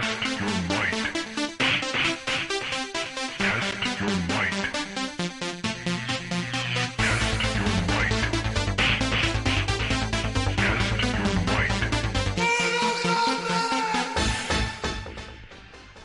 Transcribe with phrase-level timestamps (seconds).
[0.00, 0.31] Thank you.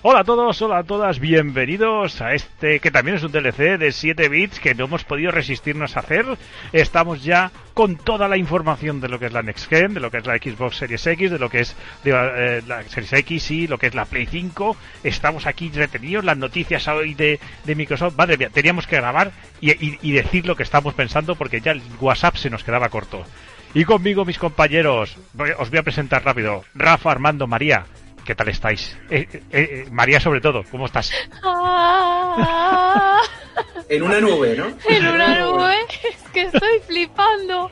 [0.10, 3.92] Hola a todos, hola a todas, bienvenidos a este que también es un DLC de
[3.92, 6.26] 7 bits que no hemos podido resistirnos a hacer.
[6.72, 10.10] Estamos ya con toda la información de lo que es la Next Gen, de lo
[10.10, 11.76] que es la Xbox Series X, de lo que es
[12.06, 14.78] eh, la Series X y lo que es la Play 5.
[15.04, 18.16] Estamos aquí retenidos, las noticias hoy de, Microsoft.
[18.16, 21.82] Madre mía, teníamos que grabar y, y decir lo que estamos pensando porque ya el
[22.00, 23.26] WhatsApp se nos quedaba corto.
[23.74, 25.18] Y conmigo mis compañeros,
[25.58, 26.64] os voy a presentar rápido.
[26.76, 27.86] Rafa, Armando, María.
[28.28, 28.94] ¿Qué tal estáis?
[29.10, 31.14] Eh, eh, eh, María, sobre todo, ¿cómo estás?
[31.46, 33.22] Ah.
[33.90, 34.66] en una nube, ¿no?
[34.90, 35.76] En una nube.
[36.04, 37.72] Es que estoy flipando.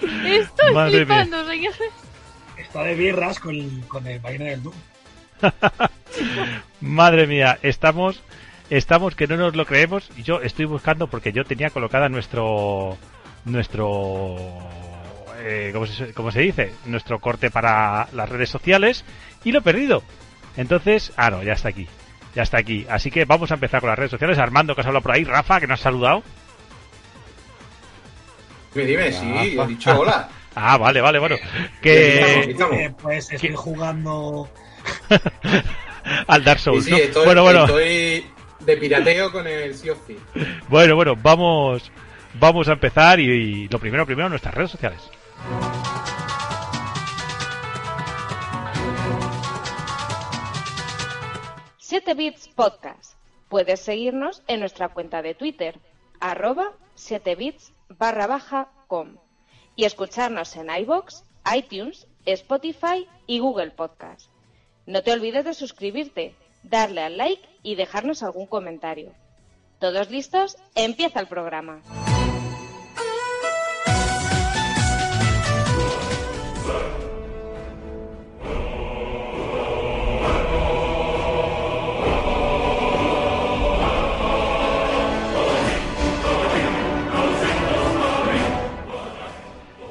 [0.00, 1.92] Estoy flipando, señores.
[2.56, 4.74] Está de birras con, con el vaina del Doom.
[6.80, 8.22] Madre mía, estamos,
[8.70, 10.10] estamos que no nos lo creemos.
[10.16, 12.96] Y yo estoy buscando porque yo tenía colocada nuestro,
[13.44, 14.34] nuestro,
[15.40, 16.72] eh, ¿cómo, se, ¿cómo se dice?
[16.86, 19.04] Nuestro corte para las redes sociales
[19.44, 20.02] y lo he perdido.
[20.56, 21.86] Entonces, ah, no, ya está aquí.
[22.34, 22.86] Ya está aquí.
[22.88, 24.38] Así que vamos a empezar con las redes sociales.
[24.38, 25.24] Armando, que has hablado por ahí.
[25.24, 26.22] Rafa, que nos has saludado.
[28.74, 30.28] Dime, dime, sí, he dicho hola.
[30.52, 31.36] Ah, vale, vale, bueno.
[31.80, 32.50] Que...
[32.50, 34.50] Eh, pues estoy jugando
[36.26, 36.84] al Dark Souls.
[36.84, 37.66] Sí, estoy, bueno, bueno.
[37.66, 38.26] Estoy
[38.58, 40.00] de pirateo con el Sea of
[40.68, 41.90] Bueno, bueno, vamos,
[42.34, 45.00] vamos a empezar y, lo primero, primero, nuestras redes sociales.
[51.90, 53.14] 7 Bits Podcast.
[53.48, 55.80] Puedes seguirnos en nuestra cuenta de Twitter,
[56.20, 59.16] arroba 7bits barra baja com
[59.74, 64.30] y escucharnos en iBox, iTunes, Spotify y Google Podcast.
[64.86, 69.12] No te olvides de suscribirte, darle al like y dejarnos algún comentario.
[69.80, 70.58] ¿Todos listos?
[70.76, 71.82] Empieza el programa.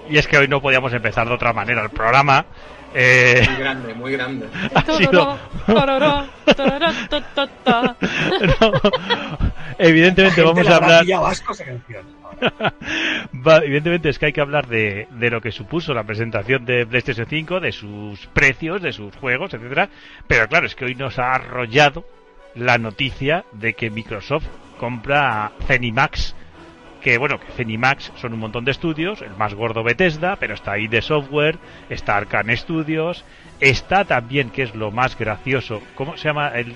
[0.10, 2.46] Y es que hoy no podíamos empezar de otra manera el programa.
[2.94, 3.44] Eh...
[3.48, 4.48] Muy grande, muy grande.
[9.78, 11.06] evidentemente vamos a hablar.
[13.64, 17.28] evidentemente es que hay que hablar de, de lo que supuso la presentación de PlayStation
[17.30, 19.90] 5, de sus precios, de sus juegos, etcétera.
[20.28, 22.06] Pero claro, es que hoy nos ha arrollado
[22.56, 24.48] la noticia de que Microsoft
[24.80, 26.36] compra Zenimax
[27.02, 30.74] que bueno, que Zenimax son un montón de estudios, el más gordo Bethesda, pero está
[30.74, 31.58] ahí de software,
[31.90, 33.24] está Arcane Studios,
[33.60, 36.50] está también, que es lo más gracioso, ¿cómo se llama?
[36.50, 36.76] El,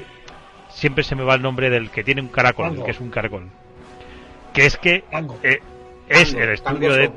[0.70, 3.50] siempre se me va el nombre del que tiene un caracol, que es un caracol.
[4.54, 5.04] Que es que
[5.44, 5.60] eh,
[6.08, 7.12] es el estudio de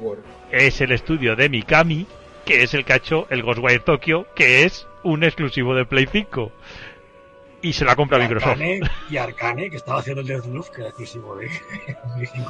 [0.50, 2.06] es el estudio de Mikami,
[2.44, 6.08] que es el que ha hecho el Ghostwire Tokyo, que es un exclusivo de Play
[6.10, 6.52] 5
[7.66, 8.60] y se la compra Microsoft.
[9.10, 11.50] y Arcane, que estaba haciendo el Deathloop, que era exclusivo de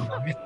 [0.07, 0.37] también.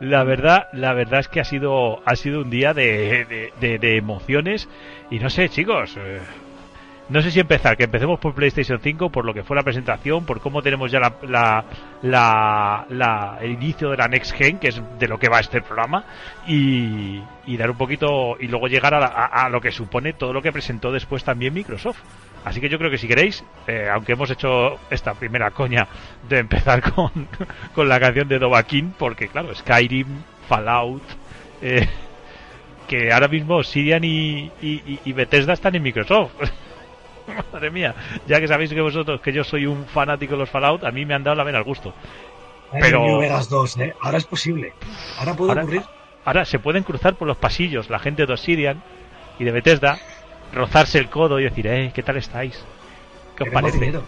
[0.00, 4.68] La verdad, la verdad es que ha sido, ha sido un día de, de, emociones
[5.10, 6.20] y no sé, chicos, eh,
[7.10, 10.24] no sé si empezar, que empecemos por PlayStation 5, por lo que fue la presentación,
[10.24, 11.64] por cómo tenemos ya la,
[12.02, 15.60] la, la, el inicio de la Next Gen, que es de lo que va este
[15.60, 16.04] programa,
[16.46, 20.40] y, y dar un poquito, y luego llegar a, a, lo que supone todo lo
[20.40, 22.00] que presentó después también Microsoft.
[22.44, 25.86] Así que yo creo que si queréis, eh, aunque hemos hecho esta primera coña
[26.28, 27.28] de empezar con,
[27.74, 31.02] con la canción de Dovahkiin, porque claro, Skyrim, Fallout,
[31.60, 31.88] eh,
[32.88, 36.32] que ahora mismo Sirian y, y, Bethesda están en Microsoft.
[37.52, 37.94] Madre mía,
[38.26, 41.06] ya que sabéis que vosotros que yo soy un fanático de los Fallout, a mí
[41.06, 41.94] me han dado la vena al gusto.
[42.80, 43.94] Pero Vegas 2, ¿eh?
[44.00, 44.72] ahora es posible.
[45.18, 45.82] Ahora puede ocurrir.
[46.24, 48.82] Ahora se pueden cruzar por los pasillos la gente de Obsidian
[49.38, 49.98] y de Bethesda
[50.52, 52.64] rozarse el codo y decir, eh, ¿qué tal estáis?
[53.36, 53.78] ¿Qué os parece?
[53.78, 54.02] Dinero.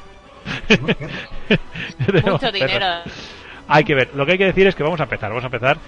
[2.32, 2.86] Mucho dinero.
[3.66, 5.46] Hay que ver, lo que hay que decir es que vamos a empezar, vamos a
[5.46, 5.78] empezar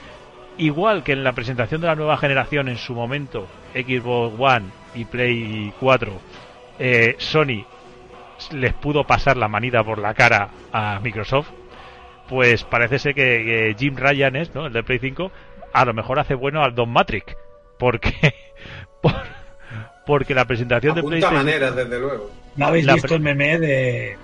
[0.58, 5.04] igual que en la presentación de la nueva generación en su momento, Xbox One y
[5.04, 6.12] Play 4,
[6.78, 7.64] eh, Sony
[8.52, 11.50] les pudo pasar la manida por la cara a Microsoft,
[12.28, 14.66] pues parece ser que, Jim Ryan es, ¿no?
[14.66, 15.30] El de Play 5,
[15.72, 17.36] a lo mejor hace bueno al Don Matrix,
[17.78, 18.12] porque
[20.06, 21.44] porque la presentación de PlayStation...
[21.44, 22.30] maneras, desde luego.
[22.56, 24.16] ¿No habéis visto el meme de,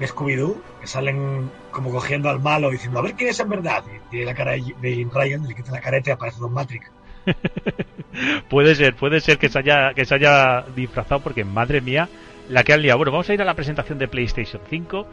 [0.00, 0.56] Scooby-Doo?
[0.80, 3.84] Que salen como cogiendo al malo diciendo, a ver quién es en verdad.
[3.86, 6.90] Y tiene la cara de Jim Ryan, le quita la careta y aparece Don Matrix.
[8.48, 12.08] puede ser, puede ser que se haya, que se haya disfrazado porque, madre mía,
[12.48, 12.98] la que han liado.
[12.98, 15.06] Bueno, vamos a ir a la presentación de PlayStation 5.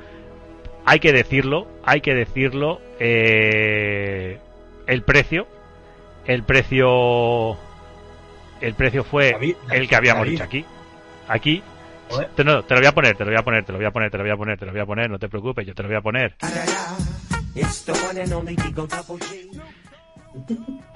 [0.86, 2.80] Hay que decirlo, hay que decirlo.
[3.00, 4.40] Eh,
[4.88, 5.48] el precio,
[6.26, 7.58] el precio,
[8.62, 10.32] el precio fue David, el que habíamos David.
[10.32, 10.66] dicho aquí.
[11.28, 11.64] Aquí,
[12.36, 13.88] te, no, te lo voy a poner, te lo voy a poner, te lo voy
[13.88, 15.66] a poner, te lo voy a poner, te lo voy a poner, no te preocupes,
[15.66, 16.36] yo te lo voy a poner.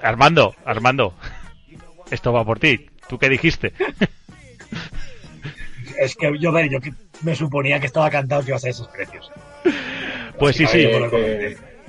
[0.02, 1.14] Armando, Armando,
[2.10, 2.90] esto va por ti.
[3.08, 3.72] ¿Tú qué dijiste?
[5.98, 6.92] Es que yo, ver, yo que
[7.22, 9.30] me suponía que estaba cantado que iba a ser esos precios.
[10.38, 10.86] Pues sí, sí,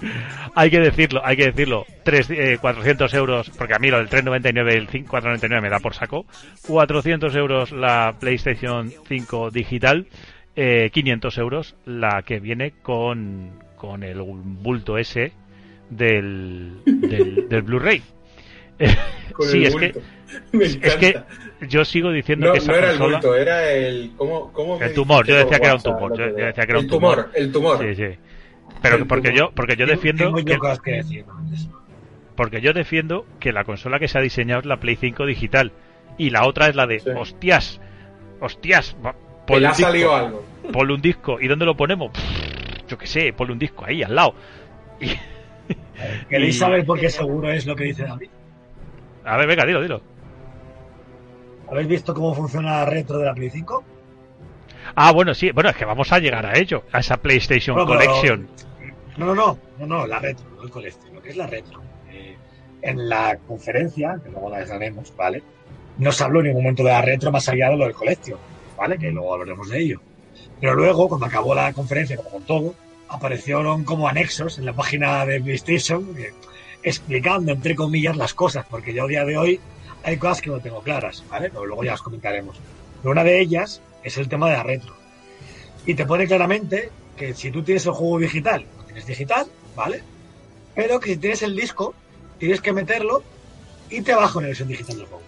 [0.55, 1.85] Hay que decirlo, hay que decirlo.
[2.03, 5.69] Tres, eh, 400 euros, porque a mí lo del 399 y el 5 499 me
[5.69, 6.25] da por saco.
[6.67, 10.07] 400 euros la PlayStation 5 digital,
[10.55, 15.31] eh, 500 euros la que viene con, con el bulto ese
[15.89, 18.01] del, del, del Blu-ray.
[19.39, 20.01] sí, el es que, bulto.
[20.61, 21.15] Es que
[21.67, 23.17] yo sigo diciendo no, que esa no era el consola...
[23.17, 24.11] bulto, era el.
[24.15, 26.45] ¿cómo, cómo El tumor, yo decía que era un tumor, el yo- otro yo día?
[26.47, 27.15] decía que era un el tumor.
[27.15, 27.31] tumor.
[27.35, 27.79] El tumor.
[27.79, 28.19] Sí, sí.
[28.81, 30.53] Pero porque yo, porque yo defiendo Tengo yo que,
[32.35, 35.71] porque yo defiendo que la consola que se ha diseñado es la Play 5 digital
[36.17, 37.09] y la otra es la de Sí.
[37.15, 37.81] hostias,
[38.39, 40.45] hostias, le un disco, algo.
[40.93, 44.15] un disco y dónde lo ponemos, Pff, yo qué sé, ponle un disco ahí al
[44.15, 44.33] lado.
[44.99, 45.09] Y-
[46.29, 48.29] ¿Queréis Y- saber por qué seguro es lo que dice David?
[49.25, 50.01] a ver, venga, dilo, dilo.
[51.69, 53.83] ¿Habéis visto cómo funciona la retro de la Play 5?
[54.95, 57.89] Ah, bueno, sí, bueno, es que vamos a llegar a ello, a esa PlayStation Bueno,
[57.99, 58.47] pero- Collection.
[59.17, 61.81] No, no, no, no, no, la retro, no el colección, lo que es la retro.
[62.11, 62.35] Eh,
[62.83, 65.41] en la conferencia, que luego la desgranemos, ¿vale?
[65.97, 68.37] No se habló en ningún momento de la retro más allá de lo del colección,
[68.77, 68.97] ¿vale?
[68.99, 70.01] Que luego hablaremos de ello.
[70.61, 72.75] Pero luego, cuando acabó la conferencia, como con todo,
[73.09, 76.31] aparecieron como anexos en la página de PlayStation eh,
[76.83, 79.59] explicando, entre comillas, las cosas, porque yo a día de hoy
[80.03, 81.49] hay cosas que no tengo claras, ¿vale?
[81.49, 82.57] Pero luego ya las comentaremos.
[83.01, 84.95] Pero una de ellas es el tema de la retro.
[85.85, 90.03] Y te pone claramente que si tú tienes el juego digital, lo tienes digital, ¿vale?
[90.75, 91.93] Pero que si tienes el disco,
[92.37, 93.23] tienes que meterlo
[93.89, 95.23] y te baja una versión digital del juego.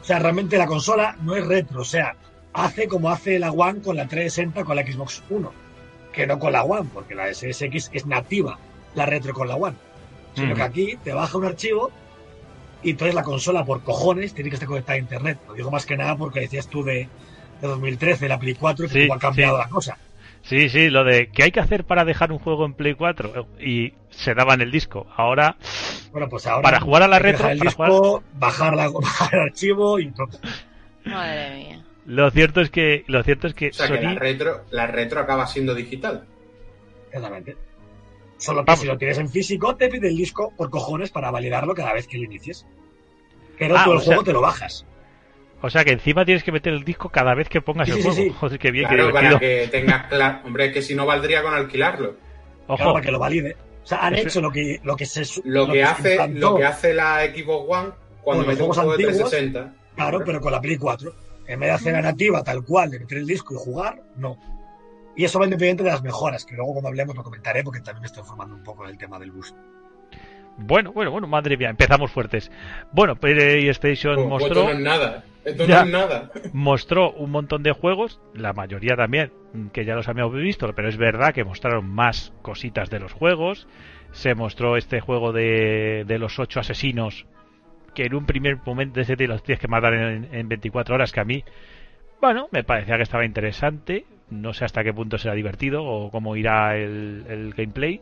[0.00, 2.14] O sea, realmente la consola no es retro, o sea,
[2.52, 5.48] hace como hace la One con la 360 con la Xbox One,
[6.12, 8.58] que no con la One, porque la SSX es nativa,
[8.94, 9.76] la retro con la One.
[10.34, 10.56] Sino Mm.
[10.56, 11.90] que aquí te baja un archivo
[12.84, 15.38] y entonces la consola por cojones tiene que estar conectada a internet.
[15.48, 17.08] Lo digo más que nada porque decías tú de,
[17.60, 19.62] de 2013, la Play 4, que Sí, ha cambiado sí.
[19.62, 19.98] la cosa.
[20.42, 23.46] Sí, sí, lo de ¿qué hay que hacer para dejar un juego en Play 4?
[23.60, 25.06] Y se daba en el disco.
[25.16, 25.56] Ahora,
[26.12, 26.62] Bueno, pues ahora.
[26.62, 30.12] Para jugar a la retro, el para disco, bajar, la, bajar el archivo y.
[31.04, 31.84] Madre mía.
[32.06, 35.20] lo cierto es que, lo cierto es que O sea que la retro, la retro
[35.20, 36.24] acaba siendo digital.
[37.06, 37.56] Exactamente.
[38.44, 38.80] Solo que Vamos.
[38.80, 42.06] si lo tienes en físico, te pide el disco por cojones para validarlo cada vez
[42.06, 42.66] que lo inicies.
[43.58, 44.86] Pero Ah, tú el juego sea- te lo bajas.
[45.62, 47.96] o sea que encima tienes que meter el disco cada vez que pongas Sí, el
[47.98, 48.16] sí, juego.
[48.16, 48.34] sí.
[48.38, 50.38] Joder, qué bien, Claro, qué para que tengas claro.
[50.44, 52.16] Hombre, que si no valdría con alquilarlo.
[52.66, 53.56] Ojo, Claro, para que lo valide.
[53.82, 55.24] O sea, han hecho lo que, lo que se.
[55.24, 57.90] su- Lo que hace, lo que hace la Xbox One
[58.22, 59.74] cuando mete un juego de antiguos, 360.
[59.94, 61.14] Claro, pero con la Play 4.
[61.46, 64.38] En vez de hacer la nativa tal cual, de meter el disco y jugar, no.
[65.16, 68.02] Y eso va independiente de las mejoras, que luego cuando hablemos lo comentaré porque también
[68.02, 69.54] me estoy informando un poco del tema del bus.
[70.56, 72.50] bueno, bueno, bueno, madre mía, empezamos fuertes.
[72.92, 75.24] Bueno, PlayStation Pues, pues mostró, no nada.
[75.44, 75.80] Esto Ya.
[75.84, 76.30] no es nada.
[76.52, 79.30] mostró un montón de juegos, la mayoría también,
[79.72, 83.66] que ya los habíamos visto, pero es verdad que mostraron más cositas de los juegos.
[84.12, 87.26] Se mostró este juego de, de los ocho asesinos,
[87.94, 91.12] que en un primer momento ese te los tienes que matar en, en 24 horas,
[91.12, 91.44] que a mí,
[92.20, 94.04] bueno, me parecía que estaba interesante.
[94.30, 98.00] No sé hasta qué punto será divertido o cómo irá el, el gameplay.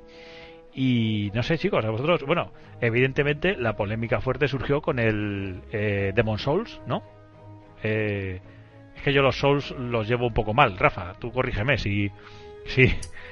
[0.75, 2.51] Y no sé, chicos, a vosotros, bueno,
[2.81, 7.03] evidentemente la polémica fuerte surgió con el eh, Demon Souls, ¿no?
[7.83, 8.41] Eh,
[8.97, 12.11] es que yo los Souls los llevo un poco mal, Rafa, tú corrígeme si,
[12.65, 12.87] si,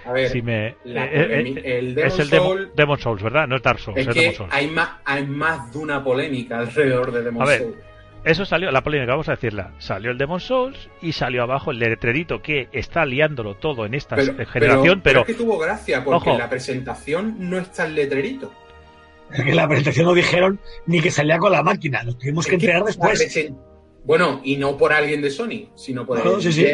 [0.05, 0.75] A ver, si me...
[0.85, 3.47] la eh, eh, el Demon es el Demon, Soul- Demon Souls, ¿verdad?
[3.49, 4.53] No es Dark Souls, es es, que Demon Souls.
[4.53, 7.77] hay más, hay más de una polémica alrededor de Demon A ver, Soul.
[8.25, 9.73] Eso salió, la polémica, vamos a decirla.
[9.79, 14.17] Salió el Demon Souls y salió abajo el letrerito que está liándolo todo en esta
[14.17, 16.31] Pero, generación, pero, es que tuvo gracia porque Ojo.
[16.33, 18.53] en la presentación no está el letrerito.
[19.33, 22.61] En la presentación no dijeron ni que salía con la máquina, lo tuvimos que Es
[22.61, 23.53] que entregar la después.
[24.05, 26.67] Bueno, y no por alguien de Sony, sino por el sí, sí.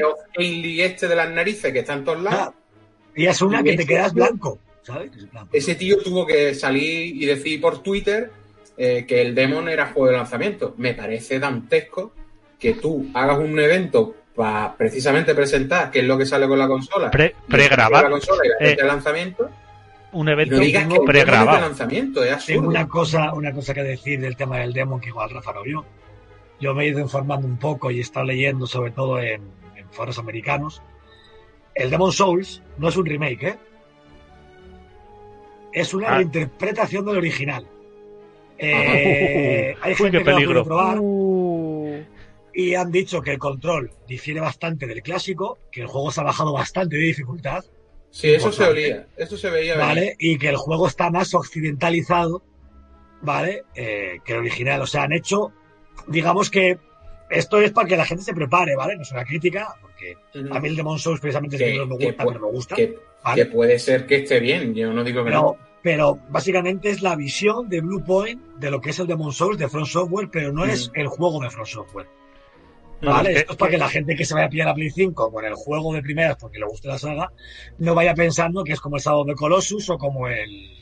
[0.81, 2.41] Este de las narices que está en todos lados.
[2.41, 2.55] Ah,
[3.15, 5.11] y es una Y que te quedas blanco, ¿sabes?
[5.53, 8.31] Ese tío tuvo que salir y decir por Twitter
[8.78, 10.75] eh, que el Demon era juego de lanzamiento.
[10.78, 12.12] Me parece dantesco
[12.59, 16.68] que tú hagas un evento para precisamente presentar qué es lo que sale con la
[16.68, 17.11] consola.
[17.11, 17.88] pre- y la
[18.61, 19.50] eh, lanzamiento.
[20.12, 21.61] un evento no digas que Demon pregrabado.
[21.61, 25.30] lanzamiento, es Tengo una cosa, una cosa que decir del tema del demo que igual
[25.30, 25.85] Rafa no vio.
[26.61, 29.42] yo me he ido informando un poco y he estado leyendo sobre todo en,
[29.75, 30.83] en foros americanos.
[31.75, 33.56] El Demon Souls no es un remake, ¿eh?
[35.73, 36.16] Es una Ah.
[36.16, 37.66] reinterpretación del original.
[38.59, 42.05] Eh, hay Uy, gente qué que lo ha probar Uh,
[42.55, 46.25] y han dicho que el control difiere bastante del clásico, que el juego se ha
[46.25, 47.65] bajado bastante de dificultad,
[48.11, 49.07] Sí, eso se olía.
[49.19, 49.87] Eso se veía venir.
[49.89, 50.17] ¿vale?
[50.19, 52.43] Y que el juego está más occidentalizado,
[53.21, 53.65] ¿vale?
[53.75, 54.81] Eh, que el original.
[54.81, 55.53] O sea, han hecho,
[56.07, 56.79] digamos que
[57.29, 58.97] esto es para que la gente se prepare, ¿vale?
[58.97, 60.55] No es una crítica, porque Ujú.
[60.55, 62.47] a mí el Demon Souls precisamente es Que- que no me que gusta, pero me
[62.53, 62.75] gusta.
[62.77, 63.45] que, ¿vale?
[63.45, 65.57] que puede ser que esté bien, yo no digo que Pero, no.
[65.87, 69.57] Pero básicamente es la visión de Blue Point de lo que es el Demon Souls
[69.57, 70.99] de From Software, pero no es Mm.
[70.99, 72.09] el juego de From Software.
[73.02, 73.28] No, ¿Vale?
[73.33, 75.31] que- Esto es para que la gente que se vaya a pillar la Play 5
[75.31, 77.31] con el juego de primeras porque le guste la saga,
[77.78, 80.73] no vaya pensando que es como el of the Colossus o como el.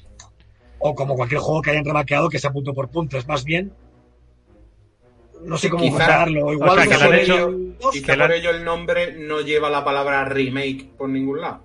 [0.79, 3.19] o como cualquier juego que hayan remaqueado que sea punto por punto.
[3.19, 3.75] Es más bien.
[5.43, 6.51] No sé cómo contarlo.
[6.51, 7.23] Igual o sea, que lo han Souls
[7.79, 11.61] hecho- Quizá que por ello el nombre no lleva la palabra remake por ningún lado.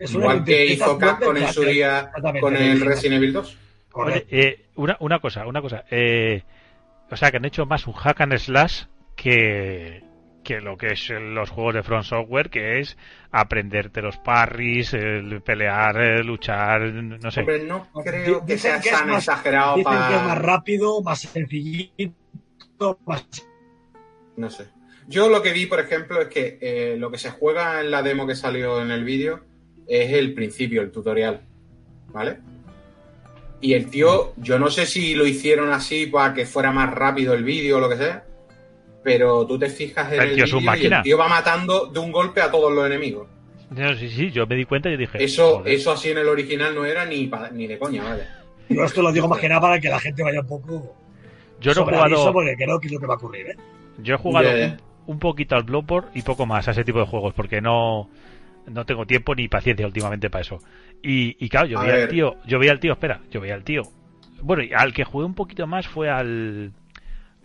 [0.00, 2.80] Es una Igual que hizo Capcom en su día con el.
[2.80, 3.46] Resident Evil 2.
[3.46, 3.58] Oye,
[3.90, 4.28] Correcto.
[4.36, 5.84] eh, una, una cosa, una cosa.
[5.90, 6.42] Eh,
[7.10, 8.84] o sea, que han hecho más un hack and slash
[9.16, 10.02] que,
[10.44, 12.96] que lo que es los juegos de Front Software, que es
[13.32, 17.40] aprenderte los parries, el pelear, el luchar, no sé.
[17.40, 20.08] Hombre, no creo que Dicen sea que es tan más- exagerado Dicen para...
[20.08, 23.26] que es más rápido, más sencillito, más
[24.36, 24.68] No sé.
[25.08, 28.02] Yo lo que vi, por ejemplo, es que eh, lo que se juega en la
[28.02, 29.44] demo que salió en el vídeo
[29.86, 31.40] es el principio, el tutorial.
[32.12, 32.38] ¿Vale?
[33.60, 37.34] Y el tío, yo no sé si lo hicieron así para que fuera más rápido
[37.34, 38.24] el vídeo o lo que sea,
[39.04, 42.10] pero tú te fijas en El el, vídeo y el tío va matando de un
[42.10, 43.28] golpe a todos los enemigos.
[43.70, 45.22] No, sí, sí, yo me di cuenta y dije.
[45.22, 45.74] Eso, joder.
[45.74, 48.42] eso así en el original no era ni, pa- ni de coña, vaya.
[48.68, 50.96] Yo esto lo digo más que nada para que la gente vaya un poco
[51.60, 53.56] yo no he jugado, porque creo que es lo que va a ocurrir, ¿eh?
[53.98, 54.48] yo he jugado.
[54.50, 58.08] Un, un poquito al Bloodborne y poco más a ese tipo de juegos, porque no,
[58.66, 60.58] no tengo tiempo ni paciencia últimamente para eso.
[61.02, 63.54] Y, y claro, yo A veía al tío, yo veía al tío, espera, yo veía
[63.54, 63.82] al tío.
[64.42, 66.72] Bueno, y al que jugué un poquito más fue al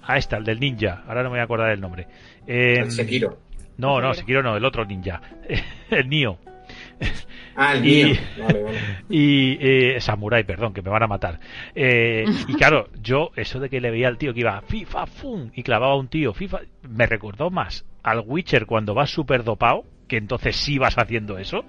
[0.07, 2.07] a este, al del ninja, ahora no me voy a acordar del nombre.
[2.45, 3.39] Eh, El Sekiro.
[3.77, 5.19] No, no, Sekiro no, el otro ninja,
[5.89, 6.37] el Nio.
[7.55, 8.15] Ah, el Y- mío.
[8.39, 8.77] Vale, vale.
[9.09, 11.39] Y eh, Samurai, perdón, que me van a matar.
[11.73, 15.51] Eh, y claro, yo, eso de que le veía al tío que iba FIFA, fum,
[15.53, 19.83] y clavaba a un tío, FIFA, me recordó más al Witcher cuando vas súper dopado,
[20.07, 21.65] que entonces sí vas haciendo eso,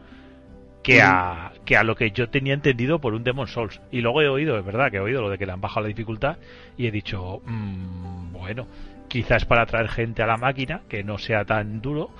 [0.83, 3.81] que a, que a lo que yo tenía entendido por un Demon Souls.
[3.90, 5.83] Y luego he oído, es verdad, que he oído lo de que le han bajado
[5.83, 6.37] la dificultad,
[6.76, 8.66] y he dicho, mm, bueno,
[9.09, 12.11] quizás para atraer gente a la máquina, que no sea tan duro.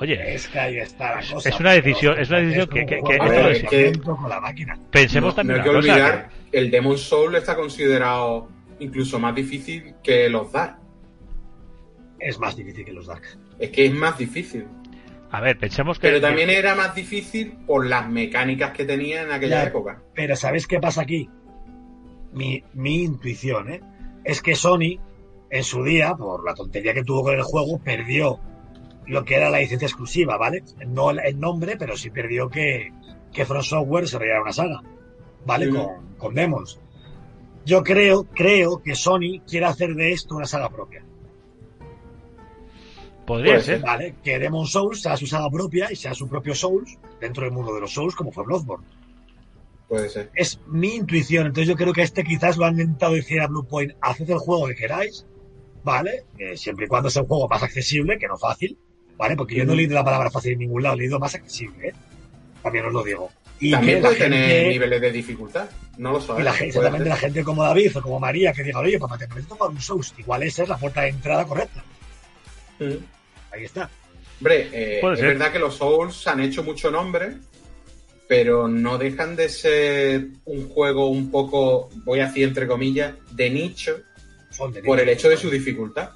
[0.00, 1.48] Oye, Es que ahí está la Es- cosa.
[1.48, 4.78] es una pero decisión- es una decisión que- que- es- lanzamiento con la máquina.
[4.92, 8.48] pensemos no, también no hay que cosa, olvidar, el Demon Soul está considerado
[8.78, 10.76] incluso más difícil que los Dark.
[12.20, 13.22] Es más difícil que los Dark.
[13.58, 14.66] Es que es más difícil.
[15.30, 16.08] A ver, pensemos que.
[16.08, 19.68] Pero también era más difícil por las mecánicas que tenía en aquella Ya.
[19.68, 20.02] época.
[20.14, 21.28] Pero ¿sabéis qué pasa aquí?
[22.32, 23.80] Mi, mi intuición, ¿eh?
[24.24, 24.98] Es que Sony,
[25.50, 28.38] en su día, por la tontería que tuvo con el juego, perdió
[29.06, 30.62] lo que era la licencia exclusiva, ¿vale?
[30.86, 32.92] No el- nombre, pero sí perdió que,
[33.32, 34.82] que From Software desarrollara una saga,
[35.46, 35.68] ¿vale?
[35.70, 36.80] Con, con Demons.
[37.64, 41.04] Yo creo, creo que Sony quiere hacer de esto una saga propia.
[43.28, 43.80] Podría Puede ser.
[43.82, 44.14] ¿Vale?
[44.24, 47.74] Que Demon Souls sea su saga propia y sea su propio Souls dentro del mundo
[47.74, 48.86] de los Souls, como fue Bloodborne.
[49.86, 50.30] Puede ser.
[50.34, 51.46] Es mi intuición.
[51.46, 54.38] Entonces yo creo que este quizás lo han intentado decir a Blue Point, haced el
[54.38, 55.26] juego que queráis,
[55.84, 56.24] ¿vale?
[56.38, 58.78] Eh, siempre y cuando sea un juego más accesible, que no fácil,
[59.18, 59.36] ¿vale?
[59.36, 61.88] Porque yo no he leído la palabra fácil en ningún lado, he leído más accesible,
[61.88, 61.92] ¿eh?
[62.62, 63.30] También os lo digo.
[63.60, 65.68] Y También puede tener gente- niveles de dificultad.
[65.96, 66.44] No lo y sabes.
[66.44, 67.08] la gente, exactamente ser.
[67.10, 69.80] la gente como David o como María que diga, oye, papá, te apetece tomar un
[69.80, 70.14] Souls.
[70.16, 71.84] Igual esa es la puerta de entrada correcta.
[72.78, 73.17] Mm.
[73.52, 73.88] Ahí está.
[74.40, 75.28] Hombre, eh, es ser.
[75.28, 77.38] verdad que los Souls han hecho mucho nombre,
[78.28, 83.50] pero no dejan de ser un juego un poco, voy a decir entre comillas, de
[83.50, 84.00] nicho
[84.50, 86.10] Son de por el hecho de su dificultad.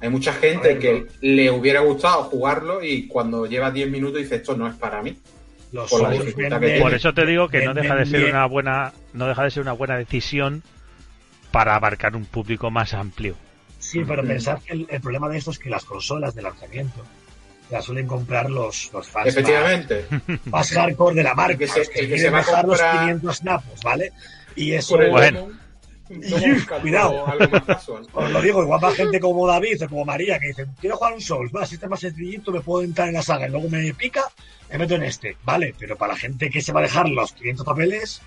[0.00, 4.56] Hay mucha gente que le hubiera gustado jugarlo y cuando lleva 10 minutos dice esto
[4.56, 5.16] no es para mí.
[5.72, 8.34] Los por Souls eso te digo que no deja de ser bien.
[8.34, 10.62] una buena, no deja de ser una buena decisión
[11.52, 13.36] para abarcar un público más amplio.
[13.80, 17.02] Sí, pero pensad que el, el problema de esto es que las consolas de lanzamiento
[17.70, 20.04] las suelen comprar los, los fans Efectivamente.
[20.10, 22.78] más, más hardcore de la marca, El que se- que se va a dejar los
[22.80, 24.12] comprar- 500 snapos, ¿vale?
[24.54, 25.48] Y eso, Bueno.
[26.80, 27.24] Cuidado.
[28.14, 31.12] os lo digo, igual va gente como David o como María que dicen, quiero jugar
[31.14, 33.50] un Souls, va, si este es más sencillito me puedo entrar en la saga y
[33.50, 34.22] luego me pica,
[34.70, 35.72] me meto en este, ¿vale?
[35.78, 38.22] Pero para la gente que se va a dejar los 500 papeles,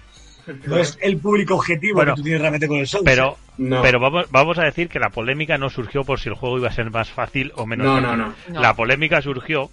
[0.65, 3.03] No es el público objetivo Bueno, que tú tienes realmente con el Souls.
[3.05, 3.81] Pero, No.
[3.81, 6.69] pero vamos, vamos a decir que la polémica no surgió por si el juego iba
[6.69, 8.07] a ser más fácil o menos No, fácil.
[8.07, 8.33] no, no.
[8.50, 8.62] No.
[8.62, 9.69] La polémica surgió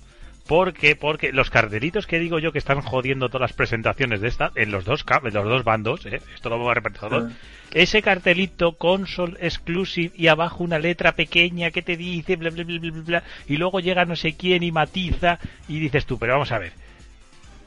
[0.46, 4.50] porque, porque los cartelitos que digo yo que están jodiendo todas las presentaciones de esta,
[4.56, 6.20] en los dos, en los dos bandos, ¿eh?
[6.34, 7.32] esto lo vamos a repetir todos,
[7.72, 12.78] ese cartelito console exclusive y abajo una letra pequeña que te dice bla bla bla
[12.80, 16.32] bla bla, bla, y luego llega no sé quién y matiza y dices tú, pero
[16.32, 16.72] vamos a ver.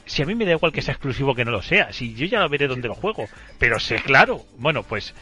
[0.05, 2.25] Si a mí me da igual que sea exclusivo que no lo sea, si yo
[2.25, 3.27] ya lo veré donde lo juego,
[3.59, 5.13] pero sé claro, bueno, pues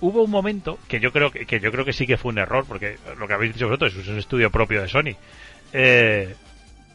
[0.00, 2.38] hubo un momento que yo creo que, que yo creo que sí que fue un
[2.38, 5.16] error, porque lo que habéis dicho vosotros es un estudio propio de Sony,
[5.72, 6.34] eh,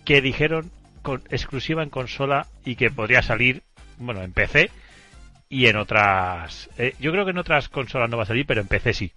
[0.06, 3.64] que dijeron con exclusiva en consola y que podría salir,
[3.98, 4.70] bueno, en PC
[5.50, 6.70] y en otras.
[6.78, 9.12] eh, yo creo que en otras consolas no va a salir, pero en PC sí.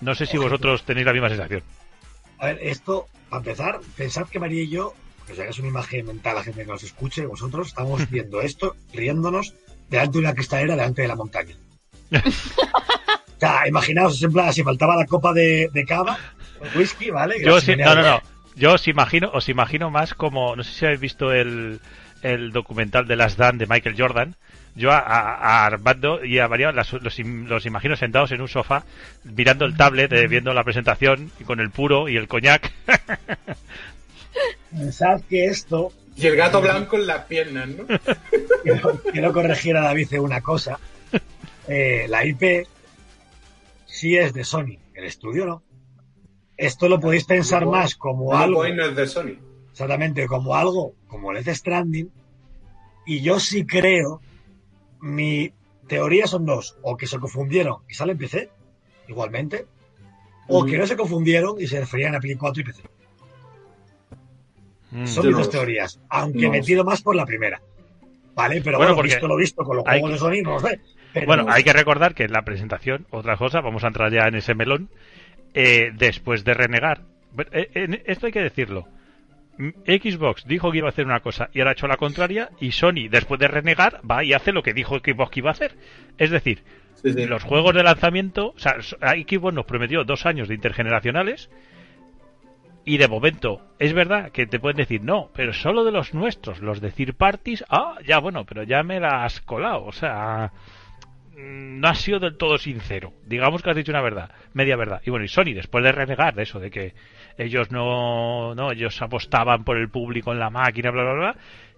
[0.00, 1.62] No sé si vosotros tenéis la misma sensación.
[2.38, 4.92] A ver, esto, para empezar, pensad que María y yo,
[5.26, 8.42] que os hagáis una imagen mental a la gente que nos escuche, vosotros, estamos viendo
[8.42, 9.54] esto, riéndonos,
[9.88, 11.56] delante de una cristalera, delante de la montaña.
[12.12, 16.18] o sea, imaginaos, en plan, si faltaba la copa de, de cava,
[16.60, 17.36] o whisky, ¿vale?
[17.42, 18.22] Yo sí, no, no, no.
[18.56, 21.80] Yo os imagino, os imagino más como, no sé si habéis visto el,
[22.22, 24.36] el documental de Las Dan de Michael Jordan.
[24.76, 28.48] Yo a, a- a Armando y a María las- los, los imagino sentados en un
[28.48, 28.84] sofá
[29.24, 32.72] mirando el tablet, eh, viendo la presentación y con el puro y el coñac.
[34.70, 37.84] Pensad que esto, Y el gato blanco en las piernas, ¿no?
[38.62, 40.78] quiero, quiero corregir a David una cosa.
[41.68, 42.66] Eh, la IP
[43.86, 45.62] sí es de Sony, el estudio no.
[46.56, 49.38] Esto lo podéis pensar más como Blue algo, Point no es de Sony.
[49.70, 52.10] exactamente, como algo como Death Stranding.
[53.06, 54.20] Y yo sí creo,
[55.00, 55.52] mi
[55.88, 58.50] teoría son dos, o que se confundieron y sale en PC,
[59.08, 59.66] igualmente,
[60.48, 62.82] o que no se confundieron y se referían a Play 4 y PC.
[64.90, 65.06] Mm.
[65.06, 67.60] Son mis dos teorías, aunque No me lo tiro más por la primera.
[68.34, 70.60] Vale, pero Bueno, bueno, porque visto lo visto con los juegos de Sony, no lo
[70.60, 70.80] sé.
[71.14, 74.26] Pero- Bueno, hay que recordar que en la presentación, otra cosa, vamos a entrar ya
[74.28, 74.90] en ese melón,
[75.54, 77.00] eh, después de renegar.
[77.52, 78.86] eh, en- esto hay que decirlo.
[79.58, 82.50] Mm, Xbox dijo que iba a hacer una cosa y ahora ha hecho la contraria
[82.60, 85.52] y Sony, después de renegar, va y hace lo que dijo Xbox que iba a
[85.52, 85.72] hacer.
[86.18, 86.62] Es decir,
[86.94, 87.26] Sí, sí.
[87.26, 91.50] los juegos de lanzamiento, o sea, Xbox nos prometió dos años de intergeneracionales
[92.84, 96.60] y de momento es verdad que te pueden decir no, pero solo de los nuestros,
[96.60, 100.52] los de third parties, ah, ya bueno, pero ya me la has colado, o sea,
[101.36, 103.12] no has sido del todo sincero.
[103.26, 105.00] Digamos que has dicho una verdad, media verdad.
[105.04, 106.94] Y bueno, y Sony después de renegar de eso, de que
[107.38, 111.36] ellos no, no, ellos apostaban por el público en la máquina, bla, bla, bla,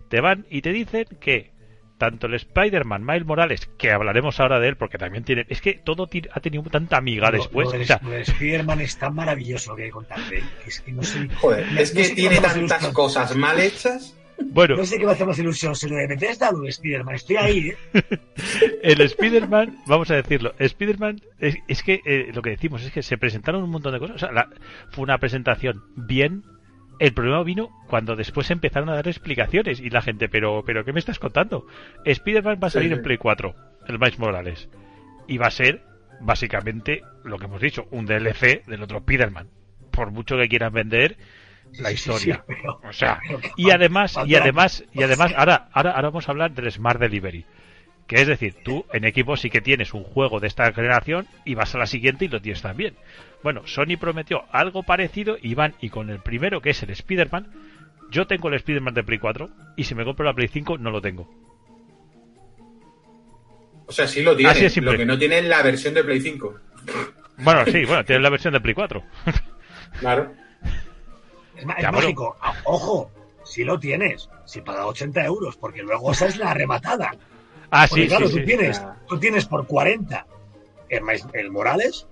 [0.09, 1.51] te van y te dicen que
[1.99, 5.75] tanto el Spider-Man, Miles Morales, que hablaremos ahora de él, porque también tiene, es que
[5.75, 8.99] todo ha tenido tanta amiga Lo- después, Lo, del, o sea, lo del Spider-Man es
[8.99, 10.43] tan maravilloso lo que hay que contarte.
[10.67, 11.27] Es que no sé.
[11.41, 14.15] Joder, no- es no que tiene tantas cosas mal hechas.
[14.45, 17.15] Bueno, No sé qué me hace más ilusión, si lo de Bethesda o de Spider-Man.
[17.15, 17.77] Estoy ahí, ¿eh?
[18.83, 23.03] el Spider-Man, vamos a decirlo, Spider-Man, es, es que eh, lo que decimos es que
[23.03, 24.17] se presentaron un montón de cosas.
[24.17, 24.49] O sea, la-
[24.91, 26.43] fue una presentación bien.
[26.99, 30.93] El problema vino cuando después empezaron a dar explicaciones y la gente, pero, pero ¿qué
[30.95, 31.67] me estás contando?
[32.05, 32.95] Spider-Man va a Sí, salir sí.
[32.97, 33.55] en Play 4,
[33.89, 34.69] el Miles Morales.
[35.29, 35.83] Y va a ser,
[36.21, 39.49] básicamente, lo que hemos dicho, un DLC del otro Spider-Man.
[39.91, 41.17] Por mucho que quieran vender
[41.75, 42.37] la historia.
[42.37, 46.29] sí, pero- O sea, pero y además, y además, y además, ahora, ahora, ahora vamos
[46.29, 47.45] a hablar del Smart Delivery.
[48.07, 51.57] Que es decir, tú en equipo sí que tienes un juego de esta generación y
[51.57, 52.95] vas a la siguiente y lo tienes también.
[53.43, 57.51] Bueno, Sony prometió algo parecido y van y con el primero que es el Spider-Man,
[58.11, 60.91] yo tengo el Spider-Man de Play 4 y si me compro la Play 5 no
[60.93, 61.29] lo tengo.
[63.87, 64.53] O sea, sí lo tiene.
[64.53, 64.93] Así es simple.
[64.93, 66.61] lo que no tiene es la versión de Play 5.
[67.39, 69.03] Bueno, sí, bueno, tienes la versión de Play 4.
[70.01, 70.33] Claro.
[71.57, 72.37] Es, es mágico.
[72.41, 73.11] Ah, Ojo,
[73.45, 77.13] si lo tienes, si paga 80 euros, porque luego esa es la rematada.
[77.71, 78.45] Ah, Porque sí, claro, sí, tú, sí.
[78.45, 80.27] Tienes, tú tienes por 40
[80.89, 82.07] el, el Morales,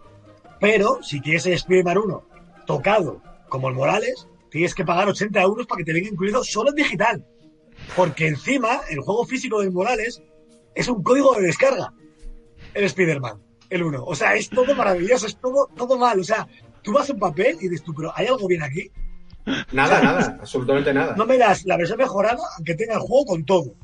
[0.61, 2.25] pero si quieres el Spider-Man 1
[2.67, 6.71] tocado como el Morales, tienes que pagar 80 euros para que te venga incluido solo
[6.71, 7.27] en digital.
[7.97, 10.23] Porque encima, el juego físico del Morales
[10.75, 11.93] es un código de descarga.
[12.73, 14.05] El Spider-Man, el 1.
[14.05, 16.19] O sea, es todo maravilloso, es todo, todo mal.
[16.19, 16.49] O sea,
[16.83, 18.91] tú vas a un papel y dices tú, pero ¿hay algo bien aquí?
[19.73, 20.39] Nada, nada.
[20.41, 21.15] Absolutamente nada.
[21.17, 23.75] No me das la versión mejorada, aunque tenga el juego con todo.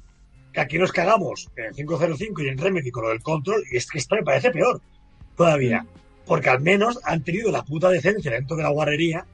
[0.53, 3.87] Que aquí nos cagamos en 505 y en Remedy con lo del control, y es
[3.89, 4.81] que esto me parece peor
[5.37, 5.87] todavía.
[6.27, 9.27] Porque al menos han tenido la puta decencia dentro de la guarrería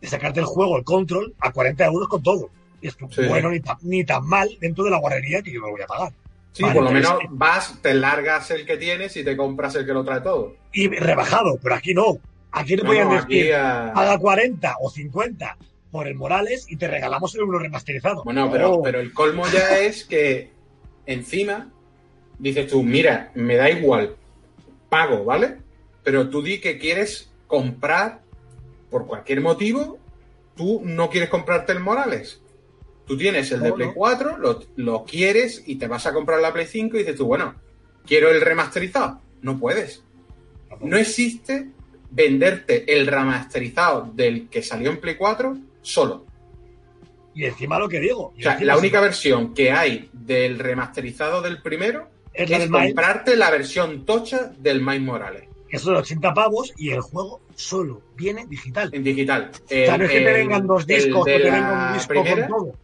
[0.00, 2.50] de sacarte el juego, el control, a 40 euros con todo.
[2.82, 3.26] Y es Sí.
[3.28, 5.82] bueno, ni, ta- ni tan mal dentro de la guarrería que yo me lo voy
[5.82, 6.12] a pagar.
[6.52, 9.86] Sí, Vale, por lo menos vas, te largas el que tienes y te compras el
[9.86, 10.56] que lo trae todo.
[10.72, 12.18] Y rebajado, pero aquí no.
[12.52, 15.56] Aquí no, No, podían decir, a- paga 40 o 50
[15.90, 18.22] por el Morales y te regalamos el uno remasterizado.
[18.24, 18.82] Bueno, pero, Oh.
[18.82, 20.50] pero el colmo ya es que
[21.06, 21.70] encima
[22.38, 24.16] dices tú, mira, me da igual,
[24.88, 25.56] pago, ¿vale?
[26.04, 28.20] Pero tú di que quieres comprar
[28.90, 29.98] por cualquier motivo,
[30.56, 32.40] tú no quieres comprarte el Morales.
[33.06, 33.94] Tú tienes el de No, Play no.
[33.94, 37.26] 4, lo, lo quieres y te vas a comprar la Play 5 y dices tú,
[37.26, 37.56] bueno,
[38.06, 39.20] quiero el remasterizado.
[39.42, 40.02] No puedes.
[40.80, 41.68] No existe
[42.12, 46.26] venderte el remasterizado del que salió en Play 4 solo.
[47.34, 48.32] Y encima lo que digo.
[48.36, 53.50] O sea, la única versión que hay del remasterizado del primero es es, comprarte la
[53.50, 58.90] versión tocha del Miles Morales que son 80 pavos y el juego solo viene digital.
[58.92, 59.52] en digital.
[59.54, 62.58] o sea, no es que te vengan dos discos, que te un disco primera con
[62.58, 62.74] todo.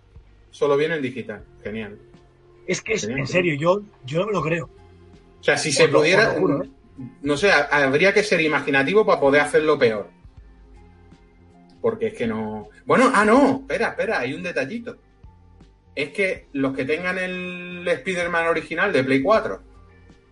[0.52, 1.42] solo viene en digital.
[1.64, 1.98] Genial.
[2.64, 3.18] Es que es, Genial.
[3.20, 4.70] en serio, yo, yo no me lo creo.
[5.40, 6.68] O sea, si se lo- pudiera, os lo juro, ¿eh?
[7.22, 10.09] no sé, ha- habría que ser imaginativo para poder hacerlo peor.
[11.80, 12.68] Porque es que no.
[12.84, 14.96] Bueno, ah, no, espera, espera, hay un detallito.
[15.94, 19.60] Es que los que tengan el Spider-Man original de Play 4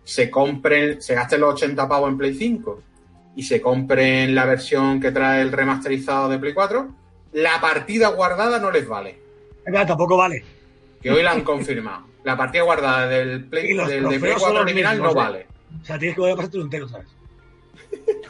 [0.03, 2.81] se compren, se gasten los 80 pavos en Play 5
[3.35, 6.95] y se compren la versión que trae el remasterizado de Play 4,
[7.33, 9.19] la partida guardada no les vale.
[9.65, 10.43] Venga, tampoco vale.
[11.01, 12.05] Que hoy la han confirmado.
[12.23, 15.21] La partida guardada del, Play, del de Play trofeos son 4 los original mismos, no
[15.21, 15.47] vale.
[15.81, 17.07] O sea, tienes que volver a pasarte un entero otra vez.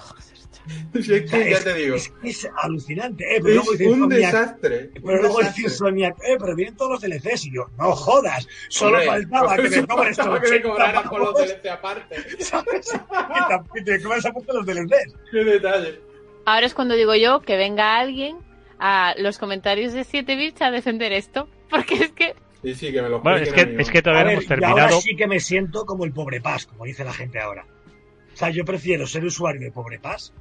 [0.93, 1.95] Es O sea, que ya es, te digo.
[1.95, 3.23] es, es alucinante.
[3.23, 4.89] Eh, pero luego Es dice un Insomniac- desastre.
[4.93, 5.63] Pero un luego desastre.
[5.63, 7.45] dice Sonic, eh, pero vienen todos los DLCs.
[7.45, 10.69] Y yo, no jodas, solo Hombre, faltaba que me cobres estos faltaba que me 80
[10.69, 12.15] cobraran por los DLC aparte.
[12.43, 12.93] ¿sabes?
[13.75, 15.13] Y te- cobras aparte los DLCs.
[15.31, 15.99] Qué detalle.
[16.45, 18.37] Ahora es cuando digo yo que venga alguien
[18.79, 21.47] a los comentarios de 7 bits a defender esto.
[21.69, 24.29] Porque es que Sí, sí, que me lo Bueno, es que, es que todavía no
[24.31, 25.01] hemos y ahora terminado.
[25.01, 27.65] sí que me siento como el pobre Paz, como dice la gente ahora.
[28.33, 30.33] O sea, yo prefiero ser usuario de pobre Paz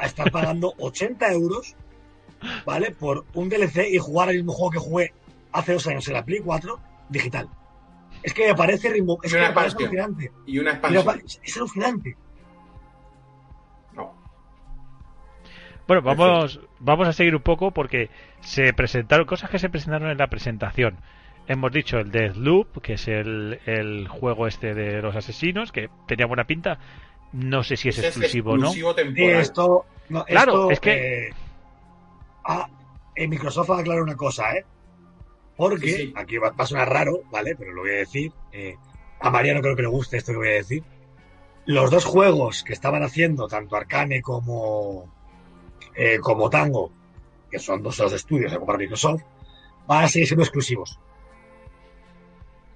[0.00, 1.74] a estar pagando 80 euros,
[2.64, 2.90] ¿vale?
[2.92, 5.12] Por un DLC y jugar el mismo juego que jugué
[5.52, 7.48] hace dos años en la Play 4 digital.
[8.22, 10.32] Es que me parece, rimbo- es Y que me parece alucinante.
[10.46, 11.04] Y una Y expansión.
[11.04, 12.16] parece- es alucinante.
[13.94, 14.12] No.
[15.86, 20.18] Bueno, vamos, vamos a seguir un poco porque se presentaron cosas que se presentaron en
[20.18, 20.98] la presentación.
[21.46, 26.26] Hemos dicho el Deathloop, que es el, el juego este de los asesinos, que tenía
[26.26, 26.78] buena pinta.
[27.32, 28.66] No sé si es exclusivo o no.
[28.68, 29.40] exclusivo Y temporal.
[29.40, 31.30] esto, no, Claro, esto, es que- eh,
[32.44, 32.68] ah,
[33.14, 34.64] en Microsoft ha aclarado una cosa, ¿eh?
[35.56, 36.12] Porque, Sí, sí.
[36.16, 37.56] aquí va, va a sonar raro, ¿vale?
[37.56, 38.32] Pero lo voy a decir.
[38.52, 38.76] eh,
[39.20, 40.82] a María no creo que le guste esto que voy a decir.
[41.66, 45.12] Los dos juegos que estaban haciendo, tanto Arcane como,
[45.96, 46.92] eh, como Tango,
[47.50, 49.22] que son dos de los estudios de comprar Microsoft,
[49.88, 50.98] van a seguir siendo exclusivos.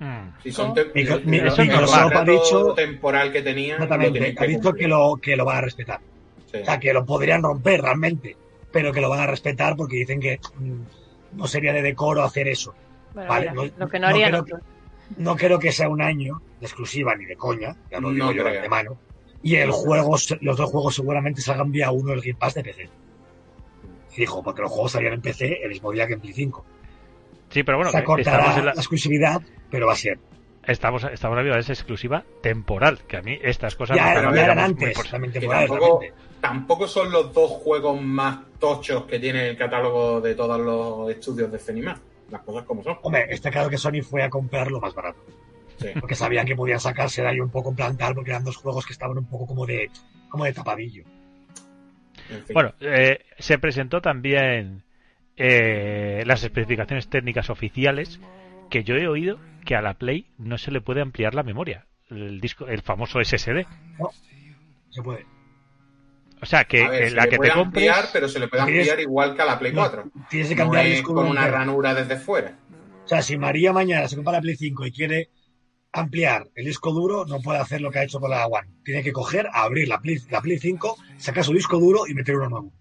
[0.02, 0.32] Mm.
[0.42, 3.78] Si son mi- el Microsoft ha dicho- temporal que tenían.
[3.78, 4.18] lo Exactamente.
[4.18, 6.00] tienen Ha dicho que lo, que lo van a respetar.
[6.50, 6.58] Sí.
[6.58, 8.36] O sea, que lo podrían romper realmente,
[8.72, 12.48] pero que lo van a respetar porque dicen que mm, no sería de decoro hacer
[12.48, 12.74] eso.
[13.14, 14.60] bueno, Vale, mira, no- lo que no no harían creo.
[15.18, 18.32] No creo que sea un año de exclusiva ni de coña, ya lo digo No
[18.32, 18.96] yo de antemano.
[19.42, 22.88] Y el juego, los dos juegos seguramente salgan día uno del Game Pass de PC.
[24.10, 26.64] Fijo, porque los juegos salían en PC el mismo día que en Play 5.
[27.52, 28.74] Sí, pero bueno, Se acortará en la...
[28.74, 30.18] la, exclusividad, pero va a ser.
[30.64, 34.58] estamos, estamos hablando de esa exclusiva temporal, que a mí estas cosas Ya, parecen eran
[34.58, 36.00] antes, por- también tampoco,
[36.40, 41.50] tampoco son los dos juegos más tochos que tiene el catálogo de todos los estudios
[41.52, 42.00] de Cinema.
[42.30, 42.96] Las cosas como son.
[43.02, 45.20] Hombre, está claro que Sony fue a comprar lo más barato.
[45.78, 45.88] Sí.
[46.00, 48.86] Porque sabían que podían sacarse de ahí un poco en plantar, porque eran dos juegos
[48.86, 49.90] que estaban un poco como de,
[50.30, 51.04] como de tapadillo.
[52.30, 52.54] En fin.
[52.54, 54.82] Bueno, eh, se presentó también
[55.36, 58.20] eh, las especificaciones técnicas oficiales
[58.70, 61.86] que yo he oído que a la Play no se le puede ampliar la memoria,
[62.10, 63.66] el disco, el famoso SSD.
[64.90, 65.26] Se puede.
[66.40, 68.40] O sea que A ver, se la le que puede te compres, ampliar, pero se
[68.40, 70.04] le puede Tienes- ampliar igual que a la Play No, 4.
[70.28, 71.58] Tienes que No cambiar el disco con una entero.
[71.58, 72.58] ranura desde fuera.
[73.04, 75.30] O sea, si María mañana se compra la Play 5 y quiere
[75.92, 78.68] ampliar el disco duro, no puede hacer lo que ha hecho con la One.
[78.84, 82.36] Tiene que coger, abrir la Play, la Play 5, sacar su disco duro y meter
[82.36, 82.72] uno nuevo.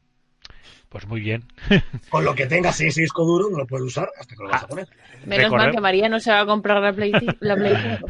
[0.91, 1.43] Pues muy bien.
[2.09, 4.63] Con lo que tengas ese disco duro, no lo puedes usar hasta que lo vas
[4.63, 4.87] a poner.
[5.25, 8.07] Menos mal que María no se va a comprar la Play, la Play 5.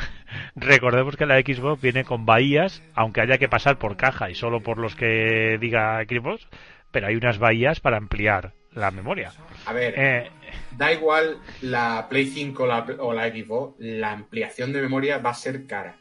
[0.56, 4.62] Recordemos que la Xbox viene con bahías, aunque haya que pasar por caja y solo
[4.62, 6.48] por los que diga Xbox,
[6.92, 9.32] pero hay unas bahías para ampliar la memoria.
[9.66, 10.32] A ver, Eh,
[10.78, 15.30] da igual la Play 5 o la, o la Xbox, la ampliación de memoria va
[15.32, 15.98] a ser cara.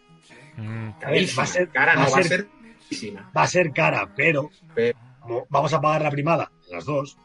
[0.57, 1.41] mm, Carísima.
[1.41, 2.49] va a ser- cara va a no, va a ser- ser
[2.85, 3.31] carísima.
[3.37, 4.51] Va a ser cara, pero
[5.49, 7.17] vamos a pagar la primada, las dos,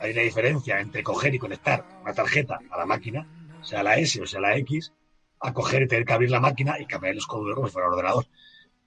[0.00, 3.26] hay una diferencia entre coger y conectar una tarjeta a la máquina,
[3.62, 4.92] sea la S o sea la X,
[5.40, 7.72] a coger y tener que abrir la máquina y cambiar el disco duro como si
[7.72, 8.26] fuera un ordenador.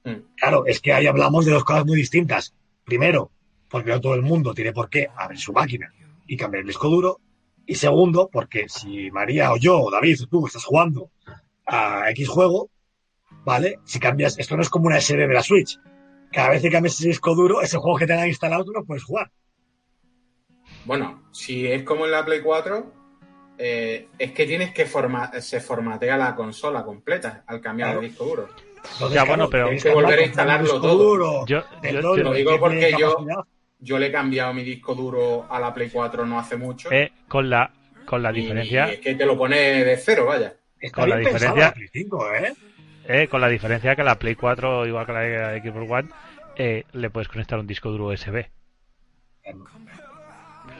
[0.03, 0.35] Mm.
[0.37, 2.53] Claro, es que ahí hablamos de dos cosas muy distintas.
[2.83, 3.31] Primero,
[3.69, 5.93] porque no todo el mundo tiene por qué abrir su máquina
[6.27, 7.19] y cambiar el disco duro.
[7.65, 11.11] Y segundo, porque si María o yo o David o tú estás jugando
[11.65, 12.69] a X juego,
[13.45, 13.79] ¿vale?
[13.85, 15.79] Si cambias, esto no es como una SD de la Switch.
[16.31, 19.03] Cada vez que cambies ese disco duro, ese juego que tengas instalado, tú no puedes
[19.03, 19.31] jugar.
[20.85, 22.91] Bueno, si es como en la Play 4,
[23.57, 28.01] eh, es que tienes que forma se formatea la consola completa al cambiar Claro.
[28.01, 28.49] el disco duro.
[28.93, 30.97] Entonces, Ya, bueno, pero- tienes Hay que volver a instalarlo todo.
[30.97, 33.25] duro Yo, yo- Lo digo que porque yo-.
[33.79, 36.89] Yo le he cambiado mi disco duro a la Play 4 no hace mucho.
[36.91, 37.71] eh, con la
[38.05, 40.53] con la y- diferencia y es que te lo pone de cero, vaya.
[40.79, 42.53] Está con la diferencia- la Play 5, ¿eh?
[43.07, 46.09] eh, con la diferencia que la Play 4 igual que la Xbox One
[46.57, 48.45] eh, le puedes conectar un disco duro USB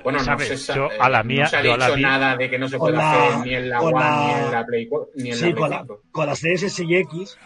[0.03, 0.47] Bueno, no ¿Sabes?
[0.49, 2.37] se, sa- Yo eh, a la mía- no se ha a la dicho mía- nada
[2.37, 4.65] de que no se pueda la- hacer ni en la One, la- ni en la
[4.65, 6.01] Play 4, ni en Sí, la con, la, 5.
[6.11, 7.37] con las series y X,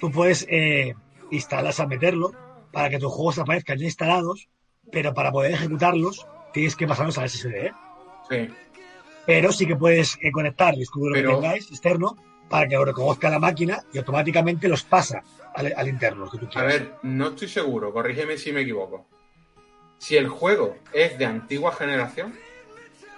[0.00, 0.94] tú puedes eh,
[1.30, 2.32] instalarlas a meterlo
[2.72, 4.48] para que tus juegos aparezcan ya instalados,
[4.90, 7.66] pero para poder ejecutarlos tienes que pasarlos al SSD.
[7.66, 7.72] ¿eh?
[8.28, 8.48] Sí.
[9.26, 12.16] Pero sí que puedes eh, conectar el duro Pero- que tengáis externo
[12.50, 15.22] para que lo reconozca la máquina y automáticamente los pasa
[15.54, 19.06] al, al interno, los que tú A ver, no estoy seguro, corrígeme si me equivoco.
[20.04, 22.34] Si el juego es de antigua generación,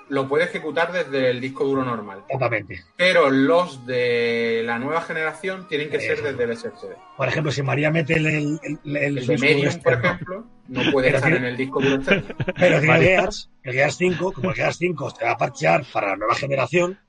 [0.09, 2.21] lo puede ejecutar desde el disco duro normal.
[2.29, 2.85] Exactamente.
[2.97, 6.93] Pero los de la nueva generación tienen que ser desde el SSD.
[7.17, 9.93] Por ejemplo, si María mete el, el, el- el El de disco duro Medium, por
[9.95, 12.35] ejemplo, no puede estar tiene- en el disco duro externo.
[12.57, 12.99] Pero tiene.
[13.01, 16.35] Gears, el Gears 5, como el Gears 5 se va a parchear para la nueva
[16.37, 17.01] generación,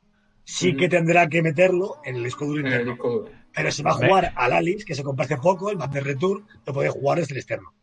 [0.44, 2.92] sí que tendrá que meterlo en el disco duro En el interno.
[2.94, 3.32] disco duro.
[3.54, 6.00] Pero si va a jugar al Alice, que se compró hace poco, el Map de
[6.02, 7.74] Return, lo puede jugar desde el externo.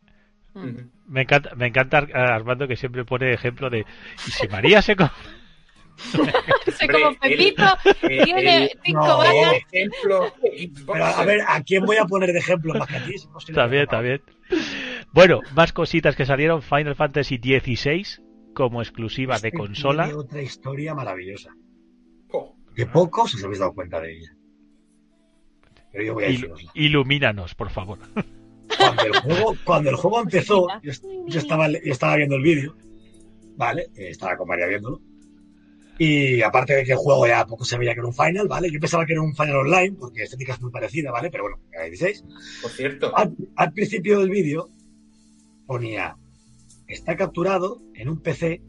[1.06, 3.80] Me encanta me encanta Armando que siempre pone ejemplo de
[4.26, 5.10] y si María se co-
[5.96, 7.62] Soy como Pepito,
[8.02, 9.52] el- tiene el- cinco no, vacas.
[9.72, 10.32] ejemplo.
[10.92, 13.14] Pero a ver, ¿a quién voy a poner de ejemplo más que a ti?
[13.14, 13.52] Es imposible.
[13.52, 14.22] Está bien, está bien.
[15.12, 16.62] Bueno, más cositas que salieron.
[16.62, 18.04] Final Fantasy XVI
[18.54, 20.04] como exclusiva de Este consola.
[20.04, 21.50] tiene otra historia maravillosa.
[22.28, 24.30] Jo, Que pocos os habéis dado cuenta de ella.
[25.92, 27.98] Pero yo voy a Il- ilumínanos, por favor.
[28.78, 30.92] Cuando el juego, cuando el juego empezó, yo,
[31.28, 32.74] yo estaba, yo estaba viendo el vídeo,
[33.56, 33.82] ¿vale?
[33.96, 35.00] Eh, Estaba con María viéndolo.
[35.98, 38.68] Y aparte de que el juego ya poco se veía que era un final, ¿vale?
[38.70, 41.30] Yo pensaba que era un final online, porque estética es muy parecida, ¿vale?
[41.30, 42.24] Pero bueno, era 16.
[42.62, 44.70] por cierto, Al, al principio del vídeo
[45.66, 46.16] ponía,
[46.88, 48.62] está capturado en un PC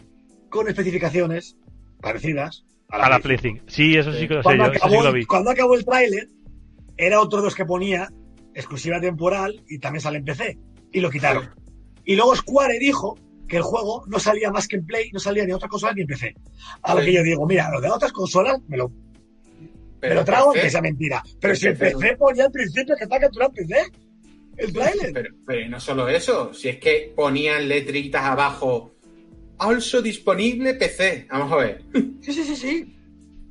[0.49, 1.57] con especificaciones
[2.01, 3.65] parecidas a A la Play Play 5.
[3.69, 4.71] Sí, eso sí que lo sé cuando yo.
[4.73, 5.25] Eso sí acabó, que lo el- vi.
[5.25, 6.27] cuando acabó el tráiler,
[6.97, 8.07] era otro de los que ponía
[8.55, 10.57] exclusiva temporal y también sale en PC.
[10.91, 11.49] Y lo quitaron.
[12.05, 15.43] Y luego Square dijo que el juego no salía más que en Play, no salía
[15.43, 16.33] ni en otra consola ni en PC.
[16.81, 18.91] A lo que yo digo, mira, lo de otras consolas me lo,
[20.01, 21.21] me lo trago PC, aunque sea mentira.
[21.23, 23.91] Pero pero si en PC ponía al principio que está capturado en PC,
[24.57, 25.13] el tráiler.
[25.13, 28.95] Pero, pero no solo eso, si es que ponían letritas abajo,
[29.57, 31.27] also disponible PC.
[31.29, 31.83] Vamos a ver.
[32.21, 32.95] Sí, sí, sí, sí.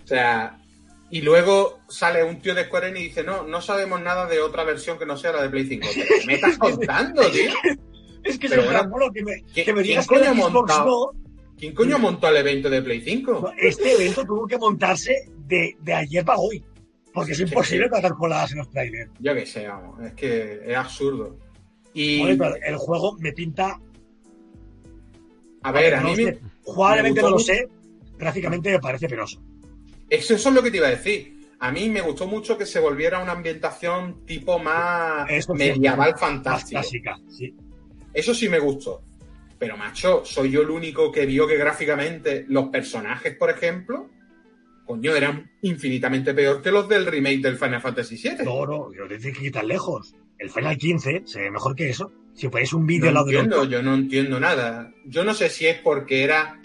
[0.03, 0.59] O sea,
[1.11, 4.41] y luego sale un tío de Square Enix y dice, no, no sabemos nada de
[4.41, 5.87] otra versión que no sea la de Play 5.
[5.95, 7.51] ¿Pero ¿Qué me estás contando, tío?
[8.25, 10.79] Es que Pero se bueno, bueno, que me, ¿quién- que me digas que la Xbox
[10.79, 11.11] no.
[11.57, 13.53] ¿Quién coño montó el evento de Play 5?
[13.59, 16.65] Este evento tuvo que montarse de, de ayer para hoy.
[17.13, 17.91] Porque es Sí, imposible sí.
[17.91, 19.11] tratar coladas en los trailers.
[19.21, 21.39] Yo qué sé, vamos, es que es absurdo.
[21.93, 23.79] Y, pero el juego me pinta.
[25.63, 27.69] a ver, a mí me, Jugablemente me no lo sé.
[28.19, 29.41] Gráficamente me parece penoso.
[30.09, 31.35] Eso, eso es lo que te iba a decir.
[31.61, 37.17] A mí me gustó mucho que se volviera una ambientación tipo más Eso medieval clásica,
[37.29, 37.55] sí.
[38.13, 39.03] Eso sí me gustó.
[39.59, 44.11] Pero, macho, soy yo el único que vio que gráficamente los personajes, por ejemplo,
[44.85, 48.45] coño, eran infinitamente peor que los del remake del Final Fantasy VII.
[48.45, 50.15] No, no, yo te que quitar lejos.
[50.39, 52.13] El Final 15 se ve mejor que eso.
[52.35, 54.93] Si ponéis un No vídeo al lado entiendo, yo no entiendo nada.
[55.05, 56.61] Yo no sé si es porque era.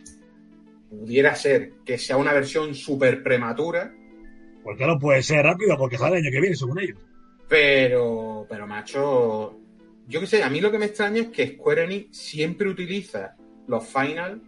[0.89, 3.93] Pudiera ser que sea una versión súper prematura,
[4.63, 6.97] Porque no puede ser rápido, porque sale el año que viene, según ellos.
[7.47, 8.45] pero.
[8.49, 9.55] Pero, macho.
[10.07, 13.35] Yo qué sé, a mí lo que me extraña es que Square Enix siempre utiliza
[13.67, 14.41] los Final.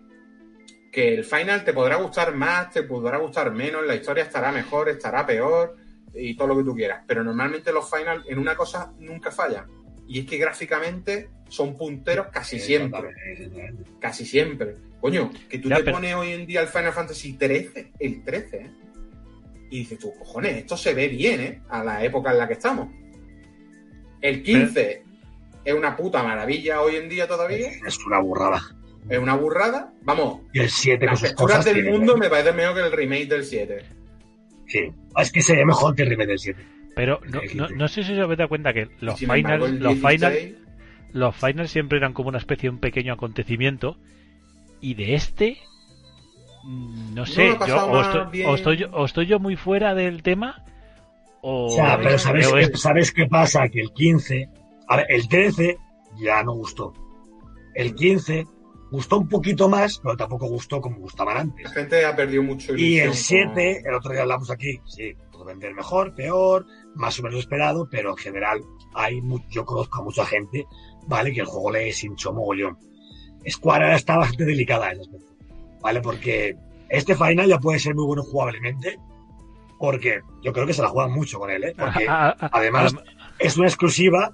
[0.91, 4.89] Que el Final te podrá gustar más, te podrá gustar menos, la historia estará mejor,
[4.89, 5.77] estará peor
[6.13, 7.03] y todo lo que tú quieras.
[7.07, 9.67] Pero normalmente los Final en una cosa nunca fallan.
[10.07, 13.13] Y es que gráficamente son punteros casi siempre.
[13.99, 14.75] Casi siempre.
[15.01, 18.23] Coño, que tú Ya, te pero- pones hoy en día el Final Fantasy 13, el
[18.23, 18.71] 13, ¿eh?
[19.71, 21.61] Y dices tú, cojones, esto se ve bien, ¿eh?
[21.69, 22.89] A la época en la que estamos.
[24.21, 25.03] El 15
[25.65, 27.69] es una puta maravilla hoy en día todavía.
[27.85, 28.61] Es una burrada.
[29.09, 29.91] Es una burrada.
[30.03, 31.65] Vamos, Y el 7 con las sus texturas cosas.
[31.73, 33.79] del tiene- mundo me parece mejor que el remake del 7.
[34.67, 34.79] Sí.
[35.17, 36.61] Es que se ve mejor que el remake del 7.
[36.95, 40.01] Pero no, no, no sé si os habéis dado cuenta que los finals, los 16,
[40.19, 40.51] finals,
[41.13, 43.97] los finals siempre eran como una especie de un pequeño acontecimiento.
[44.81, 45.57] Y de este,
[46.63, 50.63] mm, no sé, yo o estoy, o estoy o estoy yo muy fuera del tema,
[51.41, 51.67] o...
[51.67, 53.67] O sea, pero ¿sabes, o qué, es- ¿sabes qué pasa?
[53.69, 54.49] Que el 15,
[54.87, 55.77] a ver, el 13
[56.19, 56.93] ya no gustó.
[57.73, 58.45] El 15
[58.91, 61.63] gustó un poquito más, pero tampoco gustó como gustaban antes.
[61.63, 65.13] La gente ha perdido mucho Y el 7, con- el otro día hablamos aquí, sí,
[65.31, 66.65] pudo vender mejor, peor,
[66.95, 68.61] más o menos esperado, pero en general
[68.93, 70.65] hay mu- yo conozco a mucha gente,
[71.07, 71.31] ¿vale?
[71.31, 72.77] Que el juego le hinchó mogollón.
[73.49, 75.01] Square está bastante delicada en
[75.81, 76.01] ¿vale?
[76.01, 76.55] Porque
[76.89, 78.99] este final ya puede ser muy bueno jugablemente,
[79.79, 81.73] porque yo creo que se la juegan mucho con él, ¿eh?
[81.77, 82.95] Porque ah, ah, ah, además
[83.39, 84.31] es una exclusiva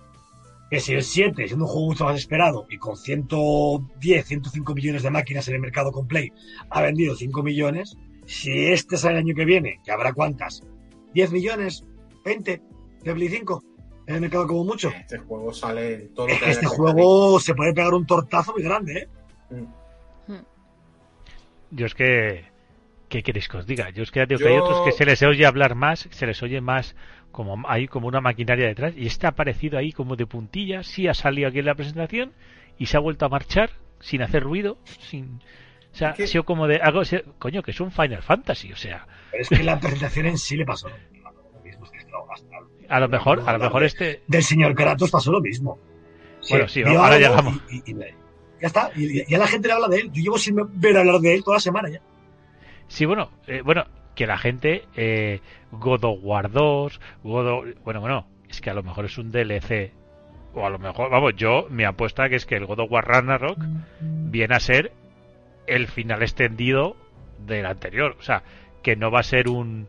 [0.69, 5.03] que si el 7, siendo un juego mucho más esperado y con 110, 105 millones
[5.03, 6.33] de máquinas en el mercado con Play,
[6.69, 10.63] ha vendido 5 millones, si este sale el año que viene, que habrá cuántas,
[11.13, 11.85] 10 millones,
[12.25, 12.61] 20,
[13.05, 13.63] 25,
[14.07, 14.89] he mercado como mucho.
[14.89, 19.09] Este juego sale todo lo que Este juego se puede pegar un tortazo muy grande,
[19.51, 19.65] ¿eh?
[20.27, 20.45] Mm.
[21.71, 22.45] Yo es que.
[23.09, 23.89] ¿Qué queréis que os diga?
[23.91, 26.95] Yo es que, hay otros que se les oye hablar más, se les oye más
[27.31, 31.13] como hay como una maquinaria detrás y está aparecido ahí como de puntilla, sí ha
[31.13, 32.33] salido aquí en la presentación
[32.77, 33.69] y se ha vuelto a marchar
[34.01, 35.39] sin hacer ruido, sin
[35.93, 37.01] o sea, ha sido como de algo,
[37.39, 39.07] coño, que es un Final Fantasy, o sea.
[39.31, 40.95] Pero es que la presentación en sí le pasó lo
[41.63, 42.05] mismo, es que es
[42.89, 45.77] a lo mejor, a lo mejor este, Del señor Kratos pasó lo mismo.
[46.49, 47.61] Bueno, sí, ahora algo llegamos.
[47.71, 47.95] y- y- y
[48.61, 50.11] ya está, ya la gente le habla de él.
[50.13, 52.01] Yo llevo sin ver hablar de él toda la semana ya.
[52.87, 57.99] Sí, bueno, eh, bueno, que la gente eh, God of War 2, God of- bueno,
[58.01, 59.91] bueno, es que a lo mejor es un DLC
[60.53, 63.05] o a lo mejor, vamos, yo me apuesta que es que el God of War
[63.07, 63.59] Ragnarok
[63.99, 64.91] viene a ser
[65.67, 66.95] el final extendido
[67.45, 68.41] del anterior, o sea,
[68.81, 69.87] que no va a ser un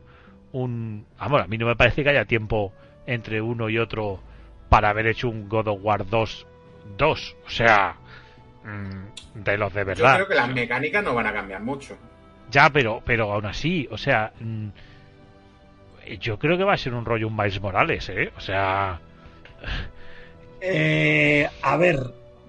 [0.50, 2.72] un, vamos, a mí no me parece que haya tiempo
[3.08, 4.20] entre uno y otro
[4.68, 6.46] para haber hecho un God of War 2
[6.96, 7.96] 2, o sea,
[8.64, 10.14] mm, de los de Yo verdad.
[10.16, 11.96] creo que las mecánicas no van a cambiar mucho.
[12.50, 14.68] Ya, pero, pero aún así, o sea, mm,
[16.20, 18.30] yo creo que va a ser un rollo un Miles Morales, ¿eh?
[18.36, 19.00] O sea,
[20.60, 21.98] Eh, a ver,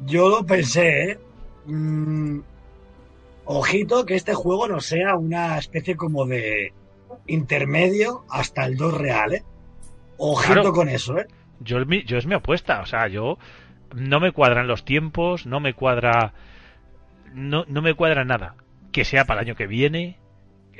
[0.06, 1.19] yo lo pensé, ¿eh?
[1.65, 2.39] Mm,
[3.45, 6.74] ojito que este juego no sea una especie como de
[7.28, 9.43] intermedio hasta el 2 real, ¿eh?
[10.19, 10.73] Ojito Claro.
[10.73, 11.25] con eso, ¿eh?
[11.62, 13.38] yo, es mi- yo es mi apuesta, o sea, yo
[13.95, 16.34] no me cuadran los tiempos, no me cuadra,
[17.34, 18.55] no, no me cuadra nada.
[18.91, 20.17] Que sea para el año que viene.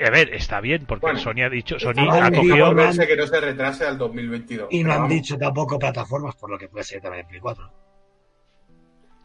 [0.06, 3.40] A ver, está bien, porque Bueno, Sony ha dicho, Sony ha cogido, que no se
[3.42, 4.68] retrase al 2022.
[4.72, 7.66] Y no han vamos, dicho tampoco plataformas, por lo que puede ser también Play 4.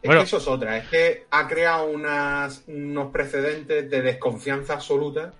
[0.01, 0.21] Es Bueno.
[0.21, 5.33] que eso es otra, es que ha creado unas, unos precedentes de desconfianza absoluta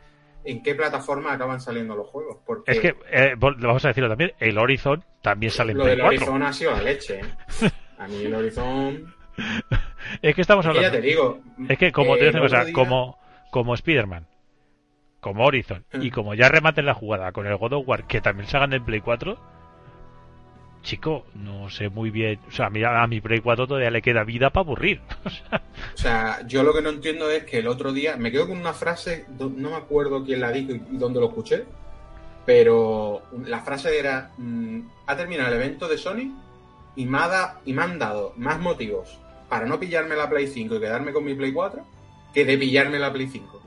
[0.45, 2.37] en qué plataforma acaban saliendo los juegos.
[2.45, 5.99] Porque es que, eh, vamos a decirlo también, el Horizon también sale en lo del
[5.99, 6.17] 4.
[6.17, 7.19] Horizon ha sido la leche.
[7.19, 7.69] ¿eh?
[7.97, 9.13] A mí el Horizon.
[10.21, 10.99] Es que estamos Es que ya hablando.
[11.01, 11.39] te digo.
[11.67, 13.17] Es que como eh, te cosa, día- como,
[13.51, 14.27] como Spider-Man,
[15.19, 18.47] como Horizon, y como ya rematen la jugada con el God of War, que también
[18.47, 19.37] se hagan en Play 4,
[20.85, 22.39] chico, no sé muy bien.
[22.47, 25.01] O sea, mira, a mi Play 4 todavía le queda vida para aburrir.
[25.93, 28.57] O sea, yo lo que no entiendo es que el otro día me quedo con
[28.57, 31.65] una frase, no me acuerdo quién la dijo y dónde lo escuché,
[32.45, 36.31] pero la frase era, mm, ha terminado el evento de Sony
[36.95, 39.19] y me, ha da- y me han dado más motivos
[39.49, 41.85] para no pillarme la Play 5 y quedarme con mi Play 4
[42.33, 43.61] que de pillarme la Play 5.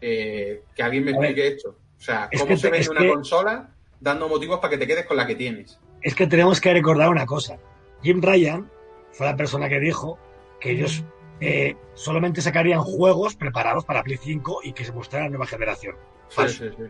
[0.00, 1.70] Eh, que alguien me explique esto.
[1.98, 3.68] O sea, es ¿cómo que se vende una que- consola
[4.02, 5.78] dando motivos para que te quedes con la que tienes?
[6.02, 7.58] Es que tenemos que recordar una cosa.
[8.02, 8.70] Jim Ryan
[9.12, 10.18] fue la persona que dijo
[10.60, 11.04] que ellos
[11.40, 15.96] eh, solamente sacarían juegos preparados para Play 5 y que se mostraran nueva generación.
[16.28, 16.64] Falso.
[16.64, 16.84] sí, sí.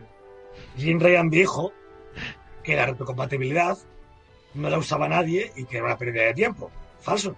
[0.77, 1.71] Jim Ryan dijo
[2.63, 3.77] que la retrocompatibilidad
[4.55, 6.71] no la usaba nadie y que era una pérdida de tiempo.
[6.99, 7.35] Falso.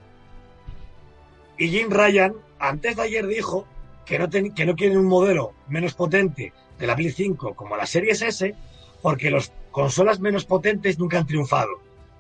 [1.58, 3.66] Y Jim Ryan, antes de ayer, dijo
[4.06, 7.76] que no, ten- que no quieren un modelo menos potente de la Play 5 como
[7.78, 8.54] la Series S,
[9.02, 11.70] porque las consolas menos potentes nunca han triunfado.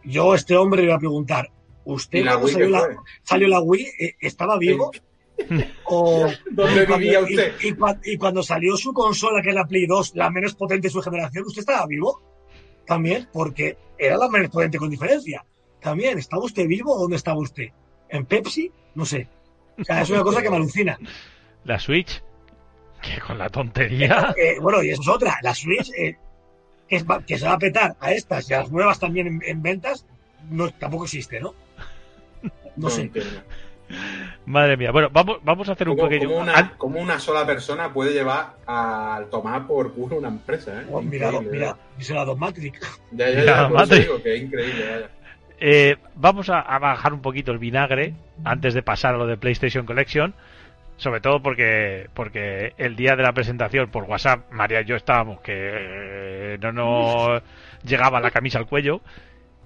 [0.03, 1.49] Yo a este hombre le voy a preguntar,
[1.85, 2.87] ¿usted ¿Y la cuando salió la,
[3.23, 4.91] salió la Wii eh, estaba vivo?
[5.85, 7.53] ¿O ¿Dónde y cuando- vivía y- usted?
[7.61, 10.87] Y, cua- y cuando salió su consola, que es la Play 2, la menos potente
[10.87, 12.21] de su generación, ¿usted estaba vivo?
[12.85, 15.43] También, porque era la menos potente con diferencia.
[15.81, 17.69] También, ¿estaba usted vivo o dónde estaba usted?
[18.09, 18.69] ¿En Pepsi?
[18.95, 19.27] No sé.
[19.79, 20.97] O sea, es una cosa que me alucina.
[21.63, 22.21] la Switch,
[23.01, 24.33] que con la tontería.
[24.37, 25.37] Eh, bueno, y eso es otra.
[25.41, 26.17] La Switch, eh,
[26.87, 29.41] que, es que se va a petar a estas y a las nuevas también en,
[29.45, 30.05] en ventas,
[30.49, 31.53] no, tampoco existe, ¿no?
[32.75, 33.01] No sé.
[33.03, 33.41] entiendo.
[34.45, 34.91] Madre mía.
[34.91, 36.29] Bueno, vamos, vamos a hacer un ¿Cómo, pequeño.
[36.29, 40.81] cómo an- una, cómo una sola persona puede llevar a tomar por culo una empresa?
[40.81, 40.85] ¿eh?
[40.91, 41.77] Oh, mira, mira,
[42.09, 42.79] la Don Matrix.
[43.11, 43.99] Ya, ya, ya, eso madre.
[43.99, 45.09] digo que es increíble, vaya.
[45.59, 48.13] Eh, vamos a, a bajar un poquito el vinagre
[48.43, 50.33] antes de pasar a lo de PlayStation Collection.
[50.97, 55.41] Sobre todo porque porque el día de la presentación por WhatsApp, María y yo estábamos
[55.41, 57.43] que eh, no nos
[57.83, 59.01] llegaba la camisa al cuello.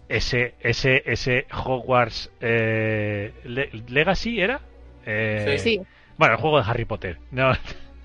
[0.07, 4.59] Ese ese ese Hogwarts eh, Le- Legacy era.
[5.05, 5.79] Eh, Sí.
[6.17, 7.19] Bueno, el juego de Harry Potter.
[7.31, 7.53] No,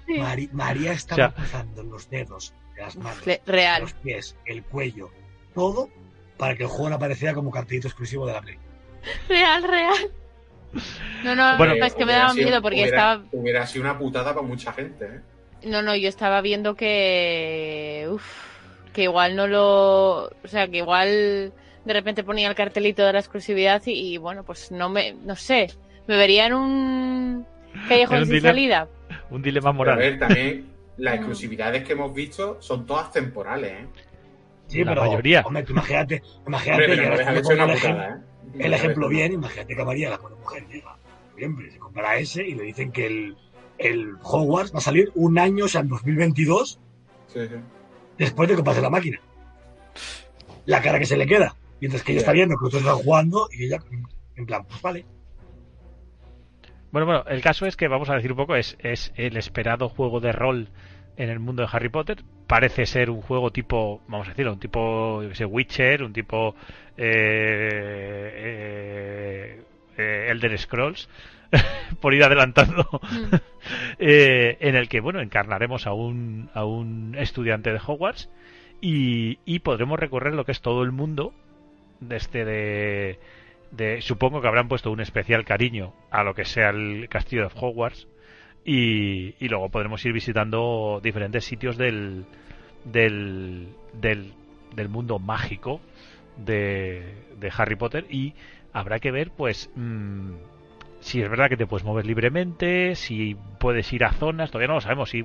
[0.07, 0.19] Sí.
[0.19, 3.83] Mari- María estaba O sea- cruzando los dedos de las manos, Real.
[3.83, 5.09] los pies, el cuello,
[5.55, 5.89] todo
[6.37, 8.59] para que el juego no apareciera como cartelito exclusivo de la Play.
[9.31, 9.95] Real, real.
[11.25, 13.25] No, no, Bueno, no, es que me daba sido- miedo porque hubiera- estaba.
[13.33, 15.21] Hubiera sido una putada para mucha gente, ¿eh?
[15.69, 18.07] No, no, yo estaba viendo que.
[18.11, 18.25] Uf,
[18.93, 20.25] que igual no lo.
[20.27, 21.53] O sea, que igual
[21.85, 25.15] de repente ponía el cartelito de la exclusividad y, y, bueno, pues no me.
[25.25, 25.69] No sé.
[26.07, 27.47] Me vería en un.
[27.89, 28.51] Callejón En un sin dilema.
[28.53, 28.89] salida.
[29.31, 29.99] un dilema Pero a moral.
[29.99, 30.67] ver, también
[30.99, 33.87] las exclusividades que hemos visto son todas temporales, ¿eh?
[34.69, 35.43] Sí, La pero, mayoría.
[35.45, 38.15] Hombre, tú imagínate, imagínate Hombre, pero y no pongo una putada, ¿eh?
[38.59, 42.17] El ejemplo bien, imagínate que a María, la buena mujer, llega en noviembre, se compra
[42.17, 43.37] ese y le dicen que el,
[43.79, 46.79] el Hogwarts va a salir un año, o sea, en 2022,
[47.27, 47.55] Sí, sí.
[48.19, 49.21] después de comprarse la máquina.
[50.67, 51.57] La cara que se le queda.
[51.81, 53.79] Mientras que ella está viendo que otros están jugando y ella,
[54.37, 55.05] en plan, pues vale.
[56.93, 59.89] Bueno, bueno, el caso es que vamos a decir un poco, es, es el esperado
[59.89, 60.69] juego de rol
[61.17, 62.23] en el mundo de Harry Potter.
[62.47, 66.55] Parece ser un juego tipo, vamos a decirlo, un tipo, yo sé, Witcher, un tipo
[66.97, 69.63] eh, eh,
[69.97, 71.09] eh, Elder Scrolls,
[72.01, 73.35] por ir adelantando, Mm.
[73.99, 78.29] eh, en el que, bueno, encarnaremos a un, a un estudiante de Hogwarts
[78.81, 81.33] y, y podremos recorrer lo que es todo el mundo
[82.01, 83.19] de este de,
[83.71, 87.55] de- supongo que habrán puesto un especial cariño a lo que sea el castillo de
[87.55, 88.07] Hogwarts
[88.65, 92.25] y, luego podremos ir visitando diferentes sitios del
[92.85, 94.33] del, del,
[94.75, 95.81] del mundo mágico
[96.37, 98.35] de, de Harry Potter y
[98.73, 100.33] habrá que ver pues mm,
[101.01, 104.75] si es verdad que te puedes mover libremente si puedes ir a zonas todavía no
[104.75, 105.25] lo sabemos si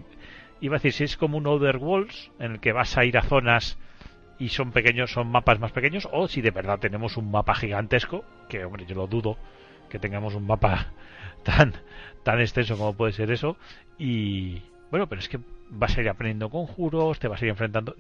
[0.62, 3.18] iba a decir si es como un Other Worlds en el que vas a ir
[3.18, 3.78] a zonas
[4.40, 8.24] y son pequeños, son mapas más pequeños, o si de verdad tenemos un mapa gigantesco,
[8.48, 9.38] que hombre, yo lo dudo
[9.90, 10.88] que tengamos un mapa
[11.44, 11.74] tan,
[12.24, 13.58] tan extenso como puede ser eso,
[13.98, 14.62] y
[14.92, 17.96] bueno, pero es que vas a ir aprendiendo conjuros, te vas a ir enfrentando.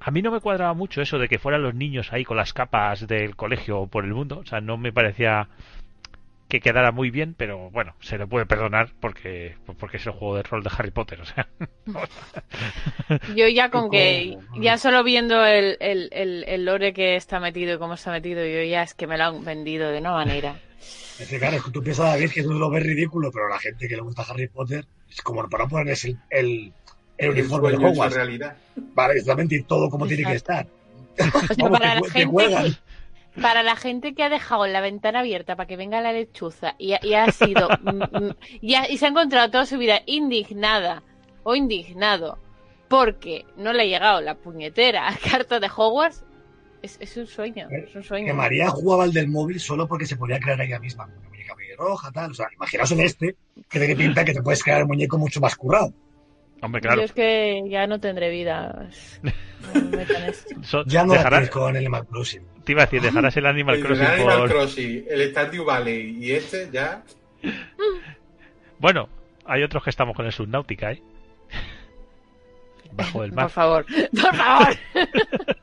[0.00, 2.54] A mí no me cuadraba mucho eso de que fueran los niños ahí con las
[2.54, 5.48] capas del colegio por el mundo, o sea, no me parecía
[6.50, 10.36] que quedara muy bien, pero bueno, se le puede perdonar porque porque es el juego
[10.36, 11.48] de rol de Harry Potter, o sea.
[13.36, 17.74] Yo ya con que, ya solo viendo el, el, el, el lore que está metido
[17.74, 20.56] y cómo está metido, yo ya es que me lo han vendido de una manera.
[21.18, 23.58] Es que, claro, es que tú piensas, David, que tú lo ves ridículo, pero la
[23.58, 26.72] gente que le gusta Harry Potter es como para ponerles el, el,
[27.18, 28.14] el uniforme de Hogwarts.
[28.16, 28.56] realidad.
[28.94, 30.66] Vale, exactamente, y todo como tiene que estar.
[30.66, 32.78] O sea, Vamos, para que la gente
[33.40, 36.92] para la gente que ha dejado la ventana abierta para que venga la lechuza y
[36.92, 37.88] ha, y ha sido mm,
[38.26, 41.02] mm, y, ha- y se ha encontrado toda su vida indignada
[41.42, 42.38] o indignado
[42.88, 46.24] porque no le ha llegado la puñetera carta de Hogwarts
[46.82, 48.34] es, es un sueño, es un Que sueño.
[48.34, 51.04] María jugaba al del móvil solo porque se podía crear ella misma.
[51.04, 52.30] Una muñeca roja, tal.
[52.30, 53.36] O sea, imaginaos en este,
[53.68, 55.92] que tiene pinta que te puedes crear el muñeco mucho más currado.
[56.62, 56.98] Hombre, claro.
[56.98, 58.88] Yo es que ya no tendré vida.
[59.74, 60.62] No.
[60.64, 62.42] So- Ya no dejarás- con el Animal Crossing.
[62.64, 64.50] te iba a decir, dejarás el Animal El Crossing Animal por...
[64.50, 67.02] Crossing, el Stardew Valley y este ya.
[68.78, 69.08] Bueno,
[69.44, 71.02] hay otros que estamos con el Subnautica, ¿eh?
[72.92, 73.44] Bajo el mar.
[73.44, 74.76] Por favor, por favor.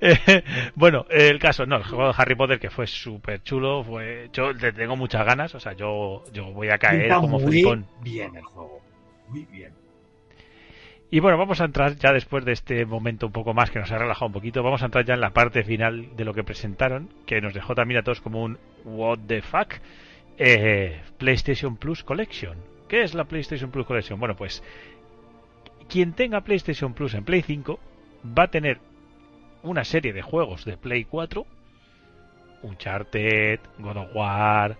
[0.00, 0.42] Eh,
[0.74, 4.52] bueno, el caso, no, el juego de Harry Potter que fue súper chulo, fue, yo
[4.52, 7.86] le tengo muchas ganas, o sea, yo, yo voy a caer Pinta como muy flipón.
[8.02, 8.80] bien el juego.
[9.28, 9.72] Muy bien.
[11.08, 13.92] Y bueno, vamos a entrar ya después de este momento un poco más que nos
[13.92, 16.42] ha relajado un poquito, vamos a entrar ya en la parte final de lo que
[16.42, 19.74] presentaron, que nos dejó también a todos como un what the fuck,
[20.36, 22.58] eh, PlayStation Plus Collection.
[22.88, 24.18] ¿Qué es la PlayStation Plus Collection?
[24.18, 24.64] Bueno, pues
[25.88, 27.78] quien tenga PlayStation Plus en Play 5
[28.36, 28.78] va a tener
[29.62, 31.46] una serie de juegos de Play 4,
[32.62, 34.76] Uncharted, God of War,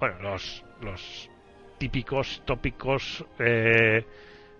[0.00, 1.30] bueno, los, los
[1.78, 4.04] típicos tópicos eh,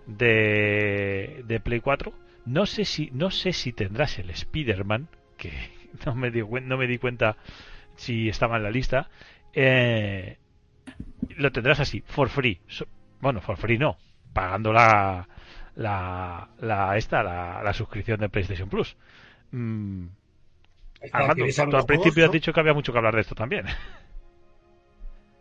[0.07, 2.13] de, de Play 4.
[2.45, 5.53] No sé si no sé si tendrás el Spider-Man, que
[6.07, 7.37] no me, di, cuen- no me di cuenta
[7.97, 9.09] si estaba en la lista.
[9.53, 10.39] Eh,
[11.37, 12.61] lo tendrás así, for free.
[12.69, 12.87] So-
[13.21, 13.97] bueno, for free no,
[14.33, 15.29] pagando la,
[15.77, 18.97] la, la esta, la, la suscripción de PlayStation Plus.
[19.53, 20.07] Mm,
[21.13, 23.21] Armando, ¿queréis saber tú al juegos, principio has dicho que había mucho que hablar de
[23.23, 23.67] esto también.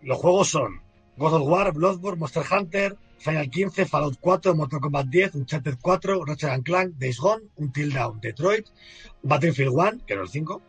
[0.02, 0.82] Los juegos son
[1.18, 6.26] God of War, Bloodborne, Monster Hunter, Final 15, Fallout 4, Mortal Kombat 10, Uncharted 4,
[6.26, 8.66] Ratchet and Clank, Days Gone, Until Dawn, Detroit,
[9.22, 10.62] Battlefield 1, que no el 5,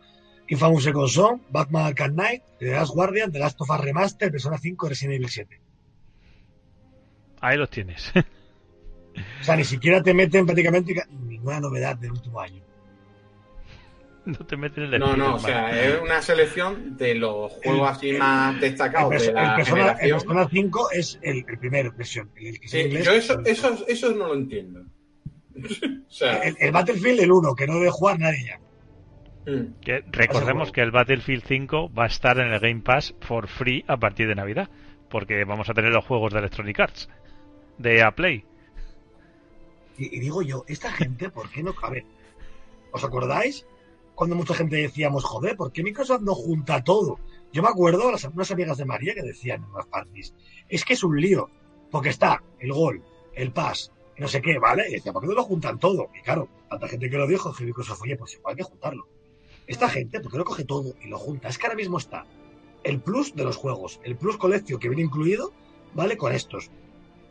[0.49, 4.57] Infamous Second Son, Batman Arkham Knight, The Last Guardian, The Last of Us Remaster, Persona
[4.59, 5.59] 5, Resident Evil 7.
[7.41, 8.11] Ahí los tienes.
[9.41, 12.61] O sea, ni siquiera te meten prácticamente ca- ninguna novedad del último año.
[14.39, 17.89] no te meten en el No, no, o sea, es una selección de los juegos
[17.91, 20.11] así más El, destacados de el la Persona, el.
[20.11, 22.31] Persona 5 es el, el primer versión.
[22.35, 23.05] El, que es en Sí, inglés.
[23.05, 24.81] yo eso, eso, eso no lo entiendo.
[25.55, 29.51] o sea, el, el Battlefield, el 1, que no debe jugar nadie ya.
[29.51, 33.47] mm, Que recordemos que el Battlefield 5 va a estar en el Game Pass for
[33.47, 34.69] free a partir de Navidad.
[35.09, 37.09] Porque vamos a tener los juegos de Electronic Arts.
[37.77, 38.45] De A Play.
[39.97, 41.73] Y, y digo yo, esta gente, ¿por qué no?
[41.83, 42.03] A ver,
[42.91, 43.65] ¿os acordáis?
[44.15, 47.19] Cuando mucha gente decíamos, joder, ¿por qué Microsoft no junta todo?
[47.51, 50.33] Yo me acuerdo, las, unas amigas de María que decían en las parties,
[50.69, 51.49] es que es un lío,
[51.91, 53.03] porque está el gol,
[53.33, 54.89] el pass, no sé qué, ¿vale?
[54.89, 56.09] Y decía, ¿por qué no lo juntan todo?
[56.17, 59.07] Y claro, tanta gente que lo dijo, que Microsoft, oye, pues igual hay que juntarlo.
[59.65, 61.47] Esta gente, ¿por qué no coge todo y lo junta?
[61.47, 62.25] Es que ahora mismo está
[62.83, 65.51] el plus de los juegos, el plus coleccio que viene incluido,
[65.93, 66.17] ¿vale?
[66.17, 66.69] Con estos.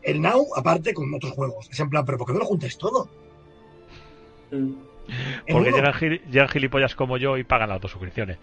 [0.02, 1.68] El Now, aparte, con otros juegos.
[1.70, 3.08] Es en plan, ¿pero por qué no lo juntáis todo?
[4.50, 4.91] mm.
[5.50, 8.38] Porque llegan, gil- llegan gilipollas como yo y pagan las dos suscripciones.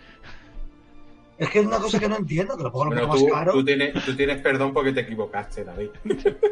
[1.37, 3.53] Es que es una cosa que no entiendo, que lo un tú, más caro.
[3.53, 5.89] tú tienes, tú tienes perdón porque te equivocaste, David.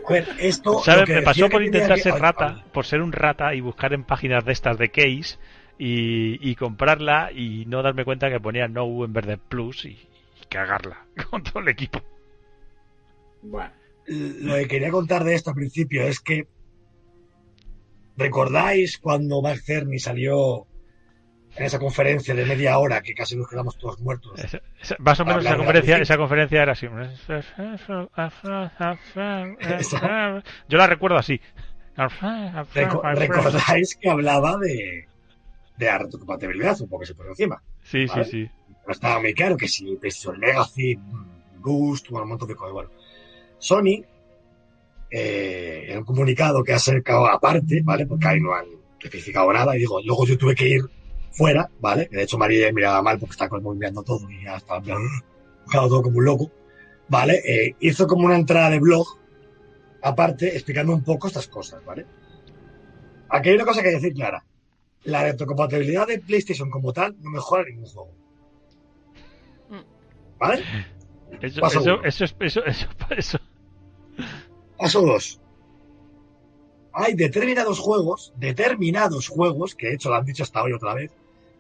[0.07, 0.79] A ver, esto.
[0.79, 1.01] ¿Sabes?
[1.01, 4.05] lo que Me pasó por intentar ser rata, por ser un rata y buscar en
[4.05, 5.37] páginas de estas de case
[5.77, 9.89] y, y comprarla y no darme cuenta que ponía no en vez de plus y,
[9.89, 12.01] y cagarla con todo el equipo.
[13.41, 13.71] Bueno,
[14.07, 16.47] Lo que quería contar de esto al principio es que.
[18.17, 20.65] ¿Recordáis cuando Mark Cerny salió
[21.55, 24.39] en esa conferencia de media hora que casi nos quedamos todos muertos?
[24.43, 26.87] Esa- esa- más o menos esa conferencia, esa conferencia era así.
[30.67, 31.39] Yo la recuerdo así.
[31.95, 35.07] Reco- ¿Recordáis que hablaba de,
[35.77, 36.79] de la retrocompatibilidad?
[36.81, 37.61] Un poco se pone encima.
[37.83, 38.25] Sí, sí, Vale.
[38.25, 38.49] sí.
[38.85, 40.95] no estaba muy claro que si PlayStation Legacy,
[41.59, 42.73] Boost, bueno, un montón de cosas.
[42.73, 42.89] Bueno,
[43.57, 44.03] Sony,
[45.11, 48.05] eh, en un comunicado que ha sacado aparte, ¿vale?
[48.05, 48.65] Porque ahí no han
[49.01, 50.81] especificado nada, y digo, luego yo tuve que ir
[51.31, 52.09] fuera, ¿vale?
[52.11, 54.79] De hecho, María miraba mal porque estaba como mirando todo y ya estaba
[55.65, 56.51] buscando todo como un loco,
[57.07, 57.41] ¿vale?
[57.45, 59.05] Eh, hizo como una entrada de blog
[60.01, 62.05] aparte explicando un poco estas cosas, ¿vale?
[63.29, 64.43] Aquí hay una cosa que decir clara.
[65.03, 68.11] La retrocompatibilidad de PlayStation como tal no mejora ningún juego.
[70.39, 70.63] ¿Vale?
[71.41, 72.87] Eso, eso, eso, es- eso, eso,
[73.17, 73.39] eso.
[74.77, 75.41] Paso 2.
[76.93, 81.11] Hay determinados juegos, determinados juegos, que de hecho lo han dicho hasta hoy otra vez,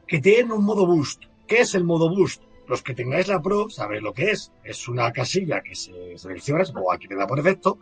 [0.07, 1.23] que tienen un modo boost.
[1.47, 2.41] ¿Qué es el modo boost?
[2.67, 4.51] Los que tengáis la Pro sabéis lo que es.
[4.63, 7.79] Es una casilla que se selecciona, o aquí te da por defecto,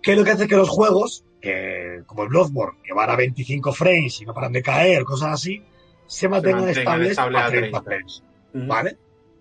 [0.00, 3.72] que lo que hace que los juegos, que, como el Bloodborne, que van a 25
[3.72, 5.62] frames y no paran de caer, cosas así,
[6.06, 7.82] se mantengan mantengan estables a a 30 30.
[7.82, 8.22] frames.
[8.52, 8.98] ¿vale?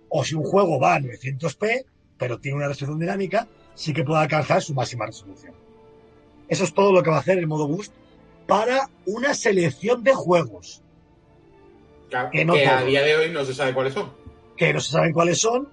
[0.10, 1.86] O si un juego va a 900p,
[2.18, 3.48] pero tiene una resolución dinámica,
[3.82, 5.56] sí que puede alcanzar su máxima resolución.
[6.48, 7.92] Eso es todo lo que va a hacer el modo boost
[8.46, 10.84] para una selección de juegos
[12.10, 14.12] que, que no que a día de hoy no se sabe cuáles son.
[14.56, 15.68] que no se saben cuáles son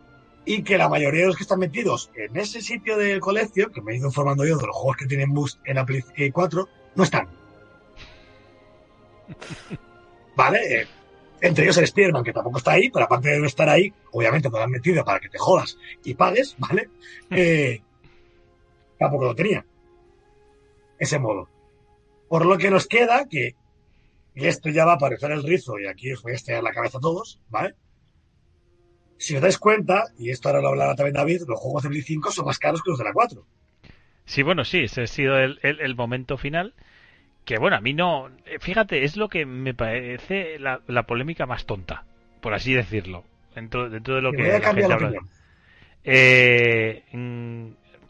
[0.47, 3.83] y que la mayoría de los que están metidos en ese sitio del colegio, que
[3.83, 6.69] me he ido informando yo de los juegos que tienen boost en la Play 4,
[6.95, 7.29] no están.
[10.35, 10.81] ¿Vale?
[10.81, 10.87] Eh,
[11.43, 14.49] entre ellos el Spearman, que tampoco está ahí, pero aparte de no estar ahí, obviamente
[14.49, 16.89] te lo han metido para que te jodas y pagues, ¿vale?
[17.31, 17.83] Eh,
[18.99, 19.65] tampoco lo tenía.
[20.99, 21.49] Ese modo.
[22.29, 23.55] Por lo que nos queda que,
[24.35, 26.73] y esto ya va a parecer el rizo, y aquí os voy a estallar la
[26.73, 27.75] cabeza a todos, ¿vale?
[29.17, 32.03] Si os dais cuenta, y esto ahora lo hablará también David, los juegos de Play
[32.03, 33.45] 5 son más caros que los de la 4.
[34.27, 36.75] Sí, bueno, sí, ese ha sido el, el, el momento final.
[37.45, 38.29] Que bueno, a mí no.
[38.45, 42.05] eh, Fíjate, es lo que me parece la, la polémica más tonta,
[42.43, 43.25] por así decirlo.
[43.55, 45.07] Dentro, dentro de lo que voy a la cambiar la habla.
[45.09, 45.29] opinión.
[46.05, 47.69] Eh, mm,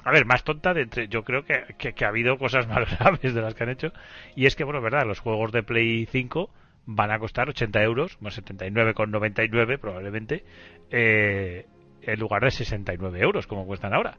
[0.08, 2.88] a ver, más tonta, de entre- yo creo que, que- que ha habido cosas más
[2.98, 3.92] graves de las que han hecho.
[4.34, 6.50] Y es que, bueno, verdad, los juegos de Play 5
[6.86, 10.44] van a costar 80 euros, más 79,99 probablemente,
[10.90, 11.66] eh,
[12.02, 14.16] en lugar de 69 euros como cuestan ahora.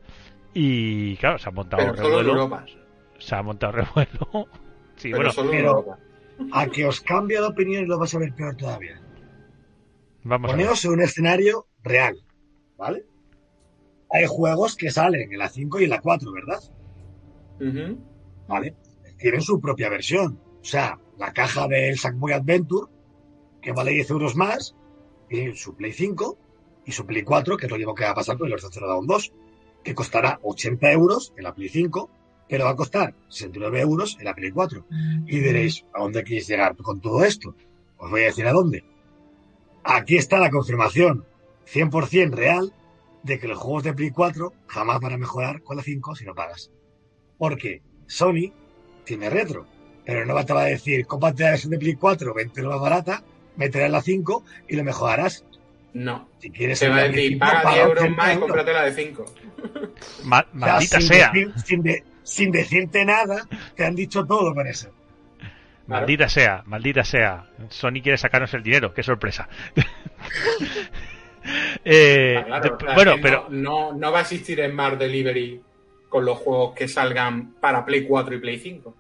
[0.53, 2.49] Y claro, se ha montado Pero revuelo.
[3.17, 4.47] Se ha montado revuelo.
[4.95, 5.97] Sí, Pero bueno, solo pero-.
[6.51, 8.99] A que os cambie de opinión y lo vas a ver peor todavía.
[10.23, 10.65] vamos a ver.
[10.65, 12.17] Poneos en un escenario real,
[12.77, 13.03] ¿vale?
[14.11, 16.63] Hay juegos que salen en la 5 y en la 4, ¿verdad?
[17.59, 17.99] Ujú.
[18.47, 18.75] ¿Vale?
[19.17, 20.39] Tienen su propia versión.
[20.61, 22.87] O sea, la caja del Sackboy Adventure,
[23.61, 24.75] que vale 10 euros más,
[25.29, 26.37] y su Play 5
[26.85, 28.71] y su Play 4, que es lo mismo que va a pasar con el Horizon
[28.81, 29.33] Dawn 2,
[29.83, 32.09] que costará 80 euros en la Play 5,
[32.47, 34.85] pero va a costar 69 euros en la Play 4.
[35.27, 37.55] Y diréis, ¿a dónde queréis llegar con todo esto?
[37.97, 38.83] Os voy a decir a dónde.
[39.83, 41.25] Aquí está la confirmación
[41.71, 42.73] 100% real
[43.23, 46.25] de que los juegos de Play 4 jamás van a mejorar con la 5 si
[46.25, 46.71] no pagas.
[47.37, 48.51] Porque Sony
[49.05, 49.65] tiene retro,
[50.05, 53.23] pero no te va a decir, cómprate la versión de Play 4, 20 más barata,
[53.85, 55.45] en la 5 y lo mejorarás.
[55.93, 56.29] No.
[56.39, 58.73] Si quieres Se va a decir, 5, paga paga 10 euros 80 más y cómprate
[58.73, 59.25] la de 5.
[60.23, 64.25] Ma- O sea, maldita sin sea, decir- sin, de- sin decirte nada, te han dicho
[64.25, 64.89] todo con eso.
[65.87, 67.49] maldita sea, maldita sea.
[67.69, 69.49] Sony quiere sacarnos el dinero, qué sorpresa.
[71.85, 74.97] Eh, Ah, claro, de- o sea, bueno, pero No, no, no va a existir Smart
[74.99, 75.61] Delivery
[76.09, 78.95] con los juegos que salgan para Play 4 y Play 5.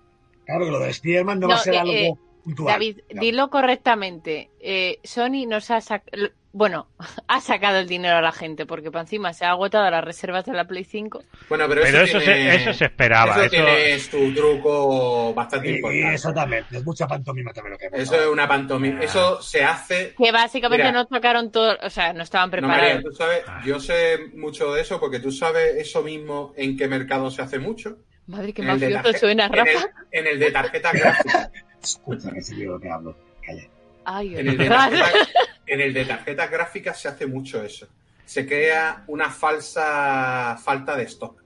[0.45, 2.73] Claro que lo de Spider-Man no, No, va a ser eh, algo eh, puntual.
[2.73, 3.21] David, No.
[3.21, 4.49] dilo correctamente.
[4.59, 6.29] Eh, Sony nos ha sacado.
[6.51, 6.87] Bueno,
[7.27, 10.45] ha sacado el dinero a la gente porque para encima se ha agotado las reservas
[10.45, 11.23] de la Play 5.
[11.47, 13.31] Bueno, pero, Pero eso, tiene- se, eso se esperaba.
[13.33, 16.13] Eso Eso, tiene su truco bastante Y- y importante.
[16.15, 18.99] exactamente, es mucha pantomima también lo que hemos Eso es una pantomima.
[18.99, 19.03] Ah.
[19.03, 20.15] Eso se hace.
[20.17, 20.91] Que básicamente Mira.
[21.03, 21.77] no sacaron todo.
[21.83, 22.81] O sea, no estaban No, preparados.
[22.83, 26.87] María, tú sabes, yo sé mucho de eso porque tú sabes eso mismo en qué
[26.87, 27.97] mercado se hace mucho.
[28.25, 29.71] Madre, de mafioso suena, en Rafa.
[29.71, 31.51] el, en el de tarjeta gráfica.
[31.81, 33.15] Escucha que sé yo lo que hablo.
[33.45, 33.63] Calla.
[34.05, 35.11] Ay, En el, de tarjeta-
[35.69, 37.87] en el de tarjetas gráficas se hace mucho eso.
[38.25, 41.41] Se crea una falsa falta de stock.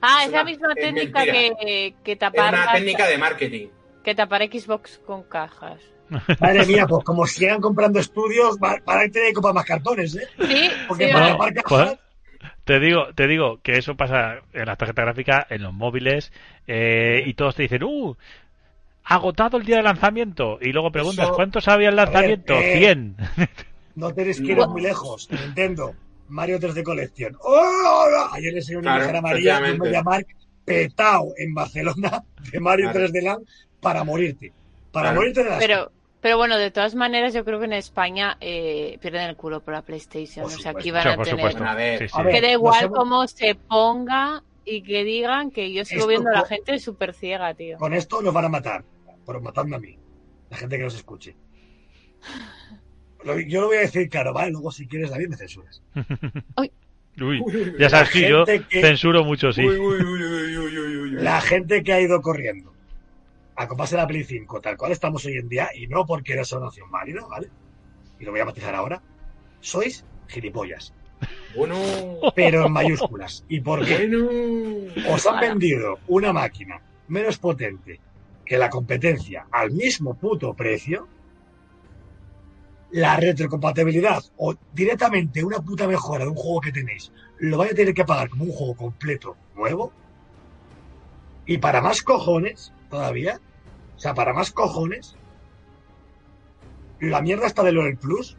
[0.00, 2.52] Ah, es es la misma es técnica que, que Es tapar.
[2.54, 3.68] una técnica de marketing.
[4.02, 5.80] Que tapar Xbox con cajas.
[6.40, 10.16] Madre mía, pues como sigan comprando estudios, va- van a tener que comprar más cartones,
[10.16, 10.28] ¿eh?
[10.46, 11.98] Sí, Porque sí, para tapar cajas,
[12.64, 16.32] te digo, te digo que eso pasa en las tarjetas gráficas, en los móviles,
[16.66, 18.16] eh, y todos te dicen, ¡uh!
[19.04, 20.58] Agotado el día de lanzamiento.
[20.60, 22.54] Y luego preguntas, Eso- ¿cuántos había el lanzamiento?
[22.54, 23.16] eh, 100.
[23.96, 24.68] no tenéis que ir No.
[24.68, 25.28] muy lejos.
[25.30, 25.94] Nintendo,
[26.28, 27.36] Mario 3D Collection.
[27.40, 28.28] ¡Oh!
[28.32, 29.78] Ayer le una Claro, imagen a María de un.
[29.78, 30.26] MediaMark
[30.64, 32.22] petao en Barcelona
[32.52, 33.08] de Mario Claro.
[33.08, 33.46] 3D Land
[33.80, 34.52] para morirte.
[34.92, 35.20] Para Claro.
[35.20, 35.90] morirte de las Pero,
[36.20, 39.74] pero bueno, de todas maneras, yo creo que en España eh, pierden el culo por
[39.74, 40.44] la PlayStation.
[40.44, 41.62] Por o sea, aquí van a tener.
[41.62, 42.14] a ver, Sí, sí.
[42.16, 46.02] a ver, Que da igual hemos- cómo se ponga y que digan que yo sigo
[46.02, 47.76] Esto viendo a la gente súper ciega, tío.
[47.78, 48.84] Con esto nos van a matar.
[49.26, 49.98] Pero matadme a mí.
[50.50, 51.36] La gente que nos escuche.
[53.46, 54.50] Yo lo voy a decir claro, ¿vale?
[54.50, 55.82] Luego si quieres, David, me censuras.
[57.20, 57.44] Uy,
[57.78, 59.60] ya sabes que yo que- censuro mucho, sí.
[59.62, 61.10] Uy, uy, uy, uy, uy, uy, uy.
[61.22, 62.72] La gente que ha ido corriendo
[63.54, 66.42] a comprarse la Play 5, tal cual estamos hoy en día, y no porque era
[66.56, 67.48] una opción válida, ¿vale?
[68.18, 69.02] Y lo voy a matizar ahora.
[69.60, 70.94] Sois gilipollas,
[71.54, 71.76] Bueno,
[72.34, 73.44] pero en mayúsculas.
[73.48, 74.08] ¿Y por qué?
[74.08, 75.14] bueno.
[75.14, 78.00] Os han vendido una máquina menos potente
[78.44, 81.08] que la competencia al mismo puto precio,
[82.90, 87.74] la retrocompatibilidad o directamente una puta mejora de un juego que tenéis, lo vais a
[87.74, 89.92] tener que pagar como un juego completo nuevo.
[91.46, 93.40] Y para más cojones, todavía,
[93.96, 95.16] o sea, para más cojones,
[97.00, 98.36] la mierda está de lo del Plus.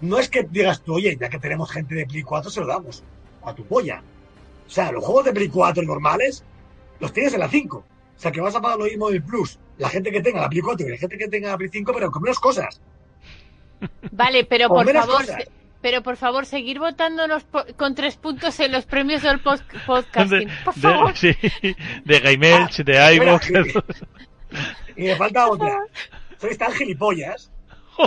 [0.00, 2.66] No es que digas tú, oye, ya que tenemos gente de Play 4, se lo
[2.66, 3.04] damos
[3.44, 4.02] a tu polla.
[4.66, 6.44] O sea, los juegos de Play 4 normales
[7.00, 7.84] los tienes en la 5.
[8.18, 9.58] O sea, que vas a pagar lo mismo del Plus.
[9.78, 11.92] La gente que tenga la Play 4 y la gente que tenga la Play 5,
[11.94, 12.80] pero con menos cosas.
[14.10, 15.48] Vale, pero Con por menos favor, se-
[15.80, 19.78] pero por favor, seguir votándonos po- con tres puntos en los premios del post- De,
[19.86, 20.48] podcasting.
[20.64, 21.16] Por de- favor.
[21.16, 21.32] sí,
[22.04, 23.50] de Game Edge, de iVoox.
[24.96, 25.78] Y me falta otra.
[26.40, 27.52] Sois tan gilipollas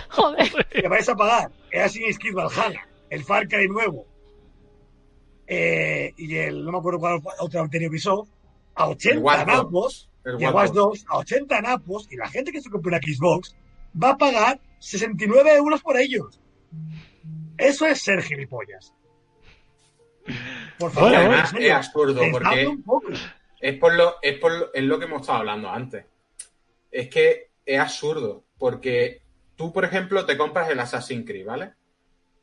[0.10, 0.66] Joder.
[0.70, 4.06] que vais a pagar el Assassin's Creed Valhalla, el Far Cry nuevo
[5.48, 8.30] eh, y el, no me acuerdo cuál otro anterior Ubisoft,
[8.76, 9.48] a El 80 Watch Dogs.
[9.48, 10.10] napos,
[10.40, 13.56] y a a 80 napos, y la gente que se compra una Xbox
[14.02, 16.40] va a pagar 69 euros por ellos.
[17.58, 18.94] Eso es ser gilipollas.
[20.78, 23.08] Por favor, Bueno, Además, serio, es absurdo porque un poco.
[23.60, 26.06] es por lo, es por lo, es lo que hemos estado hablando antes.
[26.92, 29.22] Es que es absurdo, porque
[29.56, 31.74] tú, por ejemplo, te compras el Assassin's Creed, ¿vale?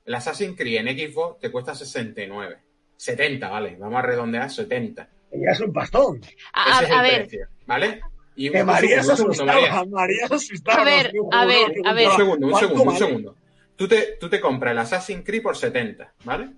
[0.04, 2.58] El Assassin's Creed en Xbox te cuesta 69.
[2.96, 3.76] 70, ¿vale?
[3.78, 5.08] Vamos a redondear 70.
[5.32, 6.20] Ya es un pastón.
[6.52, 8.00] A, Ese es a el ver, precio, ¿vale?
[8.36, 9.12] Y Que María se María.
[9.12, 10.82] asustaba, María se asustaba.
[10.82, 12.08] A ver, a ver, a ver.
[12.08, 13.36] Un segundo, un ¿Cuánto segundo, un segundo.
[13.76, 16.50] Tú te, tú te compras el Assassin's Creed por 70, ¿vale?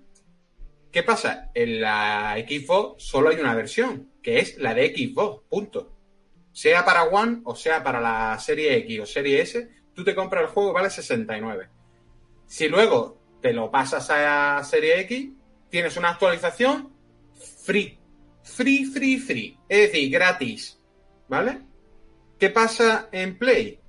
[0.91, 1.51] ¿Qué pasa?
[1.53, 5.91] En la Xbox solo hay una versión, que es la de Xbox, punto.
[6.51, 10.43] Sea para One o sea para la serie X o serie S, tú te compras
[10.43, 11.69] el juego y vale 69.
[12.45, 15.29] Si luego te lo pasas a serie X,
[15.69, 16.91] tienes una actualización
[17.63, 17.97] free.
[18.43, 19.57] Free, free, free.
[19.69, 20.79] Es decir, gratis.
[21.27, 21.59] ¿Vale?
[22.39, 23.79] ¿Qué pasa en Play?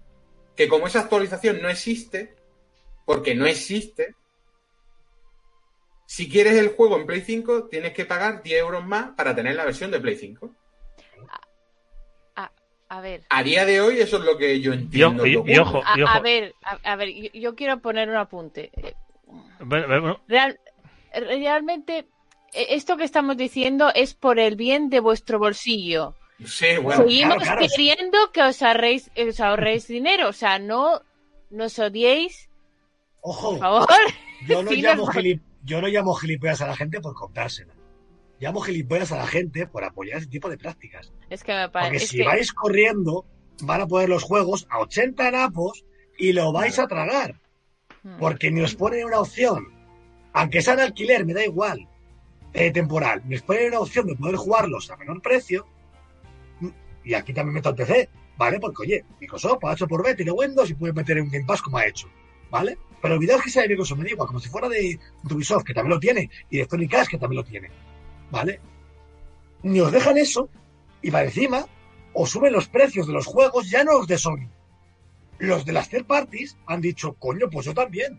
[0.54, 2.36] Que como esa actualización no existe,
[3.06, 4.14] porque no existe,
[6.06, 9.56] si quieres el juego en Play 5, tienes que pagar 10 euros más para tener
[9.56, 10.54] la versión de Play 5.
[12.88, 13.22] a ver.
[13.30, 15.22] A día de hoy, eso es lo que yo entiendo.
[15.22, 16.12] ojo- y- y ojo, A, y ojo.
[16.12, 18.70] a ver, a, a ver, yo, yo quiero poner un apunte.
[19.60, 20.60] Bueno, bueno, Real-
[21.14, 22.04] realmente
[22.52, 26.14] esto que estamos diciendo es por el bien de vuestro bolsillo.
[26.44, 27.02] Sí, bueno.
[27.04, 27.66] Seguimos claro, claro.
[27.68, 31.02] queriendo que os ahorréis, os ahorréis dinero, o sea, no
[31.50, 32.48] nos odiéis,
[33.20, 33.88] Ojo, por favor.
[34.48, 37.74] yo no, Sí, llamo nos- gilip- yo no llamo gilipollas a la gente por comprársela.
[38.40, 41.12] Llamo gilipollas a la gente por apoyar ese tipo de prácticas.
[41.30, 42.06] Es que me Porque parece.
[42.08, 43.24] si vais corriendo,
[43.60, 45.84] van a poner los juegos a 80 napos
[46.18, 47.36] y lo vais a tragar.
[48.02, 48.16] Hmm.
[48.18, 49.68] Porque ni os ponen una opción,
[50.32, 51.86] aunque sea en alquiler, me da igual,
[52.52, 55.66] eh, temporal, os ponen una opción de poder jugarlos a menor precio.
[57.04, 58.60] Y aquí también meto el PC, ¿vale?
[58.60, 61.62] Porque, oye, Microsoft ha hecho por B, tiene Windows y puede meter en Game Pass
[61.62, 62.08] como ha hecho,
[62.50, 62.78] ¿vale?
[63.00, 65.74] Pero olvidaos que sea de Microsoft, me da igual, como si fuera de Ubisoft, que
[65.74, 67.70] también lo tiene, y de Sony Cash, que también lo tiene,
[68.30, 68.60] ¿vale?
[69.64, 70.48] Ni os dejan eso,
[71.02, 71.66] y para encima,
[72.12, 74.48] os suben los precios de los juegos, ya no los de Sony.
[75.38, 78.18] Los de las third parties han dicho, coño, pues yo también.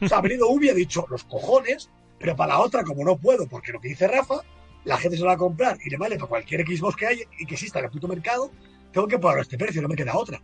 [0.00, 3.16] O sea, ha venido Ubi ha dicho, los cojones, pero para la otra, como no
[3.16, 4.36] puedo, porque lo que dice Rafa,
[4.84, 7.24] la gente se lo va a comprar y le vale para cualquier Xbox que haya
[7.38, 8.50] y que exista en el puto mercado,
[8.92, 10.40] tengo que pagar este precio, no me queda otra.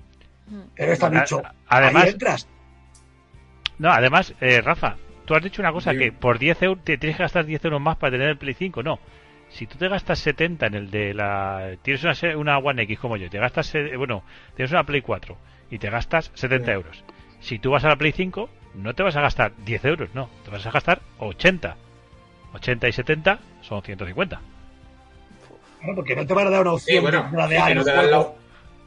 [0.47, 0.63] Hmm.
[0.77, 2.49] Pero A- dicho, además- ahí entras.
[3.79, 5.99] No, además, eh, Rafa, tú has dicho una cosa Sí.
[5.99, 8.55] que por 10 euros te tienes que gastar 10 euros más para tener el Play
[8.55, 8.83] 5.
[8.83, 8.99] No.
[9.49, 11.77] Si tú te gastas 70 en el de la.
[11.83, 13.75] Tienes una, se- una One X como yo, te gastas.
[13.75, 14.25] eh, Bueno,
[14.57, 15.37] tienes una Play 4
[15.71, 16.73] y te gastas 70 Sí.
[16.73, 17.05] euros.
[17.41, 20.29] Si tú vas a la Play 5, no te vas a gastar 10 euros, no.
[20.45, 21.77] Te vas a gastar 80.
[22.55, 24.41] 80 y 70 son 150.
[25.81, 28.33] Claro, porque no te van a dar una Sí, opción bueno, de, de, no la-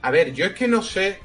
[0.01, 1.19] A ver, yo es que no sé.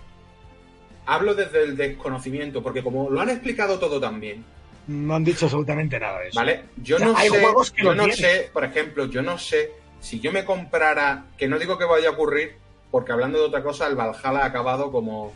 [1.05, 4.45] Hablo desde el desconocimiento, porque como lo han explicado todo también,
[4.87, 6.39] no han dicho absolutamente nada de eso.
[6.39, 6.65] ¿vale?
[6.77, 8.17] Yo O sea, no hay sé, juegos que yo lo no tienen.
[8.19, 12.09] sé, por ejemplo, yo no sé si yo me comprara, que no digo que vaya
[12.09, 12.57] a ocurrir,
[12.91, 15.33] porque hablando de otra cosa, el Valhalla ha acabado como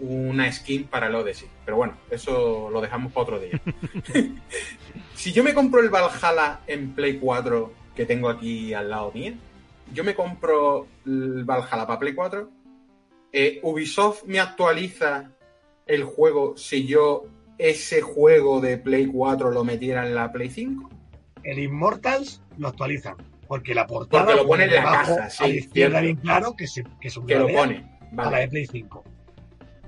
[0.00, 1.48] una skin para el Odyssey.
[1.64, 3.60] Pero bueno, eso lo dejamos para otro día.
[5.14, 9.34] si yo me compro el Valhalla en Play 4, que tengo aquí al lado mía,
[9.92, 12.50] yo me compro el Valhalla para Play 4,
[13.32, 15.30] eh, Ubisoft me actualiza
[15.86, 17.26] el juego si yo
[17.58, 20.90] ese juego de Play 4 lo metiera en la Play 5.
[21.42, 23.16] El Immortals lo actualizan.
[23.46, 26.56] Porque la portada Porque lo pone en la caja, sí, a la izquierda bien claro
[26.56, 27.76] que se, que Que lo pone.
[27.76, 28.40] a la Vale.
[28.40, 29.04] de Play 5.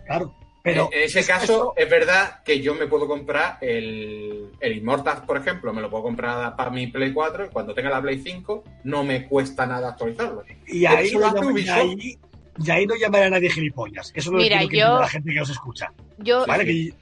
[0.08, 0.34] Claro.
[0.60, 4.76] Pero en ese es- caso, eso- es verdad que yo me puedo comprar el, el
[4.76, 8.02] Immortals, por ejemplo, me lo puedo comprar para mi Play 4 y cuando tenga la
[8.02, 10.42] Play 5 no me cuesta nada actualizarlo.
[10.66, 11.76] y ahí, eso no lo hace llama- y Ubisoft.
[11.78, 12.18] ahí,
[12.66, 14.10] y ahí no llamará a nadie gilipollas.
[14.14, 15.92] Eso no Mira, lo quiero que yo- entienda la gente que os escucha.
[16.18, 16.64] Yo, ¿Vale?
[16.66, 16.92] Que-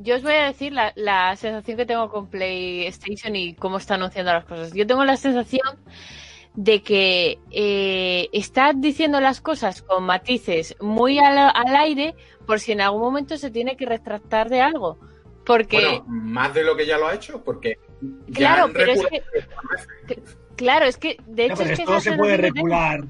[0.00, 3.94] yo os voy a decir la, la sensación que tengo con PlayStation y cómo está
[3.94, 4.72] anunciando las cosas.
[4.74, 5.66] Yo tengo la sensación
[6.58, 12.72] de que eh, está diciendo las cosas con matices muy al, al aire por si
[12.72, 14.98] en algún momento se tiene que retractar de algo.
[15.46, 17.78] Porque, Bueno, más de lo que ya lo ha hecho, porque
[18.26, 19.22] ya claro, pero es que,
[20.56, 23.04] claro, es que de hecho pero es que esto esa se puede que regular,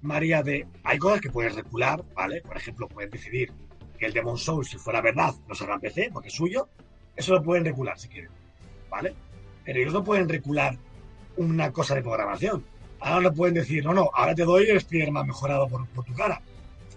[0.00, 0.68] María, de...
[0.84, 2.40] Hay cosas que puedes regular, ¿vale?
[2.42, 3.50] Por ejemplo, puedes decidir
[3.98, 6.68] que el Demon Souls, si fuera verdad, no se en PC, porque es suyo.
[7.16, 8.30] Eso lo pueden regular si quieren,
[8.88, 9.12] ¿vale?
[9.64, 10.78] Pero ellos no pueden regular
[11.36, 12.64] una cosa de programación.
[13.02, 16.14] Ahora no pueden decir, no, no, ahora te doy el Spider-Man mejorado por, por tu
[16.14, 16.40] cara.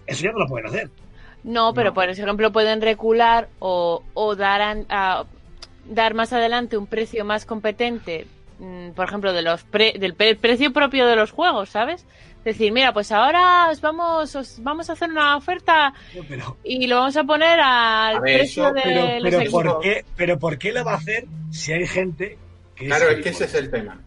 [0.06, 0.90] Eso ya no lo pueden hacer.
[1.42, 1.94] No, pero No.
[1.94, 5.24] por ejemplo pueden recular o, o dar, an- a-
[5.84, 8.26] dar más adelante un precio más competente,
[8.58, 12.04] mm, por ejemplo, de los pre- del pre- precio propio de los juegos, ¿sabes?
[12.44, 15.92] Decir, mira, pues ahora os vamos, os vamos a hacer una oferta
[16.28, 19.50] Pero, y lo vamos a poner al A ver, precio eso- de pero, los pero.
[19.50, 22.38] ¿por qué, pero ¿por qué lo va a hacer si hay gente
[22.76, 24.00] que, Claro, es que ese es el tema.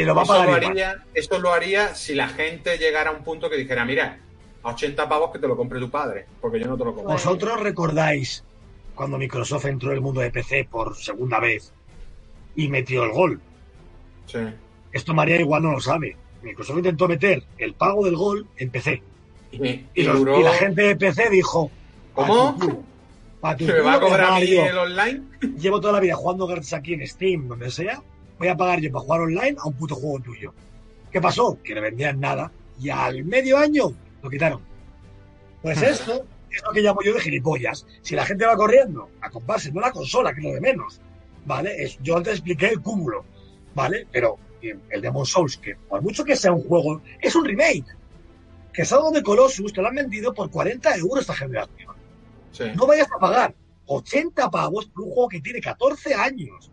[0.00, 0.70] Que lo va a Eso pagar lo, igual?
[0.70, 4.18] haría, eso lo haría si la gente llegara a un punto que dijera, mira,
[4.62, 7.12] a 80 pavos que te lo compre tu padre, porque yo no te lo compro.
[7.12, 8.42] ¿Vosotros recordáis
[8.94, 11.72] cuando Microsoft entró en el mundo de PC por segunda vez
[12.56, 13.40] y metió el gol?
[14.26, 14.38] Sí.
[14.92, 16.16] Esto María igual no lo sabe.
[16.42, 19.02] Microsoft intentó meter el pago del gol en PC.
[19.52, 20.40] Y, me- Y, y los- duró...
[20.40, 21.70] y la gente de PC dijo,
[22.14, 22.84] "Pa' ¿Cómo?
[23.58, 25.22] ¿Se me va a cobrar a mí el online?
[25.58, 28.00] Llevo toda la vida jugando gratis aquí en Steam, donde sea.
[28.42, 30.52] Voy a pagar yo para jugar online a un puto juego tuyo.
[31.12, 31.62] ¿Qué pasó?
[31.62, 34.60] Que no vendían nada y al medio año lo quitaron.
[35.62, 37.86] Pues esto es lo que llamo yo de gilipollas.
[38.00, 41.00] Si la gente va corriendo a comprarse, no la consola, que es lo de menos,
[41.46, 41.84] ¿vale?
[41.84, 43.24] Es, yo antes expliqué el cúmulo,
[43.76, 44.08] ¿vale?
[44.10, 47.96] Pero el Demon Souls, que por mucho que sea un juego, es un remake.
[48.72, 51.94] Que es algo de Colossus, te lo han vendido por 40 euros esta generación.
[52.50, 52.64] Sí.
[52.74, 53.54] No vayas a pagar
[53.86, 56.72] 80 pavos por un juego que tiene 14 años.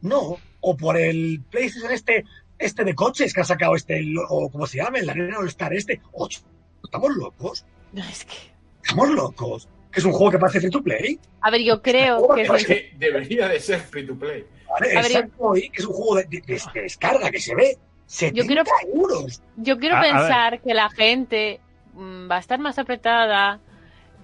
[0.00, 2.24] No, o por el PlayStation este,
[2.58, 5.72] este de coches que ha sacado este, o como se llama, el Arena All Star
[5.74, 6.00] este.
[6.12, 6.40] Ocho,
[6.82, 7.64] ¿Estamos locos?
[7.92, 8.34] No, es que...
[8.82, 9.68] ¿Estamos locos?
[9.90, 11.18] ¿Que es un juego que parece free to play?
[11.40, 14.44] A ver, yo creo que Es que debería de ser free to play.
[14.68, 14.96] ¿vale?
[14.96, 15.30] A El ver,
[15.70, 18.62] que es un juego de, de- de- de descarga que se ve 70 quiero-
[18.94, 19.42] euros.
[19.56, 20.12] Yo quiero A- a ver.
[20.12, 21.60] pensar que la gente
[21.94, 23.60] mm, va a estar más apretada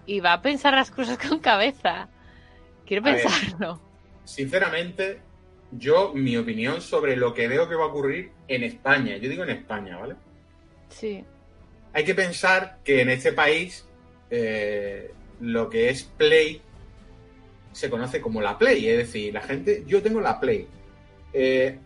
[0.07, 2.09] y va a pensar las cosas con cabeza.
[2.87, 3.23] Quiero A ver.
[3.23, 3.81] pensarlo.
[4.25, 5.21] Sinceramente,
[5.73, 9.45] yo, mi opinión sobre lo que veo que va a ocurrir en España, yo digo
[9.45, 10.15] en España, ¿vale?
[10.89, 11.25] Sí.
[11.93, 13.85] Hay que pensar que en este país
[14.31, 15.11] eh,
[15.41, 16.61] lo que es Play
[17.73, 20.67] se conoce como la Play, es decir, la gente, yo tengo la Play.
[21.33, 21.79] Eh,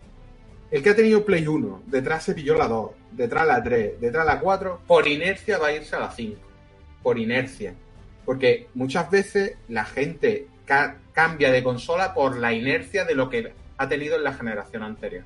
[0.70, 4.24] el que ha tenido Play 1, detrás se pilló la 2, detrás la 3, detrás
[4.26, 6.41] la 4, por inercia va a irse a la 5.
[7.03, 7.74] Por inercia.
[8.24, 13.53] Porque muchas veces la gente ca- cambia de consola por la inercia de lo que
[13.76, 15.24] ha tenido en la generación anterior.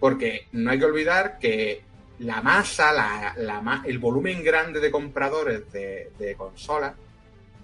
[0.00, 1.82] Porque no hay que olvidar que
[2.18, 6.94] la masa, la, la el volumen grande de compradores de, de consolas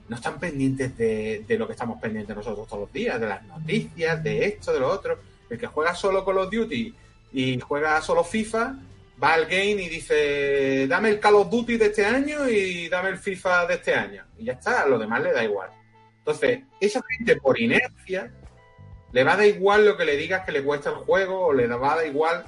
[0.09, 3.45] no están pendientes de, de lo que estamos pendientes nosotros todos los días, de las
[3.45, 5.21] noticias, de esto, de lo otro.
[5.49, 6.95] El que juega solo Call of Duty
[7.33, 8.75] y juega solo FIFA,
[9.23, 13.11] va al game y dice, dame el Call of Duty de este año y dame
[13.11, 14.25] el FIFA de este año.
[14.37, 15.71] Y ya está, a lo demás le da igual.
[16.19, 18.33] Entonces, esa gente por inercia
[19.13, 21.53] le va a dar igual lo que le digas que le cuesta el juego o
[21.53, 22.47] le va a dar igual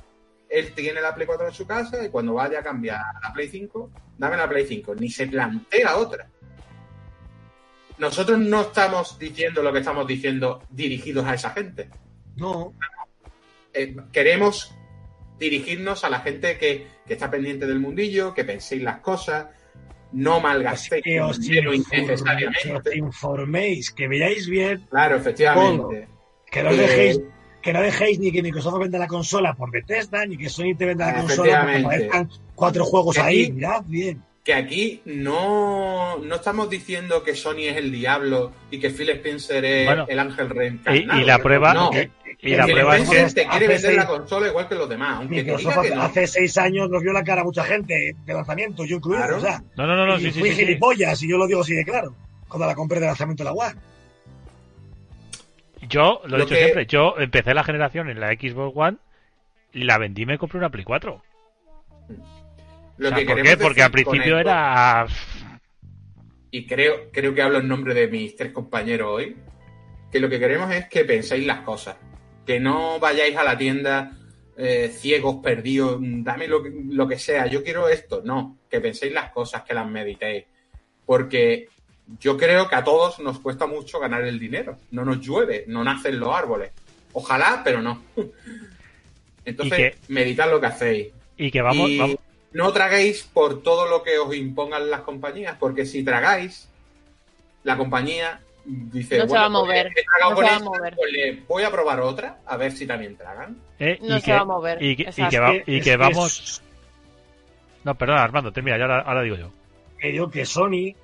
[0.53, 3.33] él tiene la Play 4 en su casa y cuando vaya a cambiar a la
[3.33, 4.95] Play 5, dame la Play 5.
[4.97, 6.29] Ni se plantea otra.
[7.97, 11.89] Nosotros no estamos diciendo lo que estamos diciendo dirigidos a esa gente.
[12.37, 12.75] No,
[13.75, 14.75] Eh, queremos
[15.39, 19.47] dirigirnos a la gente que, que está pendiente del mundillo, que penséis las cosas,
[20.13, 26.12] no malgastéis que os, que os informéis, que veáis bien, Claro, efectivamente.
[26.53, 27.21] Que no os Eh, dejéis
[27.63, 30.85] que no dejéis ni que Microsoft venda la consola por Bethesda, ni que Sony te
[30.85, 33.43] venda la consola porque aparezcan cuatro juegos Que ahí.
[33.45, 34.23] aquí- Mirad bien.
[34.45, 39.65] que aquí no, no estamos diciendo que Sony es el diablo y que Phil Spencer
[39.65, 41.21] es Bueno, el ángel y, reencarnado.
[41.21, 44.03] y la prueba No, y, y que la prueba es que te quiere vender la
[44.03, 46.03] seis- consola igual que los demás, aunque te Microsoft diga que hace, no.
[46.03, 49.23] hace seis años nos vio la cara a mucha gente de lanzamiento, yo incluido.
[49.23, 49.37] Claro.
[49.37, 50.65] O sea, no no no, no y sí sí fui sí, sí.
[50.65, 52.13] gilipollas, y yo lo digo así de claro,
[52.49, 53.81] cuando la compré de lanzamiento de la One.
[55.89, 58.97] Yo lo he Lo dicho que- siempre yo empecé la generación en la Xbox One
[59.73, 61.23] y la vendí y me compré una Play 4
[62.99, 63.57] Lo O sea, que ¿por qué?
[63.57, 65.07] porque al principio era
[66.51, 69.37] Y creo, creo que hablo en nombre de mis tres compañeros hoy,
[70.11, 71.97] que lo que queremos es que penséis las cosas.
[72.47, 74.13] Que no vayáis a la tienda
[74.59, 78.21] eh, ciegos, perdidos, dame lo, que- lo que sea, yo quiero esto.
[78.23, 80.45] No, que penséis las cosas, que las meditéis.
[81.07, 81.69] Porque
[82.21, 84.79] yo creo que a todos nos cuesta mucho ganar el dinero.
[84.91, 86.73] No nos llueve, no nacen los árboles.
[87.13, 88.03] Ojalá, pero no.
[89.45, 91.09] Entonces, meditad lo que hacéis.
[91.37, 92.17] y que vamos, y vamos
[92.53, 96.69] no traguéis por todo lo que os impongan las compañías, porque si tragáis,
[97.65, 100.53] la compañía dice, No se va a pues, mover, he tragado no se va a
[100.59, 100.95] esta, mover.
[100.95, 103.57] pues le voy a probar otra, a ver si también tragan.
[103.79, 103.99] ¿eh?
[104.03, 105.31] No y se que, va a mover, y que, y exacto.
[105.31, 106.63] que va- Es y es que es- vamos
[107.85, 109.51] no perdón Armando termina ya ahora, ahora digo yo
[109.99, 110.95] que digo que Sony,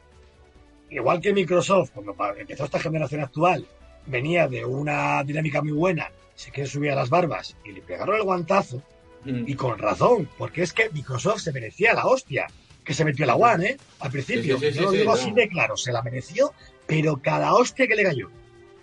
[0.91, 3.67] igual que Microsoft, cuando empezó esta generación actual,
[4.07, 8.17] venía de una dinámica muy buena, se quiere subir a las barbas y le pegaron
[8.17, 8.83] el guantazo,
[9.25, 9.45] Mm.
[9.49, 12.47] y con razón, porque es que Microsoft se merecía la hostia
[12.85, 13.77] que se metió la One, ¿eh?
[13.99, 16.55] Al principio, Sí, sí, sí, yo lo digo sí, así de claro, se la mereció,
[16.87, 18.31] pero cada hostia que le cayó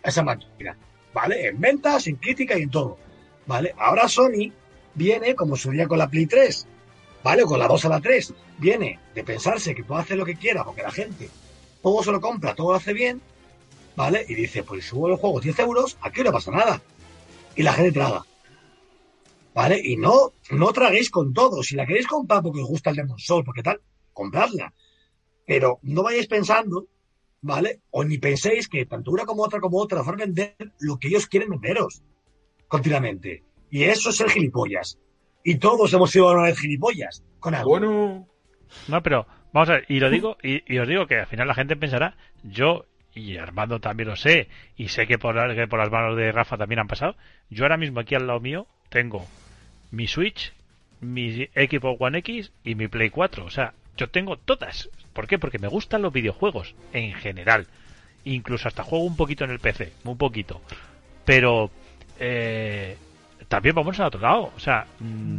[0.04, 0.78] a esa máquina,
[1.14, 1.48] ¿vale?
[1.48, 2.98] En ventas, en crítica y en todo,
[3.48, 3.74] ¿vale?
[3.78, 4.52] Ahora Sony
[4.94, 6.68] viene como subía con la Play 3,
[7.24, 7.44] ¿vale?
[7.44, 10.36] O con la 2 a la 3, viene de pensarse que puede hacer lo que
[10.36, 11.30] quiera porque la gente
[11.86, 13.22] todo se lo compra, todo lo hace bien,
[13.96, 14.26] ¿vale?
[14.28, 16.82] Y dice, pues subo los juegos 10 euros, aquí no pasa nada.
[17.56, 18.26] Y la gente traga.
[19.54, 19.80] ¿Vale?
[19.84, 21.62] Y no, no traguéis con todo.
[21.62, 23.82] Si la queréis comprar porque os gusta el Demon Soul, porque tal,
[24.14, 24.74] compradla.
[25.46, 26.88] Pero no vayáis pensando,
[27.42, 27.82] ¿vale?
[27.92, 31.10] O ni penséis que tanto una como otra como otra van a vender lo que
[31.10, 32.02] ellos quieren venderos
[32.68, 33.44] continuamente.
[33.70, 34.98] Y eso es ser gilipollas.
[35.44, 37.70] Y todos hemos sido una vez gilipollas con algo.
[37.70, 38.28] Bueno,
[38.88, 41.48] No, pero vamos a ver, y lo digo, y, y os digo que al final
[41.48, 45.80] la gente pensará, yo y Armando también lo sé, y sé que por, que por
[45.80, 47.16] las manos de Rafa también han pasado,
[47.50, 49.26] yo ahora mismo aquí al lado mío tengo
[49.92, 50.52] mi Switch,
[51.00, 54.90] mi Xbox One X y mi Play 4, o sea, yo tengo todas.
[55.14, 55.40] ¿Por qué?
[55.40, 57.66] Porque me gustan los videojuegos en general.
[58.26, 60.62] Incluso hasta juego un poquito en el PC, muy poquito.
[61.24, 61.72] Pero
[62.20, 62.98] eh,
[63.48, 65.38] también vamos al otro lado, o sea, mm,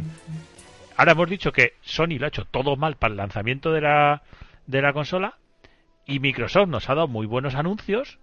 [0.97, 4.23] ahora hemos dicho que Sony lo ha hecho todo mal para el lanzamiento de la,
[4.65, 5.37] de la consola
[6.05, 8.19] y Microsoft nos ha dado muy buenos anuncios,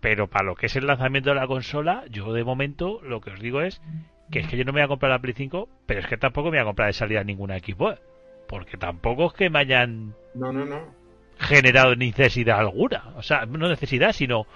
[0.00, 3.30] pero para lo que es el lanzamiento de la consola, yo de momento lo que
[3.30, 3.80] os digo es
[4.30, 6.16] que es que yo no me voy a comprar la Play 5, pero es que
[6.16, 8.00] tampoco me voy a comprar de salida ninguna Xbox,
[8.48, 10.80] porque tampoco es que me hayan no, no, no.
[11.38, 14.46] generado necesidad alguna, o sea, no necesidad, sino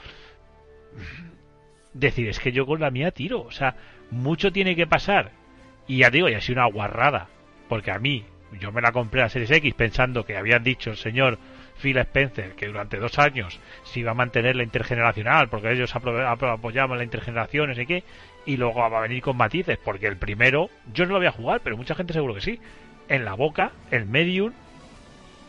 [2.01, 3.43] decir, es que yo con la mía tiro.
[3.43, 3.77] O sea,
[4.11, 5.33] mucho tiene que pasar.
[5.87, 7.29] Y ya digo, y ha sido una guarrada.
[7.69, 8.25] Porque a mí,
[8.61, 11.39] yo me la compré a Series X pensando que habían dicho el señor
[11.81, 16.99] Phil Spencer que durante dos años se iba a mantener la intergeneracional, porque ellos apoyaban
[16.99, 18.03] la intergeneración, no sé qué,
[18.47, 21.33] y luego va a venir con matices, porque el primero, yo no lo voy a
[21.33, 22.61] jugar, pero mucha gente seguro que sí.
[23.09, 24.53] En la boca, el Medium,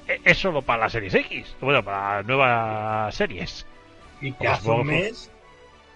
[0.08, 3.66] e- es solo para la Series X, bueno, para nuevas series.
[4.22, 5.32] Y que Pues hace un mes,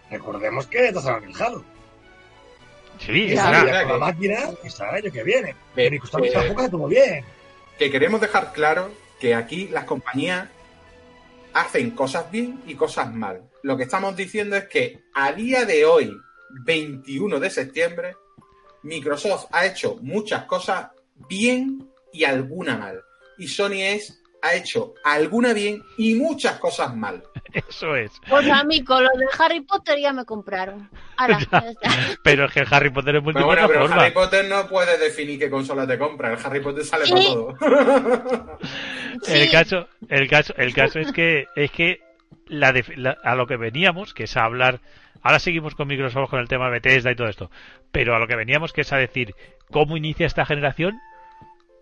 [0.10, 1.64] recordemos que el Halo.
[3.06, 5.56] Sí, la que- máquina el año que viene.
[5.76, 7.26] Microsoft eh, tampoco bien.
[7.78, 10.48] que queremos dejar claro que aquí las compañías
[11.54, 13.42] hacen cosas bien y cosas mal.
[13.64, 16.16] Lo que estamos diciendo es que a día de hoy,
[16.66, 18.16] 21 de septiembre,
[18.84, 20.88] Microsoft ha hecho muchas cosas
[21.30, 23.02] bien y alguna mal.
[23.38, 27.24] Y Sony es, ha hecho alguna bien y muchas cosas mal.
[27.54, 28.12] Eso es.
[28.30, 30.90] Pues a mí con lo de Harry Potter ya me compraron.
[31.18, 31.94] Ahora, ya está.
[32.24, 34.02] Pero es que el Harry Potter es Pero bueno, pero multiplataforma.
[34.04, 36.34] Harry Potter no puede definir qué consola te compra.
[36.34, 37.14] El Harry Potter sale Sí.
[37.14, 38.58] para todo.
[39.28, 42.00] El caso, el caso, el caso es que es que
[42.48, 44.80] la def- la- a lo que veníamos, que es a hablar,
[45.22, 47.52] ahora seguimos con Microsoft con el tema de Bethesda y todo esto,
[47.92, 49.36] pero a lo que veníamos que es a decir
[49.70, 50.98] cómo inicia esta generación,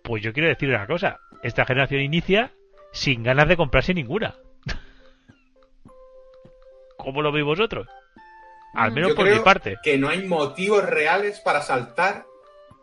[0.04, 2.54] pues yo quiero decir una cosa, esta generación inicia
[2.92, 4.36] sin ganas de comprarse ninguna.
[6.98, 7.88] ¿Cómo lo veis vosotros?
[8.76, 8.94] Al Mm.
[8.94, 9.78] menos Yo por mi parte.
[9.84, 12.26] que no hay motivos reales para saltar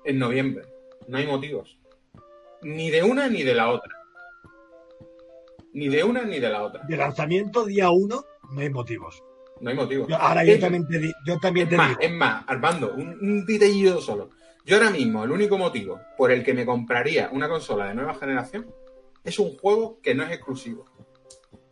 [0.05, 0.65] en noviembre.
[1.07, 1.79] No hay motivos.
[2.63, 3.93] Ni de una ni de la otra.
[5.73, 6.83] Ni de una ni de la otra.
[6.85, 9.23] De lanzamiento día 1 no hay motivos.
[9.61, 10.09] No hay motivos.
[10.09, 12.01] Yo- ahora yo también te, yo también Es te más, digo.
[12.01, 14.31] es más, Armando, un, un detallito solo.
[14.67, 18.15] Yo ahora mismo, el único motivo por el que me compraría una consola de nueva
[18.15, 18.67] generación
[19.23, 20.85] es un juego que no es exclusivo.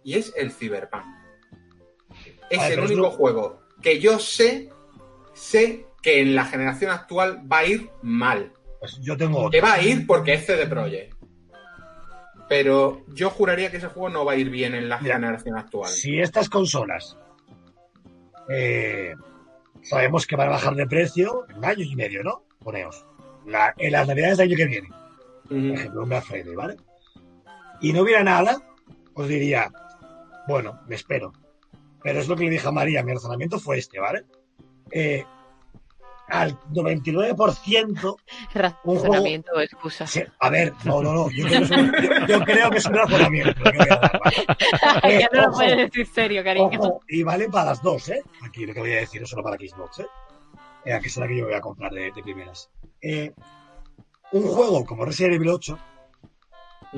[0.04, 1.04] Y es el Cyberpunk.
[2.48, 4.70] Es el es único juego que yo sé,
[5.32, 8.52] sé que en la generación actual va a ir mal.
[8.78, 11.16] Pues yo tengo Que va a ir porque es CD Projekt.
[12.48, 15.58] Pero yo juraría que ese juego no va a ir bien en la Mira, generación
[15.58, 15.90] actual.
[15.90, 17.18] Si estas consolas
[18.48, 19.14] eh,
[19.82, 22.44] sabemos que van a bajar de precio en un año y medio, ¿no?
[22.64, 23.04] Poneos.
[23.46, 24.88] La- en las navidades del año que viene,
[25.48, 26.76] por ejemplo, un Black Friday, ¿vale?
[27.80, 28.56] Y no hubiera nada,
[29.14, 29.70] os diría,
[30.48, 31.32] bueno, me espero.
[32.02, 34.24] Pero es lo que le dije a María, mi razonamiento fue este, ¿vale?
[34.90, 35.24] Eh,
[36.28, 38.16] al 99%,
[38.54, 40.06] Razonamiento o excusa.
[40.06, 42.78] sí, a ver, no, no, no, yo creo que es un, yo- yo creo que
[42.78, 43.60] es un razonamiento.
[43.62, 45.18] lo que voy a dar, ¿vale?
[45.20, 45.58] ya no lo ojo.
[45.58, 46.78] puedes decir serio, cariño.
[46.80, 48.22] Ojo, y vale para las dos, ¿eh?
[48.42, 50.06] Aquí lo que voy a decir es solo para Xbox, ¿eh?
[50.84, 52.70] Eh, que será que yo voy a comprar de, de primeras.
[53.00, 53.32] Eh,
[54.32, 55.78] un juego como Resident Evil 8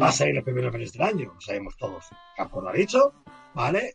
[0.00, 2.04] va a salir los primeros meses del año, lo sabemos todos.
[2.36, 3.12] Capcom lo ha dicho,
[3.54, 3.94] ¿vale?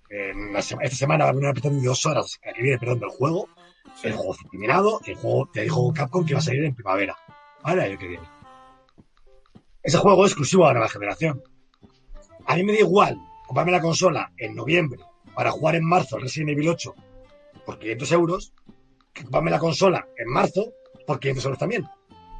[0.61, 3.47] Sema- esta semana va a haber una de dos horas, que viene, perdón, del juego.
[3.95, 4.07] Sí.
[4.07, 7.17] El juego fue terminado, el juego te dijo Capcom que va a salir en primavera,
[7.63, 7.81] ¿vale?
[7.85, 8.27] El año que viene.
[9.83, 11.43] Ese juego es exclusivo a la nueva generación.
[12.45, 13.17] A mí me da igual
[13.47, 15.03] comprarme la consola en noviembre
[15.35, 16.93] para jugar en marzo Resident Evil 8
[17.65, 18.53] por 500 euros
[19.15, 20.73] comprarme la consola en marzo
[21.05, 21.85] por 500 euros también.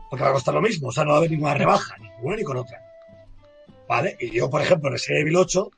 [0.09, 2.09] Porque va a costar lo mismo, o sea, no va a haber ninguna rebaja, ni
[2.09, 2.80] con una ni con otra.
[3.88, 4.15] ¿Vale?
[4.19, 5.69] Y yo, por ejemplo, Resident Evil 8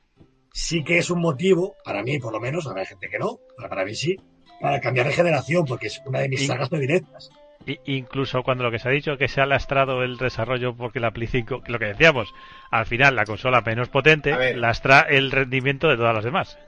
[0.51, 3.69] sí que es un motivo, para mí por lo menos, habrá gente que no, pero
[3.69, 4.15] para mí sí,
[4.61, 7.29] para cambiar de generación, porque es una de mis Y- sagas predilectas.
[7.85, 11.11] Incluso cuando lo que se ha dicho que se ha lastrado el desarrollo porque la
[11.11, 12.33] Play 5, que lo que decíamos,
[12.71, 16.59] al final la consola menos potente lastra el rendimiento de todas las demás.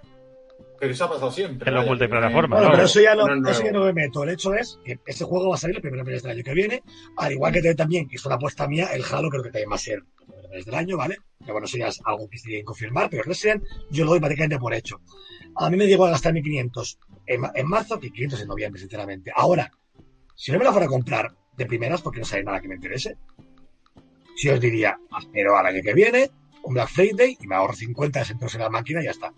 [0.79, 1.69] Pero eso ha pasado siempre.
[1.69, 3.51] En los multiplataformas, Bueno, no, pero eso ya no, no es nuevo.
[3.57, 4.23] eso ya no me meto.
[4.23, 6.53] El hecho es que ese juego va a salir el primer mes del año que
[6.53, 6.83] viene,
[7.17, 9.75] al igual que también, que es una apuesta mía, el Halo creo que también va
[9.75, 11.17] a ser el primer mes del año, ¿vale?
[11.45, 14.11] Que bueno, eso ya es algo que se tiene que confirmar, pero Resident yo lo
[14.11, 14.99] doy prácticamente por hecho.
[15.55, 16.97] A mí me llegó a gastar 1.500
[17.27, 19.31] en, en marzo que 500 en noviembre, sinceramente.
[19.35, 19.71] Ahora,
[20.35, 22.75] si no me la fuera a comprar de primeras, porque no sale nada que me
[22.75, 23.15] interese,
[24.35, 26.29] si os diría, espero al año que viene,
[26.63, 29.31] un Black Friday y me ahorro 50 centavos en la máquina y ya está.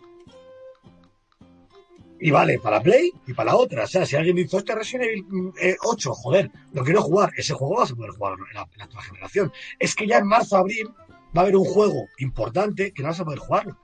[2.20, 3.84] Y vale para Play y para la otra.
[3.84, 7.32] O sea, si alguien dice, hostia, Resident Evil mm, eh, 8, joder, lo quiero jugar,
[7.38, 9.52] ese juego vas a poder jugar en la, en la actual generación.
[9.78, 10.90] Es que ya en marzo, abril,
[11.36, 13.78] va a haber un juego importante que no vas a poder jugarlo.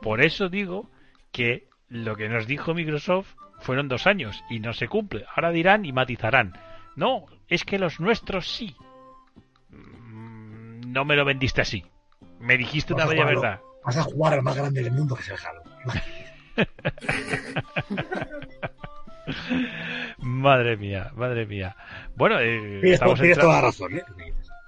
[0.00, 0.90] Por eso digo
[1.30, 5.24] que lo que nos dijo Microsoft fueron dos años y no se cumple.
[5.34, 6.54] Ahora dirán y matizarán.
[6.96, 8.74] No, es que los nuestros sí.
[9.70, 11.84] Mm, No me lo vendiste así.
[12.40, 13.60] Me dijiste una bella verdad.
[13.84, 15.62] Vas a jugar al más grande del mundo que es el Halo.
[20.18, 21.76] Madre mía, madre mía.
[22.16, 24.02] Bueno, eh, Tienes, estamos tienes toda la razón, ¿eh?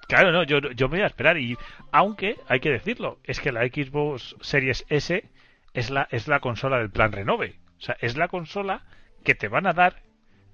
[0.08, 1.38] Claro, no, yo, yo me voy a esperar.
[1.38, 1.56] Y
[1.92, 5.24] aunque, hay que decirlo, es que la Xbox Series S
[5.72, 7.56] es la, es la consola del plan Renove.
[7.78, 8.82] O sea, es la consola
[9.24, 10.02] que te van a dar,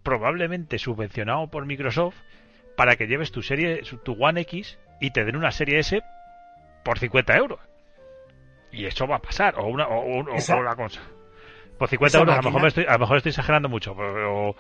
[0.02, 2.16] probablemente subvencionado por Microsoft,
[2.76, 6.00] para que lleves tu serie, tu One X y te den una serie S
[6.84, 7.60] por 50 euros.
[8.72, 11.06] Y eso va a pasar, o una, o, un- o- Esa- o la consola.
[11.78, 13.94] Por 50 esa euros, a lo, mejor me estoy, a lo mejor estoy exagerando mucho,
[13.96, 14.54] pero,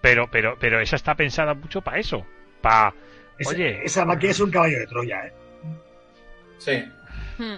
[0.00, 2.24] pero, pero, pero esa está pensada mucho para eso.
[2.60, 2.94] Para,
[3.38, 5.32] Esa, oye, esa máquina es un caballo de Troya, ¿eh?
[6.58, 6.84] Sí.
[7.38, 7.54] Hmm.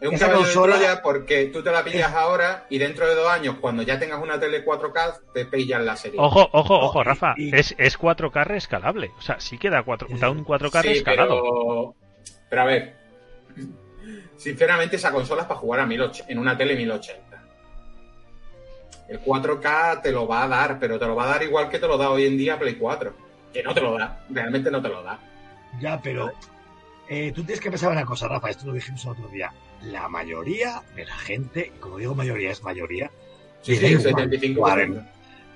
[0.00, 3.08] Es un Esa caballo consola- de Troya porque tú te la pillas ahora y dentro
[3.08, 6.20] de dos años, cuando ya tengas una tele 4K, te pillas la serie.
[6.20, 9.10] Ojo, ojo, ojo, y- Rafa, y- es, es 4K rescalable.
[9.18, 11.42] O sea, sí que da, cuatro, da un 4K Sí, rescalado.
[11.42, 11.94] pero...
[12.50, 12.94] pero a ver,
[14.36, 17.42] sinceramente esa consola es para jugar a 1080, en una tele 1080.
[19.08, 21.78] El 4K te lo va a dar, pero te lo va a dar igual que
[21.78, 23.14] te lo da hoy en día Play 4.
[23.52, 25.18] Que no te lo da, realmente no te lo da.
[25.80, 26.32] Ya, pero
[27.08, 29.52] eh, tú tienes que pensar una cosa, Rafa, esto lo dijimos el otro día.
[29.82, 33.10] La mayoría de la gente, y como digo mayoría, es mayoría,
[33.62, 34.54] Sí, sí, da el igual 75%.
[34.56, 35.08] jugar en-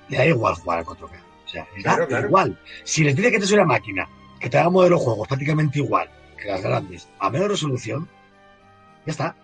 [0.09, 1.15] le da igual jugar al 4K.
[1.45, 2.27] O sea, le da Claro, claro.
[2.27, 2.59] igual.
[2.83, 4.07] Si les dice que te es una máquina
[4.39, 6.09] que te haga modelo de juegos prácticamente igual
[6.41, 8.07] que las grandes, a menor resolución,
[9.05, 9.35] ya está.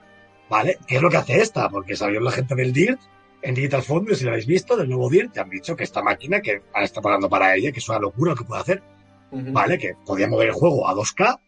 [0.50, 0.78] ¿Vale?
[0.88, 1.70] ¿Qué es lo que hace esta?
[1.70, 3.00] Porque salió la gente del DIRT,
[3.42, 6.02] en Digital Foundry, si lo habéis visto, del nuevo DIRT, te han dicho que esta
[6.02, 8.84] máquina, que ahora está pagando para ella, que es una locura lo que puede hacer.
[9.30, 9.78] ¿vale?
[9.78, 11.40] Que podía mover el juego a 2K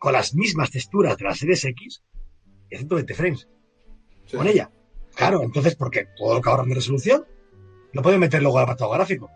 [0.00, 2.02] con las mismas texturas de la Series X
[2.70, 3.48] y a 120 frames
[4.26, 4.36] Sí.
[4.36, 4.68] con ella.
[5.14, 7.24] Claro, entonces, porque todo lo que ahorran de resolución
[7.92, 9.30] lo pueden meter luego al apartado gráfico.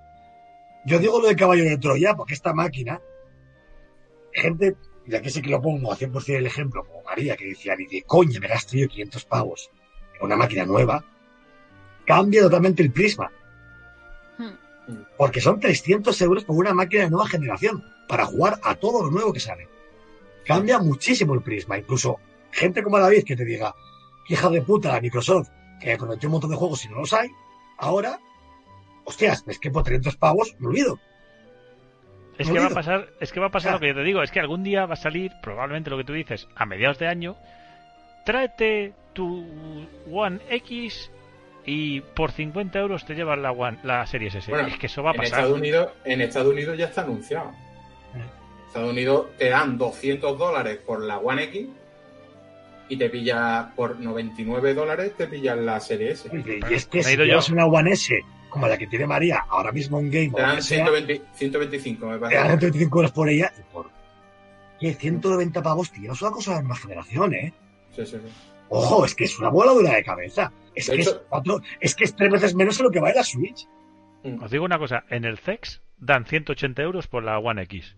[0.86, 3.00] Yo digo lo de caballo de Troya porque esta máquina,
[4.32, 7.76] gente, y aquí sí que lo pongo a 100% el ejemplo, como María, que decía,
[7.76, 9.70] ni de coña me gasto yo 500 pavos
[10.18, 11.04] en una máquina nueva,
[12.06, 13.30] cambia totalmente el prisma.
[14.38, 15.02] Hmm.
[15.16, 19.10] Porque son 300 euros por una máquina de nueva generación para jugar a todo lo
[19.10, 19.68] nuevo que sale.
[20.46, 21.78] Cambia muchísimo el prisma.
[21.78, 22.18] Incluso
[22.50, 23.74] gente como David que te diga,
[24.28, 25.48] hija de puta, Microsoft,
[25.80, 27.28] que prometió un montón de juegos y no los hay,
[27.78, 28.20] ahora,
[29.04, 30.98] hostias, es que por 300 pavos me olvido.
[32.38, 34.22] Es que va a pasar, es que va a pasar lo que yo te digo,
[34.22, 37.06] es que algún día va a salir, probablemente lo que tú dices, a mediados de
[37.06, 37.36] año,
[38.24, 39.46] tráete tu
[40.10, 41.10] One X
[41.66, 44.50] y por 50 euros te llevas la One, la Series S.
[44.50, 45.38] Bueno, es que eso va a en pasar.
[45.38, 47.52] Estados Unidos, en Estados Unidos ya está anunciado.
[48.14, 48.22] En
[48.66, 51.68] Estados Unidos te dan 200 dólares por la One X
[52.88, 56.28] y te pilla por 99 dólares te pillas la serie S.
[56.32, 57.40] Y es que si yo.
[57.52, 58.14] una One S,
[58.54, 62.06] como la que tiene María, ahora mismo en Game, Te dan que sea, 120 125,
[62.06, 62.38] me te parece.
[62.38, 63.90] dan 125 euros por ella y por...
[64.80, 67.52] Y 190 pavos, tío, es una cosa de la nueva generación, ¿eh?
[67.96, 68.32] Sí, sí, sí.
[68.68, 70.52] Ojo, es que es una voladura de cabeza.
[70.74, 73.00] Es De que, hecho- es, cuatro- es que es tres veces menos de lo que
[73.00, 73.66] vale la Switch.
[74.40, 77.96] Os digo una cosa, en el CEX dan 180 euros por la One X.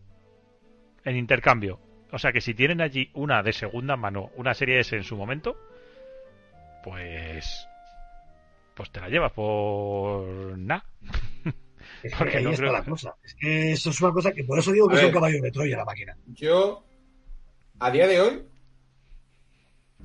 [1.05, 1.79] En intercambio.
[2.13, 5.17] O sea que si tienen allí una de segunda mano, una serie S en su
[5.17, 5.57] momento,
[6.83, 7.69] pues...
[8.77, 10.57] Pues te la llevas por...
[10.59, 10.85] nada.
[12.03, 13.17] Es que Porque ahí no está creo- la cosa.
[13.25, 15.15] Es que eso es una cosa que por eso digo que A es un ver.
[15.15, 16.17] caballo de Troya la máquina.
[16.27, 16.85] Yo,
[17.81, 18.43] a día de hoy,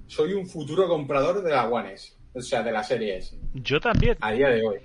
[0.08, 2.14] soy un futuro comprador de la One S.
[2.34, 3.38] O sea, de la serie S.
[3.56, 4.18] Yo también.
[4.22, 4.78] A día de hoy.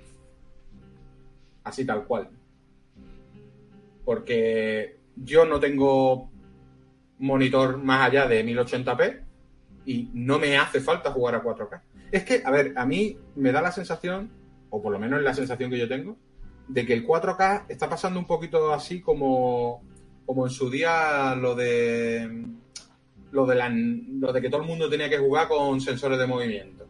[1.63, 2.29] Así tal cual.
[4.05, 6.29] Porque yo no tengo
[7.19, 9.21] monitor más allá de 1080p
[9.85, 11.81] y no me hace falta jugar a 4K.
[12.11, 14.31] Es que, a ver, a mí me da la sensación,
[14.69, 16.17] o por lo menos la sensación que yo tengo,
[16.67, 19.81] de que el 4K está pasando un poquito así como,
[20.25, 22.45] como en su día lo de
[23.31, 26.27] lo de, la- lo de que todo el mundo tenía que jugar con sensores de
[26.27, 26.87] movimiento.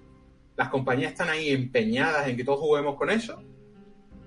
[0.55, 3.41] Las compañías están ahí empeñadas en que todos juguemos con eso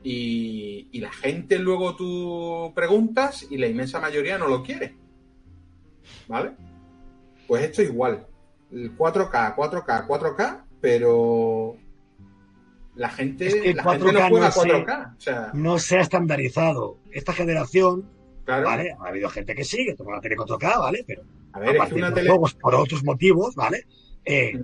[0.02, 4.96] y, y la gente luego tú preguntas y la inmensa mayoría no lo quiere.
[6.26, 6.52] ¿Vale?
[7.46, 8.26] Pues esto igual.
[8.72, 11.76] El 4K, 4K, 4K, pero
[12.94, 14.60] la gente, Es que la gente 4K no juega no sé.
[14.68, 15.16] 4K.
[15.16, 16.98] O sea, No se ha estandarizado.
[17.12, 18.08] Esta generación,
[18.44, 18.66] claro.
[18.66, 18.96] ¿vale?
[18.98, 21.04] Ha habido gente que sí, que toma la tele 4K, ¿vale?
[21.06, 22.28] Pero A a ver, es que partir una de tele.
[22.30, 23.84] juegos por otros motivos, ¿vale?
[24.24, 24.62] Eh,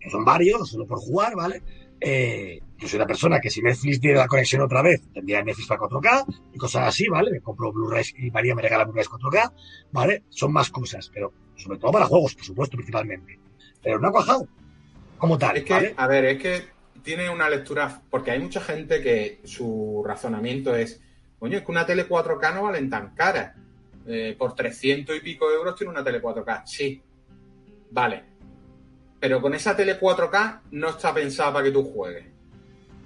[0.00, 1.62] que son varios, solo por jugar, ¿vale?
[2.00, 5.68] Eh, yo soy una persona que si Netflix diera la conexión otra vez, tendría Netflix
[5.68, 7.30] para 4K y cosas así, ¿vale?
[7.30, 9.52] Me compro Blu-rays y María me regala Blu-rays 4K,
[9.92, 10.24] ¿vale?
[10.28, 13.38] Son más cosas, pero sobre todo para juegos, por supuesto, principalmente.
[13.80, 14.48] Pero no ha cuajado
[15.22, 15.94] como tal, Es que, ¿vale?
[15.96, 16.64] a ver, es que
[17.00, 21.00] tiene una lectura, porque hay mucha gente que su razonamiento es,
[21.38, 23.54] coño, es que una tele 4K no valen tan cara.
[24.04, 26.62] Eh, por 300 y pico euros tiene una tele 4K.
[26.66, 27.00] Sí,
[27.92, 28.24] vale.
[29.20, 32.24] Pero con esa tele 4K no está pensada para que tú juegues.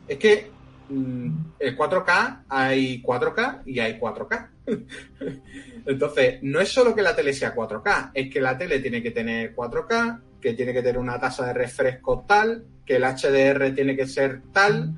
[0.08, 0.50] Es que
[0.88, 1.28] mm,
[1.58, 4.48] el 4K hay 4K y hay 4K.
[5.84, 9.10] Entonces, no es solo que la tele sea 4K, es que la tele tiene que
[9.10, 13.96] tener 4K, que tiene que tener una tasa de refresco tal, que el HDR tiene
[13.96, 14.94] que ser tal.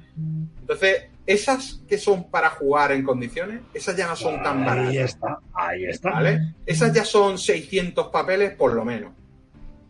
[0.60, 4.94] Entonces, esas que son para jugar en condiciones, esas ya no son tan Ahí baratas.
[4.97, 6.10] está, ahí está.
[6.10, 6.55] ¿Vale?
[6.66, 9.12] Esas ya son 600 papeles por lo menos.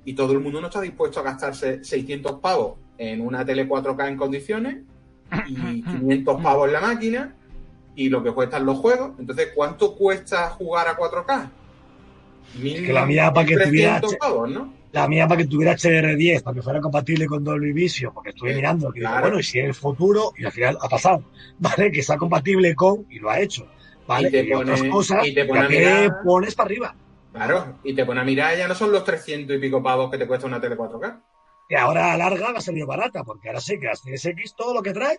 [0.04, 4.08] Y todo el mundo no está dispuesto a gastarse 600 pavos en una tele 4K
[4.08, 4.76] en condiciones
[5.46, 7.34] y 500 pavos en la máquina
[7.94, 9.12] y lo que cuestan los juegos.
[9.18, 11.50] Entonces, ¿cuánto cuesta jugar a 4K?
[12.60, 14.77] Mil- que la mía para que 1300 tuviera- pavos, ¿no?
[14.92, 18.54] La mía para que tuviera HDR10, para que fuera compatible con Dolby Vision, porque estuve
[18.54, 21.22] mirando, que digo, bueno, y si en el futuro, y al final ha pasado,
[21.58, 21.92] ¿vale?
[21.92, 23.66] Que sea compatible con, y lo ha hecho,
[24.06, 24.28] ¿vale?
[24.28, 26.94] Y te Y, otras cosas, y te pone ya a que mirar- pones para arriba.
[27.32, 30.16] Claro, y te pone a mirar, ya no son los 300 y pico pavos que
[30.18, 31.20] te cuesta una tele 4K.
[31.68, 34.54] Y ahora a larga va a salir barata, porque ahora sí que las Series X,
[34.56, 35.18] todo lo que trae,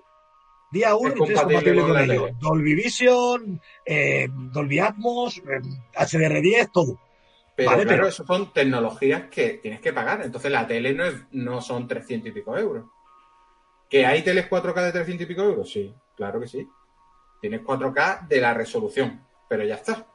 [0.72, 2.38] día uno, Es y tienes compatible compatible con con ello.
[2.42, 5.62] Dolby Vision, eh, Dolby Atmos, eh,
[5.96, 7.00] HDR10, todo.
[7.60, 10.22] Pero Vale, claro, pero- eso son tecnologías que tienes que pagar.
[10.24, 12.86] Entonces la tele no, es, no son 300 y pico euros.
[13.90, 15.70] ¿Que hay teles 4K de 300 y pico euros?
[15.70, 16.68] Sí, claro que sí.
[17.42, 20.06] Tienes 4K de la resolución, pero ya está.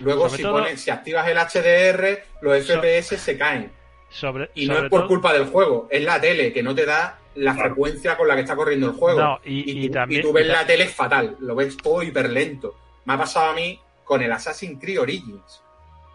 [0.00, 3.72] Luego, si, pones, si activas el HDR, los So- FPS se caen.
[4.10, 6.86] Sobre, Y no es por todo- culpa del juego, es la tele que no te
[6.86, 7.68] da la Claro.
[7.70, 9.20] frecuencia con la que está corriendo el juego.
[9.20, 12.30] No, y- y tú, también- tú ves y la tele fatal, lo ves todo hiper
[12.30, 12.74] lento.
[13.04, 15.62] Me ha pasado a mí con el Assassin's Creed Origins,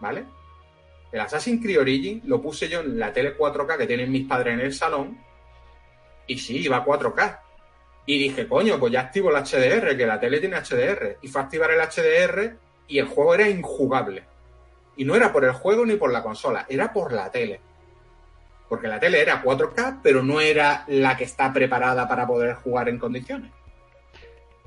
[0.00, 0.24] ¿vale?
[1.14, 4.54] El Assassin's Creed Origins lo puse yo en la tele 4K que tienen mis padres
[4.54, 5.16] en el salón
[6.26, 7.38] y sí, iba a 4K.
[8.06, 11.18] Y dije, coño, pues ya activo el HDR, que la tele tiene HDR.
[11.22, 12.56] Y fue a activar el HDR
[12.88, 14.24] y el juego era injugable.
[14.96, 17.60] Y no era por el juego ni por la consola, era por la tele.
[18.68, 22.88] Porque la tele era 4K, pero no era la que está preparada para poder jugar
[22.88, 23.52] en condiciones.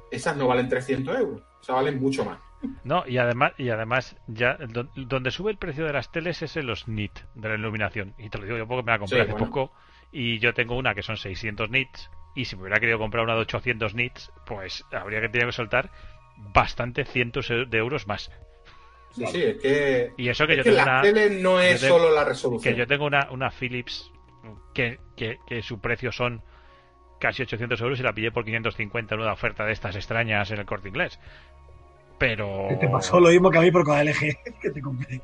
[0.10, 2.40] Esas no valen 300 euros, o sea, valen mucho más.
[2.84, 6.56] No, y además, y además ya do- donde sube el precio de las teles es
[6.58, 8.14] en los nit de la iluminación.
[8.18, 9.46] Y te lo digo yo porque me la compré Sí, hace bueno.
[9.48, 9.74] poco
[10.12, 13.34] y yo tengo una que son 600 nits y si me hubiera querido comprar una
[13.36, 15.90] de 800 nits, pues habría que tener que soltar
[16.38, 18.32] bastante cientos e- de euros más.
[19.12, 21.60] Sí, sí, es que, Y eso que es yo que tengo la una tele no
[21.60, 22.74] es tengo- solo la resolución.
[22.74, 24.12] que yo tengo una, una Philips
[24.74, 26.42] que, que, que su precio son
[27.20, 30.60] casi 800 euros y la pillé por 550 en una oferta de estas extrañas en
[30.60, 31.20] el corte inglés.
[32.18, 32.68] Pero.
[32.70, 35.22] Que te pasó lo mismo que a mí por con la LG que te compré.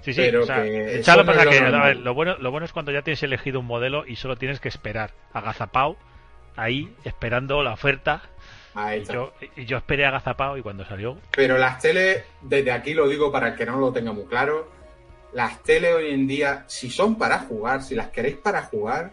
[0.00, 1.46] Sí, sí, Pero o sea, que ¿sabes lo pasa?
[1.46, 1.82] Que, a normal.
[1.82, 4.58] ver, lo, bueno, lo bueno es cuando ya tienes elegido un modelo y solo tienes
[4.60, 5.96] que esperar agazapao
[6.56, 8.22] ahí esperando la oferta.
[8.74, 9.14] Ahí Y está.
[9.14, 11.18] yo, y yo esperé agazapao y cuando salió.
[11.32, 14.70] Pero las teles, desde aquí lo digo para el que no lo tenga muy claro,
[15.32, 19.12] las teles hoy en día, si son para jugar, si las queréis para jugar,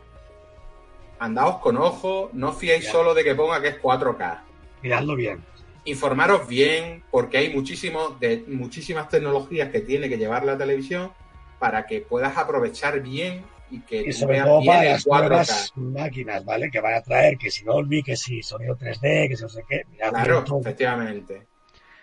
[1.19, 4.39] andaos con ojo, no os fiéis solo de que ponga que es 4K.
[4.83, 5.43] Miradlo bien.
[5.87, 11.13] Informaros bien, porque hay muchísimos, de, muchísimas tecnologías que tiene que llevar la televisión
[11.59, 15.19] para que puedas aprovechar bien y que Y sobre todo bien para las 4K.
[15.29, 16.69] nuevas máquinas, ¿vale?
[16.69, 19.63] Que van a traer, que si Dolby, que si sonido 3D, que si no sé
[19.67, 19.83] qué.
[19.91, 21.47] Mirad Claro, efectivamente.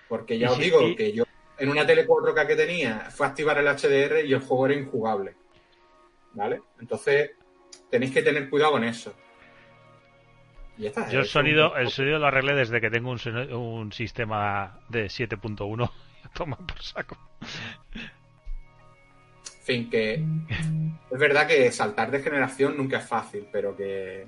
[0.09, 1.25] Porque ya Y os digo que yo
[1.59, 5.35] en una tele 4K que tenía fue activar el HDR y el juego era injugable.
[6.33, 6.63] ¿Vale?
[6.81, 7.33] Entonces
[7.91, 9.15] tenéis que tener cuidado con eso.
[10.79, 11.09] Y ya está.
[11.11, 15.91] Yo el sonido, un- el sonido lo arreglé desde que tengo un, sistema de 7.1.
[16.35, 17.17] Toma por saco.
[19.47, 24.27] En fin, que es verdad que saltar de generación nunca es fácil, pero que,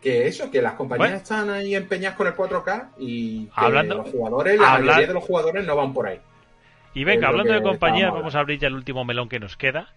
[0.00, 1.16] que eso, que las compañías Bueno.
[1.22, 5.22] están ahí empeñadas con el 4K y que Hablando- los jugadores, la mayoría de los
[5.24, 6.20] jugadores no van por ahí.
[6.94, 9.94] Y venga, hablando de compañías, vamos a abrir ya el último melón que nos queda,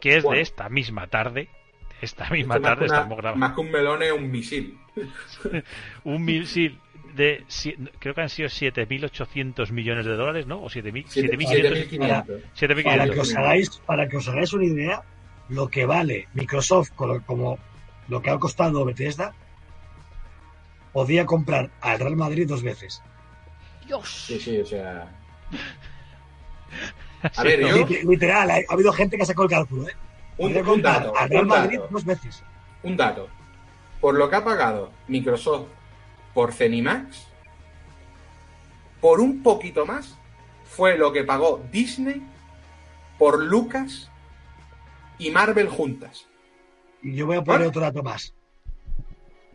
[0.00, 0.36] que es Bueno.
[0.36, 1.48] de esta misma tarde.
[2.04, 3.46] Esta misma Esto tarde una- estamos grabando.
[3.46, 4.78] más que un melón es un misil.
[6.04, 6.78] Un misil
[7.14, 7.44] de.
[7.98, 10.62] Creo que han sido 7.800 millones de dólares, ¿no?
[10.62, 11.06] O 7.000.
[11.06, 11.88] 7.500.
[11.88, 12.42] 7.500.
[12.56, 12.84] 7.500.
[12.84, 15.02] Para que, os hagáis, para que os hagáis una idea,
[15.48, 17.58] lo que vale Microsoft como
[18.08, 19.32] lo que ha costado Bethesda,
[20.92, 23.02] podía comprar al Real Madrid dos veces.
[24.04, 25.08] Sí, sí, o sea.
[27.22, 27.68] A Sí, ver, no.
[27.68, 29.92] yo, Lit- Literal, ha, ha habido gente que ha sacado el cálculo, ¿eh?
[30.38, 32.42] Un, dato, al Real un Madrid dato, dos veces.
[32.82, 33.28] un dato.
[34.00, 35.68] Por lo que ha pagado Microsoft
[36.34, 37.28] por Cenimax,
[39.00, 40.18] por un poquito más,
[40.64, 42.22] fue lo que pagó Disney
[43.18, 44.10] por Lucas
[45.18, 46.26] y Marvel juntas.
[47.02, 47.68] Y yo voy a poner ¿Vale?
[47.68, 48.34] otro dato más.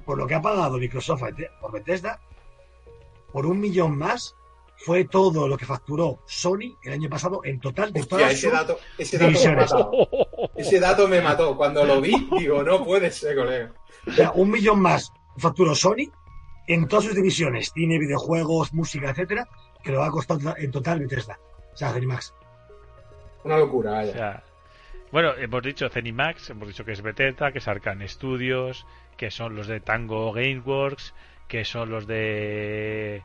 [0.05, 1.23] Por lo que ha pagado Microsoft
[1.59, 2.19] por Bethesda,
[3.31, 4.35] por un millón más,
[4.85, 8.51] fue todo lo que facturó Sony el año pasado en total de todas ese sus-
[8.53, 9.71] dato, ese dato me divisiones.
[9.73, 9.91] mató.
[10.55, 11.55] Ese dato me mató.
[11.57, 13.73] Cuando lo vi, digo, no puede ser, colega.
[14.07, 16.09] O sea, un millón más facturó Sony
[16.67, 19.47] en todas sus divisiones, cine, videojuegos, música, etcétera,
[19.83, 21.39] que lo va a costar en total Bethesda.
[21.73, 22.33] O sea, Zenimax.
[23.43, 24.11] Una locura, vaya.
[24.11, 24.43] O sea,
[25.11, 28.85] bueno, hemos dicho Zenimax, hemos dicho que es Bethesda, que es Arcan Studios,
[29.17, 31.13] que son los de Tango Gameworks,
[31.47, 33.23] que son los de...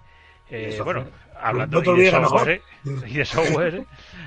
[0.51, 0.97] Eh, software.
[0.97, 1.11] bueno,
[1.41, 2.51] hablando No de software, mejor.
[2.51, 2.63] ¿eh?
[3.11, 3.85] y de software,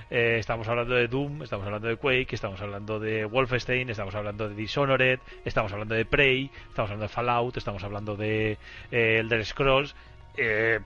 [0.10, 4.50] eh, estamos hablando de Doom, estamos hablando de Quake, estamos hablando de Wolfenstein, estamos hablando
[4.50, 8.58] de Dishonored, estamos hablando de Prey, estamos hablando de Fallout, estamos hablando de
[8.92, 9.96] eh, Elder Scrolls.
[10.38, 10.80] eh,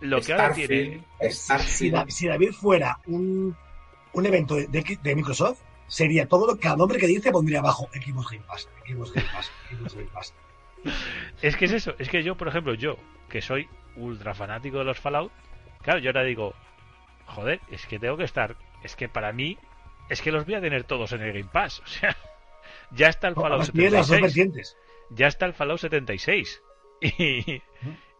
[0.00, 1.00] lo que ahora tiene...
[1.20, 1.94] Si, Starfield.
[1.94, 3.56] Da- si David fuera un,
[4.12, 7.88] un evento de, de- de Microsoft, sería todo lo cada nombre que dice pondría abajo
[7.94, 10.34] Xbox Game Pass, Xbox Game Pass, Xbox Game Pass.
[11.42, 12.96] Es que es eso, es que yo, por ejemplo, yo,
[13.28, 15.32] que soy ultra fanático de los Fallout,
[15.82, 16.54] claro, yo ahora digo,
[17.26, 19.58] joder, es que tengo que estar, es que para mí,
[20.08, 22.16] es que los voy a tener todos en el Game Pass, o sea,
[22.90, 24.76] ya está el Fallout Además, tiene las dos 76, vertientes.
[25.10, 26.62] ya está el Fallout 76,
[27.00, 27.62] y,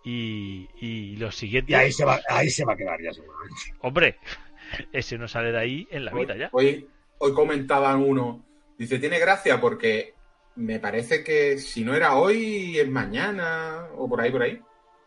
[0.04, 1.34] y, y los
[1.68, 3.62] Y siguientes, ahí se va, ahí se va a quedar ya seguramente.
[3.80, 4.18] hombre,
[4.92, 6.48] ese no sale de ahí en la vida ya.
[6.52, 6.88] Hoy,
[7.18, 8.44] hoy comentaban uno,
[8.78, 10.14] dice, tiene gracia porque
[10.56, 14.60] me parece que si no era hoy, es mañana, o por ahí, por ahí,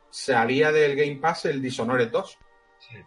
[0.10, 2.38] salía del Game Pass el Dishonored 2.
[2.80, 2.98] Sí.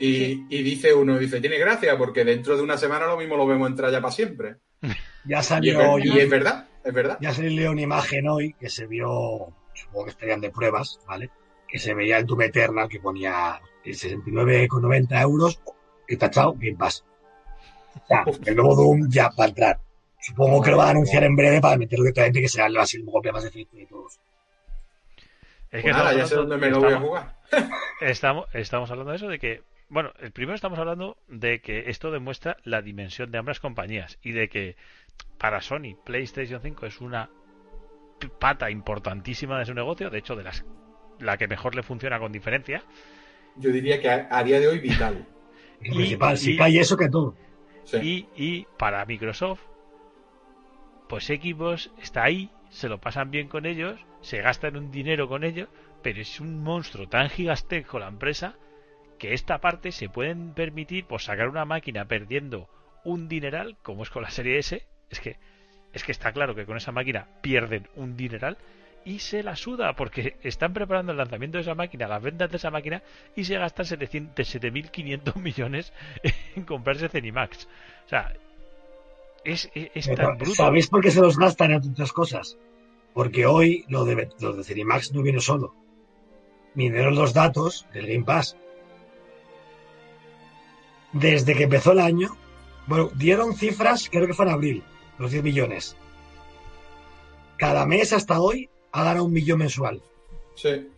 [0.00, 3.46] Y, y dice uno, dice, tiene gracia porque dentro de una semana lo mismo lo
[3.46, 4.56] vemos entrar ya para siempre.
[5.24, 7.18] Ya Y es, salió, y es verdad, es verdad.
[7.20, 11.30] ya salió una imagen hoy que se vio, supongo que estarían de pruebas, ¿vale?
[11.66, 15.60] Que se veía el Doom Eternal que ponía el 69,90 euros
[16.08, 17.04] y tachado Game Pass.
[17.94, 19.80] O sea, el nuevo Doom ya va a entrar.
[20.20, 23.04] Supongo que lo van a anunciar en breve para meterlo directamente que sea así el
[23.04, 24.18] golpe más efectivo de todos.
[25.70, 27.34] Es que Pues nada, ya sé dónde me lo voy a jugar.
[28.00, 32.10] Estamos, estamos hablando de eso, de que, bueno, el primero estamos hablando de que esto
[32.10, 34.76] demuestra la dimensión de ambas compañías y de que
[35.38, 37.30] para Sony PlayStation 5 es una
[38.38, 40.64] pata importantísima de su negocio, de hecho de las
[41.20, 42.82] la que mejor le funciona con diferencia.
[43.56, 45.26] Yo diría que a, a día de hoy vital.
[45.82, 47.34] Y- principal, si y- cae eso que todo.
[47.84, 48.28] Sí.
[48.36, 49.60] Y, y para Microsoft,
[51.08, 55.44] pues Xbox está ahí, se lo pasan bien con ellos, se gastan un dinero con
[55.44, 55.68] ellos,
[56.02, 58.56] pero es un monstruo tan gigantesco la empresa
[59.18, 62.68] que esta parte se pueden permitir pues sacar una máquina perdiendo
[63.04, 65.36] un dineral, como es con la serie S, es que
[65.92, 68.58] es que está claro que con esa máquina pierden un dineral
[69.04, 72.58] y se la suda porque están preparando el lanzamiento de esa máquina, las ventas de
[72.58, 73.02] esa máquina
[73.34, 75.92] y se gastan 700 7.500 millones
[76.54, 77.66] en comprarse Cenimax.
[78.04, 78.34] O sea,
[79.48, 80.54] es, es, es Pero, tan bruto.
[80.54, 82.58] ¿Sabéis por qué se los gastan en otras cosas?
[83.14, 85.74] Porque hoy lo de, lo de Cenimax no viene solo.
[86.74, 88.56] Vinieron los datos del Game Pass.
[91.12, 92.36] Desde que empezó el año,
[92.86, 94.84] bueno, dieron cifras, creo que fue en abril,
[95.18, 95.96] los 10 millones.
[97.56, 100.02] Cada mes hasta hoy ha ganado un millón mensual.
[100.54, 100.88] Sí.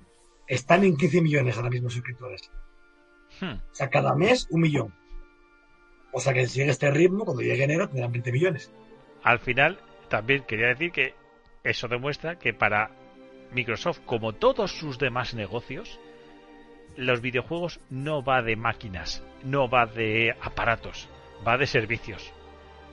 [0.47, 2.51] Están en 15 millones ahora mismo suscriptores.
[3.41, 3.55] Hmm.
[3.55, 5.00] O sea, cada mes un millón.
[6.13, 8.73] O sea que si este ritmo, cuando llegue enero tendrán 20 millones.
[9.23, 9.79] Al final,
[10.09, 11.15] también quería decir que
[11.63, 12.91] eso demuestra que para
[13.53, 16.01] Microsoft, como todos sus demás negocios,
[16.97, 21.09] los videojuegos no va de máquinas, no va de aparatos,
[21.47, 22.33] va de servicios.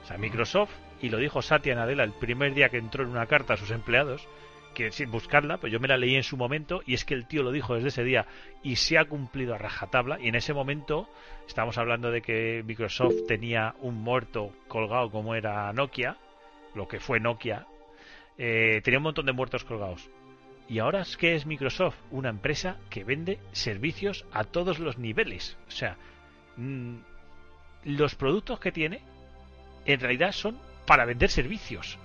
[0.03, 0.71] O sea, Microsoft,
[1.01, 3.71] y lo dijo Satya Nadella el primer día que entró en una carta a sus
[3.71, 4.27] empleados,
[4.77, 7.25] que sin buscarla, pues yo me la leí en su momento, y es que el
[7.25, 8.27] tío lo dijo desde ese día
[8.61, 11.09] y se ha cumplido a rajatabla, y en ese momento
[11.47, 16.17] estamos hablando de que Microsoft tenía un muerto colgado como era Nokia,
[16.75, 17.65] lo que fue Nokia,
[18.37, 20.11] eh, tenía un montón de muertos colgados.
[20.69, 25.57] Y ahora es que es Microsoft, una empresa que vende servicios a todos los niveles.
[25.67, 25.97] O sea,
[26.55, 26.97] mm,
[27.85, 29.01] los productos que tiene
[29.87, 31.97] en realidad son para vender servicios.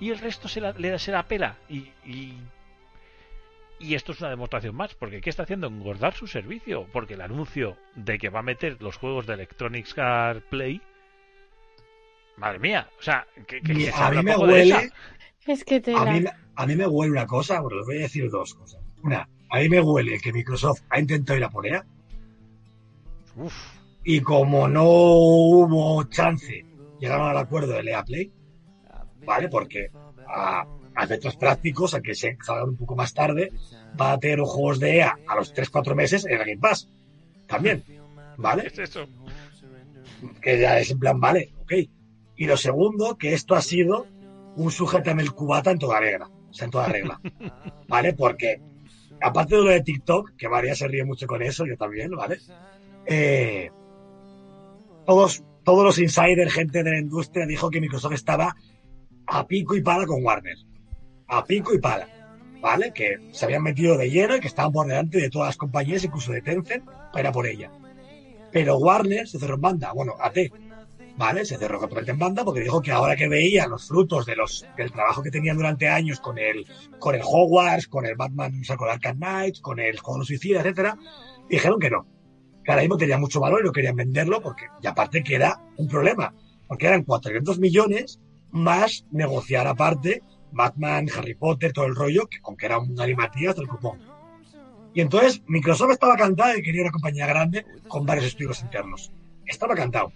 [0.00, 1.58] Y el resto se la, le da se la pela.
[1.68, 2.34] Y, y,
[3.78, 4.94] y esto es una demostración más.
[4.94, 5.66] Porque ¿qué está haciendo?
[5.66, 6.86] Engordar su servicio.
[6.92, 10.80] Porque el anuncio de que va a meter los juegos de Electronic Arts Play.
[12.36, 12.88] Madre mía.
[12.98, 14.90] O sea, que, que- se a mí me huele,
[15.46, 16.12] Es que te a la...
[16.12, 18.80] mí, me- a mí me huele una cosa, bueno, les voy a decir dos cosas.
[19.02, 21.84] Una, a mí me huele que Microsoft ha intentado ir a por ella
[23.36, 23.54] Uf.
[24.04, 26.64] y como no hubo chance,
[26.98, 28.30] llegaron al acuerdo de EA Play,
[29.24, 29.48] ¿vale?
[29.48, 29.90] Porque
[30.26, 33.52] a, a efectos prácticos, a que se salgan un poco más tarde,
[34.00, 36.88] va a tener juegos de EA a los 3-4 meses en el Game Pass.
[37.46, 37.84] También,
[38.36, 38.66] ¿vale?
[38.66, 39.06] Es eso.
[40.40, 41.72] que ya es en plan, vale, ok.
[42.36, 44.06] Y lo segundo, que esto ha sido
[44.56, 47.20] un sujétame el cubata en toda regla, o sea, en toda regla,
[47.88, 48.14] ¿vale?
[48.14, 48.60] Porque,
[49.20, 52.38] aparte de lo de TikTok, que María se ríe mucho con eso, yo también, ¿vale?
[53.06, 53.70] Eh,
[55.06, 58.54] todos, todos los insiders, gente de la industria, dijo que Microsoft estaba
[59.30, 60.56] a pico y pala con Warner.
[61.28, 62.08] A pico y pala.
[62.60, 62.92] ¿vale?
[62.92, 66.04] Que se habían metido de lleno y que estaban por delante de todas las compañías,
[66.04, 67.70] incluso de Tencent, para por ella.
[68.52, 70.36] Pero Warner se cerró en banda, bueno, AT,
[71.16, 71.44] ¿vale?
[71.44, 74.66] Se cerró completamente en banda porque dijo que ahora que veía los frutos de los,
[74.76, 76.66] del trabajo que tenían durante años con el,
[76.98, 80.18] con el Hogwarts, con el Batman, o sea, con Arkham Knight, con el Juego de
[80.20, 80.98] los Suicidas, etcétera,
[81.48, 82.06] dijeron que no.
[82.64, 85.60] Que ahora mismo tenía mucho valor y no querían venderlo porque, y aparte que era
[85.76, 86.34] un problema,
[86.66, 88.20] porque eran 400 millones
[88.52, 90.22] más negociar aparte
[90.52, 94.00] Batman, Harry Potter, todo el rollo, que con que era un galimatías del cupón.
[94.92, 99.12] Y entonces Microsoft estaba cantado y quería una compañía grande con varios estudios internos.
[99.46, 100.12] Estaba cantado.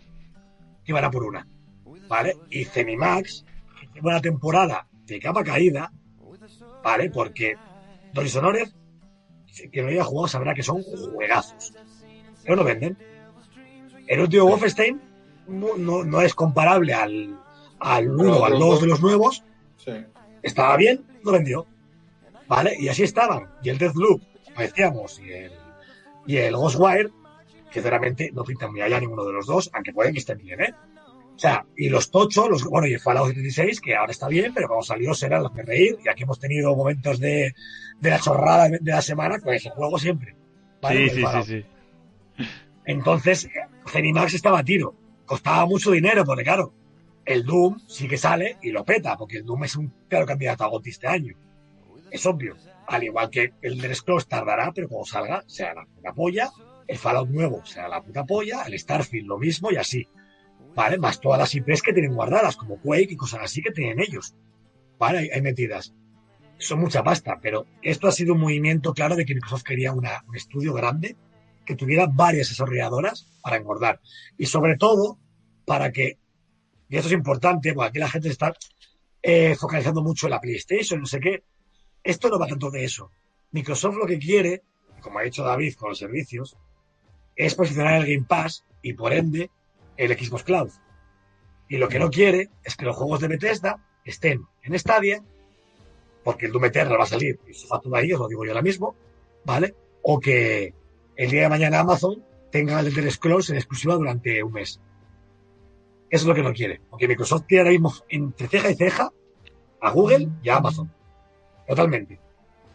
[0.85, 1.47] Que iban a por una.
[2.09, 2.37] ¿Vale?
[2.51, 3.45] Y Cenimax,
[3.81, 5.93] que lleva una temporada de capa caída,
[6.83, 7.11] ¿vale?
[7.11, 7.57] Porque
[8.13, 8.69] Don Dishonored,
[9.71, 11.73] que no haya jugado sabrá que son juegazos.
[12.43, 12.99] Pero no venden.
[14.07, 15.01] El último Wolfenstein
[15.47, 17.39] no, no, no es comparable al,
[17.85, 19.45] al 1 o al 2 de los nuevos,
[19.77, 19.93] Sí.
[20.43, 21.67] estaba bien, no vendió.
[22.49, 22.75] ¿Vale?
[22.79, 23.49] Y así estaban.
[23.63, 24.21] Y el Deathloop,
[24.59, 25.53] decíamos, y el,
[26.27, 27.11] y el Ghostwire,
[27.71, 30.61] que sinceramente no pintan muy allá ninguno de los dos, aunque pueden que estén bien,
[30.61, 30.75] ¿eh?
[31.35, 34.55] O sea, y los tochos, los, bueno, y el Fallout 76, que ahora está bien,
[34.55, 37.53] pero cuando salió serán los de reír, y aquí hemos tenido momentos de,
[38.01, 40.37] de la chorrada de la semana con ese juego siempre.
[40.81, 41.09] ¿vale?
[41.09, 41.65] Sí, sí, sí,
[42.39, 42.45] sí.
[42.87, 43.49] Entonces,
[43.89, 44.95] Zenimax estaba a tiro.
[45.25, 46.73] Costaba mucho dinero, porque claro,
[47.25, 50.65] el Doom sí que sale y lo peta, porque el Doom es un claro candidato
[50.65, 51.35] a GOTY este año.
[52.11, 52.57] Es obvio.
[52.87, 56.51] Al igual que el de Scrolls tardará, pero cuando salga, sea la puta polla.
[56.87, 58.63] El Fallout nuevo sea la puta polla.
[58.65, 60.07] El Starfield lo mismo y así.
[60.75, 60.99] ¿Vale?
[60.99, 64.35] Más todas las IPs que tienen guardadas, como Quake y cosas así que tienen ellos.
[64.99, 65.31] ¿Vale?
[65.33, 65.95] Hay, metidas.
[66.59, 70.07] Son mucha pasta, pero esto ha sido un movimiento claro de que Microsoft quería un
[70.35, 71.17] estudio grande
[71.65, 74.01] que tuviera varias desarrolladoras para engordar.
[74.37, 75.19] Y sobre todo,
[75.65, 76.19] para que,
[76.89, 78.55] y esto es importante, porque aquí la gente está
[79.23, 81.43] eh, focalizando mucho en la PlayStation, no sé qué.
[82.03, 83.11] Esto no va tanto de eso.
[83.53, 84.63] Microsoft lo que quiere,
[85.01, 86.57] como ha dicho David con los servicios,
[87.37, 89.51] es posicionar el Game Pass y por ende
[89.97, 90.71] el Xbox Cloud.
[91.69, 95.23] Y lo que no quiere es que los juegos de Bethesda estén en Stadia,
[96.23, 98.51] porque el Doom Eternal va a salir, y eso todo ahí, os lo digo yo
[98.51, 98.95] ahora mismo,
[99.45, 99.75] ¿vale?
[100.03, 100.75] O que
[101.17, 104.81] el día de mañana Amazon tenga el Elder Scrolls en exclusiva durante un mes.
[106.15, 106.81] Eso es lo que no quiere.
[106.89, 109.11] Porque Microsoft tiene ahora mismo entre ceja y ceja
[109.81, 110.89] a Google y a Amazon.
[111.67, 112.21] Totalmente.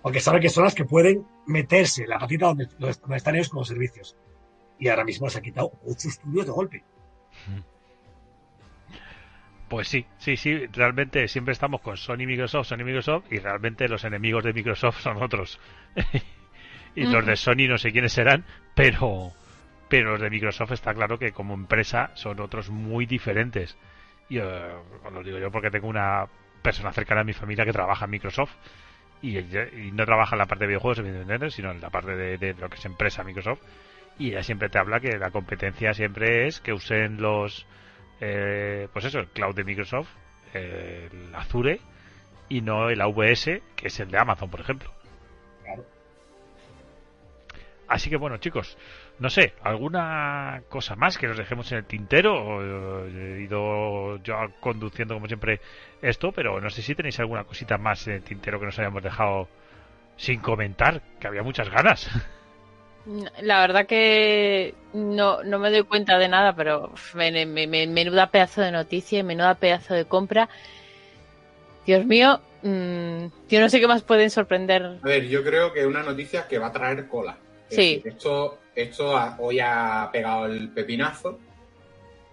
[0.01, 3.59] Porque sabe que son las que pueden meterse la patita donde, donde están ellos con
[3.59, 4.17] los servicios.
[4.77, 6.83] Y ahora mismo se ha quitado ocho estudios de golpe.
[9.69, 14.03] Pues sí, sí, sí, realmente siempre estamos con Sony Microsoft, Sony Microsoft y realmente los
[14.03, 15.61] enemigos de Microsoft son otros.
[16.93, 18.43] y los de Sony no sé quiénes serán,
[18.75, 19.31] pero
[19.89, 23.77] pero los de Microsoft está claro que como empresa son otros muy diferentes.
[24.29, 26.27] Y os lo digo yo porque tengo una
[26.61, 28.53] persona cercana a mi familia que trabaja en Microsoft
[29.21, 29.41] y,
[29.91, 32.69] no trabaja en la parte de videojuegos, evidentemente, sino en la parte de, de lo
[32.69, 33.61] que es empresa Microsoft.
[34.19, 37.65] Y ella siempre te habla que la competencia siempre es que usen los,
[38.21, 40.09] eh, pues eso, el cloud de Microsoft,
[40.53, 41.79] eh, el Azure
[42.49, 44.91] y no el AWS, que es el de Amazon, por ejemplo.
[45.63, 45.85] Claro.
[47.87, 48.77] Así que bueno, chicos,
[49.19, 53.05] no sé, ¿alguna cosa más que nos dejemos en el tintero?
[53.05, 55.59] Eh, He ido yo conduciendo como siempre
[56.01, 59.03] esto, pero no sé si tenéis alguna cosita más en el tintero que nos hayamos
[59.03, 59.47] dejado
[60.17, 62.09] sin comentar, que había muchas ganas.
[63.41, 68.27] La verdad que no, no me doy cuenta de nada, pero me- me- me- menuda
[68.29, 70.49] pedazo de noticia y menuda pedazo de compra.
[71.85, 74.83] Dios mío, mm, yo no sé qué más pueden sorprender.
[75.01, 77.37] A ver, yo creo que es una noticia que va a traer cola.
[77.69, 77.95] Es Sí.
[77.95, 81.39] decir, Esto, esto ha- hoy ha pegado el pepinazo,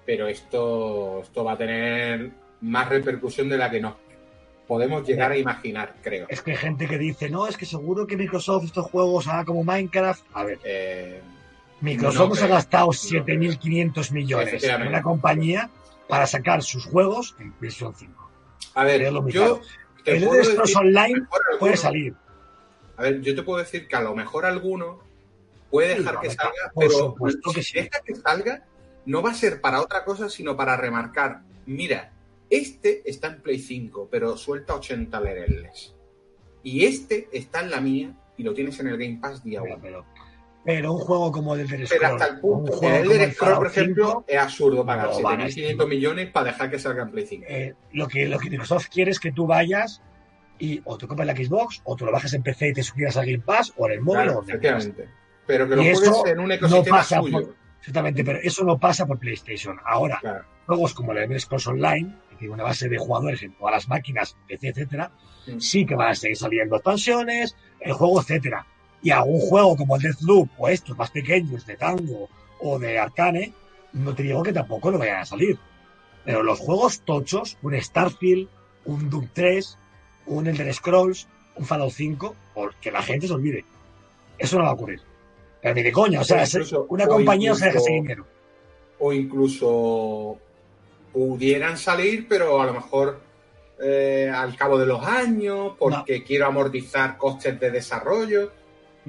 [0.05, 3.95] pero esto, esto va a tener más repercusión de la que nos
[4.67, 6.27] podemos llegar a imaginar, creo.
[6.29, 9.45] Es que hay gente que dice, no, es que seguro que Microsoft estos juegos haga
[9.45, 10.23] como Minecraft.
[10.35, 11.21] A ver, Eh,
[11.81, 15.69] Microsoft No se ha gastado No 7.500 millones en una compañía
[16.09, 18.31] para sacar sus juegos en PlayStation 5.
[18.75, 19.61] a ver, yo
[20.05, 21.29] te El puedo decir, Online alguno-
[21.61, 22.15] puede salir.
[22.97, 25.01] A ver, yo te puedo decir que a lo mejor alguno
[25.71, 27.79] puede Sí, dejar que salga, por pero supuesto que si sí.
[27.79, 28.65] deja que salga,
[29.05, 32.13] no va a ser para otra cosa, sino para remarcar, mira,
[32.51, 35.95] este está en Play 5, pero suelta 80 lereles.
[36.63, 39.75] Y este está en la mía y lo tienes en el Game Pass día Pero,
[39.77, 39.83] 1.
[39.83, 40.05] pero,
[40.65, 43.59] pero un juego como el Elder Pero hasta el un punto, juego el Elder Scrolls,
[43.59, 47.03] por ejemplo, 5, es absurdo pagar no van a 7.500 millones para dejar que salga
[47.05, 47.45] en Play 5.
[47.49, 50.03] eh, lo, que, lo que Microsoft quiere es que tú vayas
[50.59, 53.17] y o te compres la Xbox, o te lo bajes en PC y te suscribas
[53.17, 54.91] al Game Pass, o en el móvil, Claro, o donde quieras.
[55.47, 57.33] Pero que lo juegues en un no ecosistema pasa suyo.
[57.43, 59.79] por- Exactamente, pero eso no pasa por PlayStation.
[59.85, 60.45] Ahora, Claro.
[60.67, 63.89] juegos como el Elder Scrolls Online, que tiene una base de jugadores en todas las
[63.89, 65.13] máquinas, PC, etcétera,
[65.47, 65.61] Mm.
[65.61, 68.67] sí que van a seguir saliendo expansiones, el juego, etcétera.
[69.03, 72.29] Y algún juego como el Deathloop o estos más pequeños de Tango
[72.61, 73.53] o de Arcane,
[73.93, 75.57] no te digo que tampoco no vayan a salir.
[76.25, 78.49] Pero los juegos tochos, un Starfield,
[78.87, 79.79] un Doom 3,
[80.27, 83.65] un Elder Scrolls, un Fallout 5, porque la gente se olvide.
[84.39, 85.01] Eso no va a ocurrir.
[85.63, 87.95] Pero ni de coña, o sea, O incluso- una compañía no se deja incluso- ese
[88.01, 88.27] dinero.
[88.99, 90.39] o incluso
[91.13, 93.21] pudieran salir, pero a lo mejor
[93.83, 98.51] eh, al cabo de los años, porque quiero amortizar costes de desarrollo,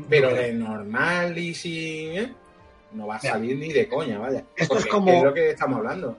[0.10, 2.18] pero de normal y sin...
[2.18, 2.34] ¿eh?
[2.92, 3.34] No va a Mira.
[3.34, 4.44] salir ni de coña, vaya.
[4.56, 6.18] Esto es como- Es lo que estamos hablando.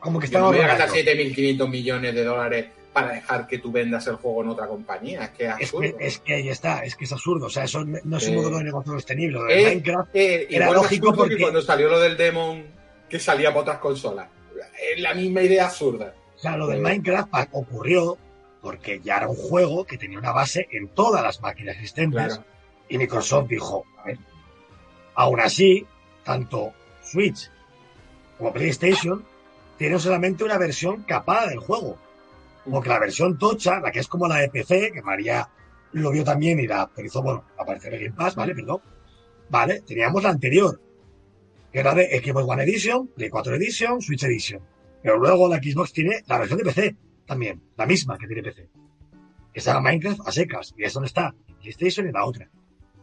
[0.00, 1.10] Como que Yo no estamos voy a gastar hablando.
[1.12, 5.24] 7.500 millones de dólares para dejar que tú vendas el juego en otra compañía.
[5.24, 7.46] Es que es Es que, es que ahí está, es que es absurdo.
[7.46, 9.40] O sea, eso no es un modelo de negocio sostenible.
[9.50, 12.64] Eh, Minecraft, eh, era lógico porque- cuando salió lo del Demon
[13.10, 14.28] que salía para otras consolas.
[14.94, 16.14] Es la misma idea absurda.
[16.34, 18.16] o sea, lo del eh, Minecraft ocurrió
[18.62, 22.26] porque ya era un juego que tenía una base en todas las máquinas existentes.
[22.26, 22.44] Claro.
[22.88, 24.18] Y Microsoft dijo, a ver,
[25.14, 25.86] aún así,
[26.22, 26.72] tanto
[27.02, 27.50] Switch
[28.38, 29.24] como PlayStation
[29.78, 31.98] tienen solamente una versión capada del juego.
[32.70, 35.48] Porque la versión tocha, la que es como la de PC, que María
[35.92, 38.54] lo vio también y la actualizó, bueno, apareció en el Game Pass, ¿vale?
[38.54, 38.80] Perdón.
[39.50, 40.80] Vale, teníamos la anterior,
[41.70, 44.62] que era de Xbox One Edition, Play 4 Edition, Switch Edition.
[45.02, 46.96] Pero luego la Xbox tiene la versión de PC
[47.26, 48.68] también, la misma que tiene PC.
[49.54, 52.48] Llama Minecraft a secas, y es donde está PlayStation y la otra.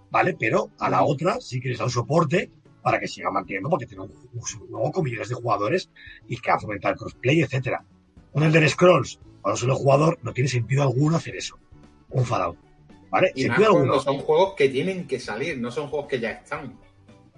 [0.09, 0.35] ¿Vale?
[0.37, 2.51] Pero a la otra sí que les da un soporte
[2.81, 4.11] para que siga manteniendo, porque tiene un,
[4.41, 5.89] juego con millones de jugadores
[6.27, 7.85] y que va a fomentar el crossplay, etcétera.
[8.33, 11.57] Un Elder Scrolls, para un solo jugador, no tiene sentido alguno hacer eso.
[12.09, 12.57] Un Fallout.
[13.09, 13.31] ¿Vale?
[13.35, 14.01] Y más Sentido cuando alguno.
[14.01, 16.77] son juegos que tienen que salir, no son juegos que ya están.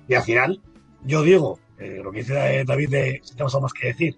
[0.07, 0.61] Y al final,
[1.03, 4.17] yo digo, eh, lo que dice eh, David de si tenemos algo más que decir,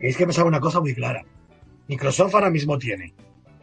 [0.00, 1.24] es que pensaba una cosa muy clara.
[1.88, 3.14] Microsoft ahora mismo tiene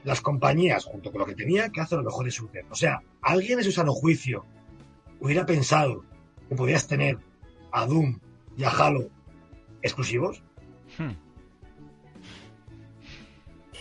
[0.04, 2.68] las compañías, junto con lo que tenía, que hacer los mejores shooters.
[2.70, 4.46] O sea, alguien en su sano juicio
[5.20, 6.06] hubiera pensado
[6.48, 7.18] que podías tener
[7.72, 8.20] a Doom
[8.58, 9.10] y a Halo
[9.82, 10.42] exclusivos.
[10.98, 11.12] Hmm.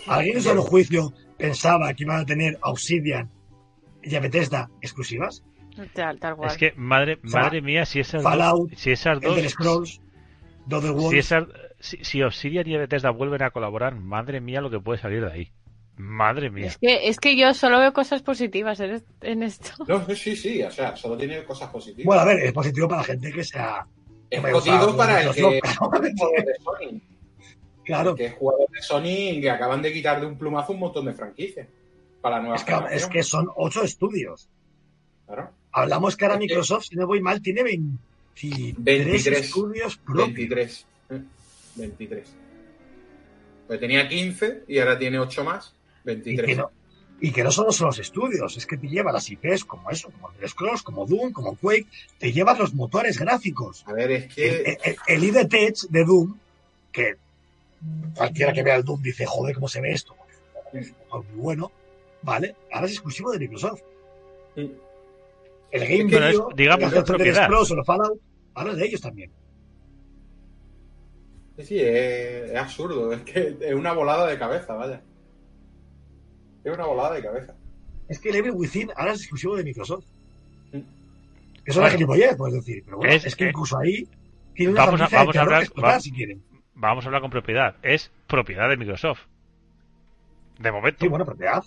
[0.07, 3.29] ¿Alguien en juicio pensaba que iban a tener a Obsidian
[4.03, 5.43] y a Bethesda exclusivas?
[5.93, 6.51] Tal, tal cual.
[6.51, 9.49] Es que, madre, O sea, madre mía, si esas Fallout, dos, si esas dos, Elder
[9.49, 10.01] Scrolls,
[11.09, 11.45] si, esas,
[11.79, 15.31] si, si Obsidian y Bethesda vuelven a colaborar, madre mía lo que puede salir de
[15.31, 15.51] ahí.
[15.95, 16.67] Madre mía.
[16.67, 19.71] Es que, es que yo solo veo cosas positivas en, est- en esto.
[19.87, 22.05] No, sí, sí, o sea, solo tiene cosas positivas.
[22.05, 23.85] Bueno, a ver, es positivo para la gente que sea.
[24.29, 25.59] es gusta para el que.
[27.89, 30.79] Claro, Que es jugador de Sony y que acaban de quitar de un plumazo un
[30.79, 31.67] montón de franquicias.
[32.21, 34.47] Para la nueva es que, es que son ocho estudios.
[35.25, 35.49] Claro.
[35.71, 39.39] Hablamos que ahora Es que- Microsoft, si no voy mal, tiene 23, 23.
[39.39, 40.27] estudios propios.
[40.27, 40.85] 23.
[41.11, 41.21] ¿eh?
[41.75, 42.35] 23.
[43.67, 45.73] Pues tenía 15 y ahora tiene 8 más.
[46.03, 46.45] Y 23.
[46.47, 46.71] que, no,
[47.21, 50.09] y que no solo son los estudios, es que te lleva las IPs como eso,
[50.11, 51.87] como el Scrolls, como Doom, como Quake,
[52.17, 53.83] te llevas los motores gráficos.
[53.87, 54.77] A ver, es que.
[55.07, 56.37] el, el de Doom,
[56.91, 57.17] que
[58.15, 60.15] cualquiera que vea el Doom dice, joder, ¿cómo se ve esto?
[60.73, 61.71] Es muy bueno,
[62.21, 62.55] ¿vale?
[62.71, 63.81] Ahora es exclusivo de Microsoft.
[64.55, 64.71] El
[65.71, 67.49] Game Pero es- Video, digamos el es propiedad.
[67.49, 68.19] El Fallout,
[68.55, 69.31] ahora es de ellos también.
[71.57, 73.11] Sí, sí, es, es absurdo.
[73.13, 75.01] Es que es una volada de cabeza, vaya.
[76.63, 77.53] Es una volada de cabeza.
[78.07, 80.05] Es que el Evil Within ahora es exclusivo de Microsoft.
[80.71, 80.83] Son
[81.65, 81.81] Bueno.
[81.81, 82.81] las gilipollez, puedes decir.
[82.85, 84.07] Pero bueno, Es- es, que incluso ahí
[84.55, 86.41] tiene una vamos a- vamos a hablar- va- si quieren.
[86.79, 87.75] Vamos a hablar con propiedad.
[87.81, 89.25] Es propiedad de Microsoft.
[90.59, 90.99] De momento.
[91.01, 91.61] Sí, bueno, propiedad.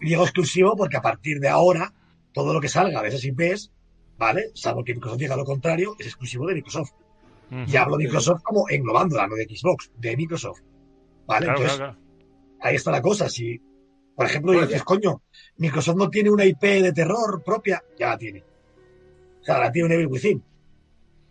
[0.00, 1.94] Y digo exclusivo porque a partir de ahora,
[2.32, 3.72] todo lo que salga de esas IPs,
[4.18, 4.50] ¿vale?
[4.54, 6.90] Salvo que Microsoft diga lo contrario, es exclusivo de Microsoft.
[7.66, 10.60] Y hablo de Microsoft como englobándola, no de Xbox, de Microsoft.
[11.26, 11.46] ¿Vale?
[11.46, 12.58] Claro, Entonces, claro, claro.
[12.60, 13.28] ahí está la cosa.
[13.30, 13.60] Si,
[14.14, 15.22] por ejemplo, Bueno, dices, coño,
[15.56, 18.42] Microsoft no tiene una IP de terror propia, ya la tiene.
[19.40, 20.42] O sea, la tiene un Evil Within.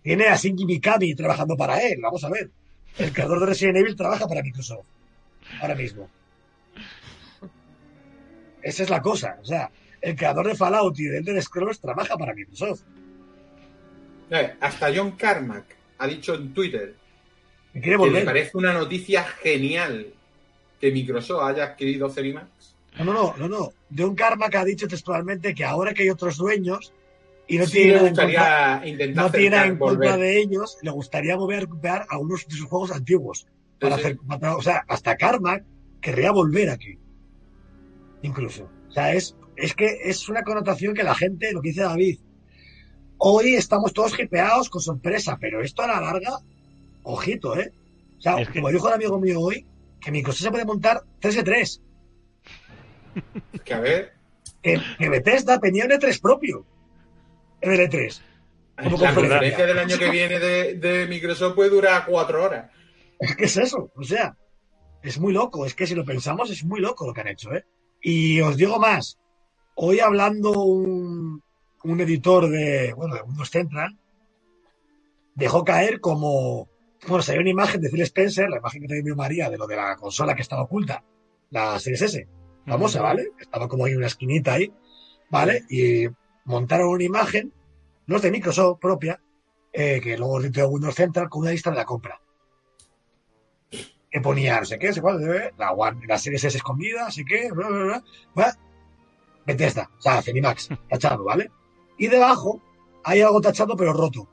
[0.01, 2.49] Tiene a Shinji Mikami trabajando para él, vamos a ver.
[2.97, 4.85] El creador de Resident Evil trabaja para Microsoft.
[5.61, 6.09] Ahora mismo.
[8.61, 9.37] Esa es la cosa.
[9.41, 9.69] O sea,
[10.01, 12.81] el creador de Fallout y de Elder Scrolls trabaja para Microsoft.
[14.29, 16.95] Eh, Hasta John Carmack ha dicho en Twitter
[17.73, 20.07] quiere que le parece una noticia genial
[20.79, 22.75] que Microsoft haya adquirido Cerimax.
[22.99, 24.15] No, no, no, no, no.
[24.15, 26.93] Karma que ha dicho textualmente que ahora que hay otros dueños
[27.47, 30.77] y no Sí, tiene le en contra, gustaría intentar no tiene en contra de ellos,
[30.81, 33.47] le gustaría volver a recuperar algunos de sus juegos antiguos.
[33.79, 34.07] Para Sí, sí.
[34.07, 35.59] hacer, para- o sea, hasta Karma
[36.01, 36.97] querría volver aquí.
[38.21, 38.69] Incluso.
[38.89, 42.19] O sea, es, es que es una connotación que la gente, lo que dice David,
[43.17, 46.39] hoy estamos todos hipeados con sorpresa, pero esto a la larga,
[47.03, 47.71] ojito, ¿eh?
[48.17, 49.65] O sea, Es que- como dijo el amigo mío hoy,
[49.99, 51.81] que Microsoft se puede montar 3 de 3.
[53.63, 54.13] Que a ver,
[54.61, 56.65] Que, que Bethesda tenía un E3 propio.
[57.63, 58.21] En el E3.
[58.83, 59.65] Como la conferencia.
[59.65, 62.71] del año que viene de, de Microsoft puede durar cuatro horas.
[63.37, 63.91] ¿Qué es eso?
[63.95, 64.35] O sea,
[65.01, 65.65] es muy loco.
[65.65, 67.65] Es que si lo pensamos, es muy loco lo que han hecho, ¿eh?
[68.01, 69.17] Y os digo más.
[69.75, 71.41] Hoy hablando un,
[71.83, 73.97] un editor de, bueno, de Windows Central,
[75.35, 76.69] dejó caer como,
[77.07, 79.67] bueno, salió una imagen de Phil Spencer, la imagen que te envió María de lo
[79.67, 81.03] de la consola que estaba oculta,
[81.49, 82.27] la Series S,
[82.65, 83.01] famosa.
[83.01, 83.29] ¿vale?
[83.39, 84.71] Estaba como ahí en una esquinita ahí,
[85.29, 85.63] ¿vale?
[85.69, 86.07] Y
[86.45, 87.53] montaron una imagen,
[88.05, 89.19] los de Microsoft propia,
[89.71, 92.19] eh, que luego dentro de Windows Central, con una lista de la compra.
[94.11, 97.25] Que ponía, no sé qué, no sé cuál, la, One- la Series S escondida, así
[97.25, 98.03] que, bla, bla, bla,
[98.35, 98.57] bla.
[99.45, 101.49] Bethesda, o sea, Cenimax, tachado, ¿vale?
[101.97, 102.61] Y debajo
[103.03, 104.29] hay algo tachado pero roto.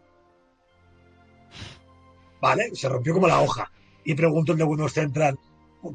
[2.41, 2.75] ¿Vale?
[2.75, 3.71] Se rompió como la hoja.
[4.05, 5.39] Y preguntó el de Windows Central,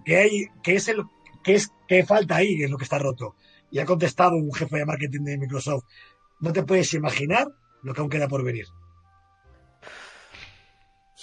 [0.03, 1.03] ¿qué, hay, qué es el,
[1.43, 3.35] qué es, qué falta ahí en lo que está roto?
[3.75, 5.83] Y ha contestado un jefe de marketing de Microsoft,
[6.39, 7.49] no te puedes imaginar
[7.83, 8.67] lo que aún queda por venir.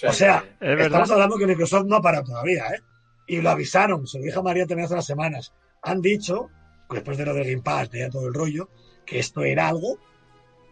[0.07, 0.85] O sea, Es verdad.
[0.87, 2.81] estamos hablando que Microsoft no ha parado todavía, ¿eh?
[3.27, 5.55] Y lo avisaron, se lo dije a María también hace unas semanas.
[5.83, 6.51] Han dicho,
[6.91, 8.69] después de lo del Game Pass, de ya todo el rollo,
[9.07, 9.99] que esto era algo,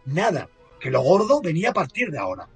[0.04, 0.50] nada,
[0.80, 2.46] que lo gordo venía a partir de ahora.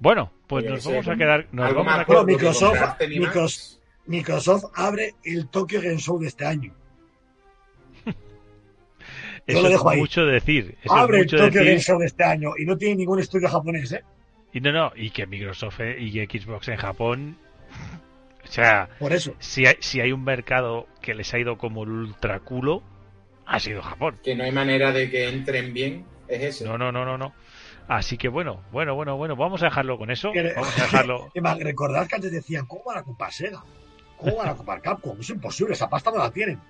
[0.00, 1.46] Bueno, pues nos vamos a quedar.
[1.52, 3.28] Nos vamos a quedar Microsoft- comprarte ni más.
[3.36, 6.74] Micros- Microsoft abre el Tokyo Game Show de este año.
[9.46, 9.98] Eso lo es dejo ahí.
[9.98, 10.76] mucho decir.
[10.82, 11.80] Eso abre es el Tokyo Game decir.
[11.80, 14.02] Show de este año y no tiene ningún estudio japonés, ¿eh?
[14.52, 17.36] Y no, no, y que Microsoft eh, y Xbox en Japón.
[18.44, 19.34] O sea, Por eso.
[19.38, 22.82] si hay, si hay un mercado que les ha ido como el ultraculo,
[23.46, 24.18] ha sido Japón.
[24.22, 26.64] Que no hay manera de que entren bien, es ese.
[26.64, 27.32] No, no, no, no, no.
[27.88, 30.32] Así que bueno, bueno, bueno, bueno, vamos a dejarlo con eso.
[30.56, 31.30] Vamos a dejarlo.
[31.60, 33.62] Recordad que antes decían, ¿cómo van a comprar Sega?
[34.16, 35.18] ¿Cómo van a comprar Capcom?
[35.20, 36.60] Es imposible, esa pasta no la tienen.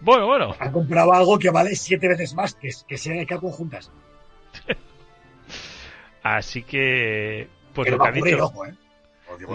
[0.00, 3.50] Bueno, bueno, Han comprado algo que vale siete veces más que, que Sega y Capcom
[3.50, 3.90] juntas.
[6.22, 7.48] así que.
[7.74, 8.44] Pues no lo va que ha ocurrir, dicho.
[8.46, 8.74] ojo, ¿eh?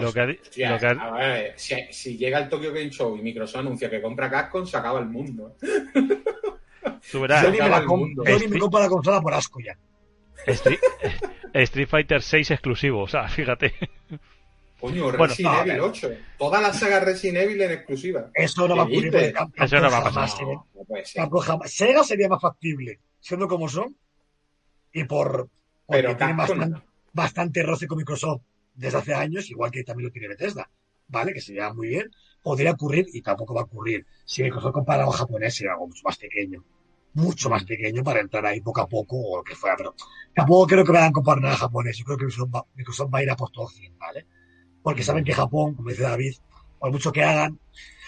[0.00, 2.72] Lo que ha, di- Hostia, lo que ha- a ver, si, si llega el Tokyo
[2.72, 5.56] Game Show y Microsoft anuncia que compra Capcom, se acaba el mundo.
[7.10, 8.22] tú verás, Yo ni me, la mundo.
[8.24, 9.76] yo ni me compro la consola por asco ya.
[10.46, 10.78] Street,
[11.54, 13.72] Street Fighter 6 exclusivo, o sea, fíjate.
[14.82, 16.10] Coño, Bueno, Resident no, Evil pero- 8.
[16.38, 18.30] Toda la saga Resident Evil en exclusiva.
[18.34, 19.14] Eso no va a ¿Qué ocurrir
[19.56, 20.12] Eso no va a pasar.
[20.12, 21.28] jamás tiene- No, no puede ser.
[21.66, 23.96] Sega sería más factible, siendo como son,
[24.92, 25.48] y por
[25.86, 26.84] porque Pero tiene bastante, no.
[27.12, 28.42] bastante roce con Microsoft
[28.74, 30.68] desde hace años, igual que también lo tiene Bethesda,
[31.08, 31.32] ¿vale?
[31.32, 32.10] Que sería muy bien.
[32.42, 34.04] Podría ocurrir y tampoco va a ocurrir.
[34.24, 36.64] Si Microsoft compara algo japonés, sería algo mucho más pequeño.
[37.14, 39.94] Mucho más pequeño para entrar ahí poco a poco o lo que fuera, pero
[40.34, 41.96] tampoco creo que vayan a comprar nada japonés.
[41.98, 44.26] Yo creo que Microsoft va, Microsoft va a ir a por todo occidental, ¿vale?
[44.82, 46.34] Porque saben que Japón, como dice David,
[46.78, 47.58] por mucho que hagan,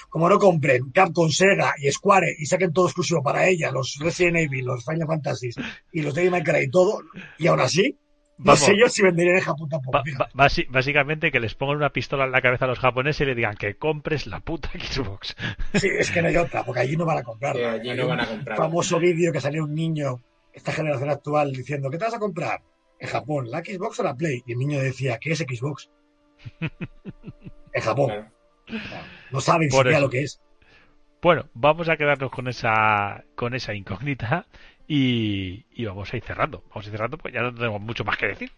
[0.09, 4.37] como no compren Capcom, Sega y Square y saquen todo exclusivo para ella, los Resident
[4.37, 5.51] Evil, los Final Fantasy
[5.93, 7.03] y los Devil May Cry y todo,
[7.39, 7.99] y aún así,
[8.37, 8.61] no Vamos.
[8.61, 10.01] sé yo si venderían en Japón tampoco.
[10.69, 13.57] Básicamente que les pongan una pistola en la cabeza a los japoneses y le digan
[13.57, 15.37] que compres la puta Xbox.
[15.75, 17.55] Sí, es que no hay otra, porque allí no van a comprar.
[17.55, 18.57] Que allí no van a comprar.
[18.57, 20.21] famoso vídeo que salió un niño,
[20.53, 22.61] esta generación actual, diciendo, ¿qué te vas a comprar?
[22.99, 24.43] En Japón, ¿la Xbox o la Play?
[24.47, 25.91] Y el niño decía, ¿qué es Xbox?
[26.61, 28.29] En Japón.
[28.67, 29.05] Claro.
[29.31, 30.07] No saben Por siquiera eso.
[30.07, 30.41] lo que es.
[31.23, 34.47] Bueno, vamos a quedarnos con esa con esa incógnita
[34.87, 36.63] y, y vamos a ir cerrando.
[36.71, 38.51] Vamos a ir cerrando porque ya no tenemos mucho más que decir.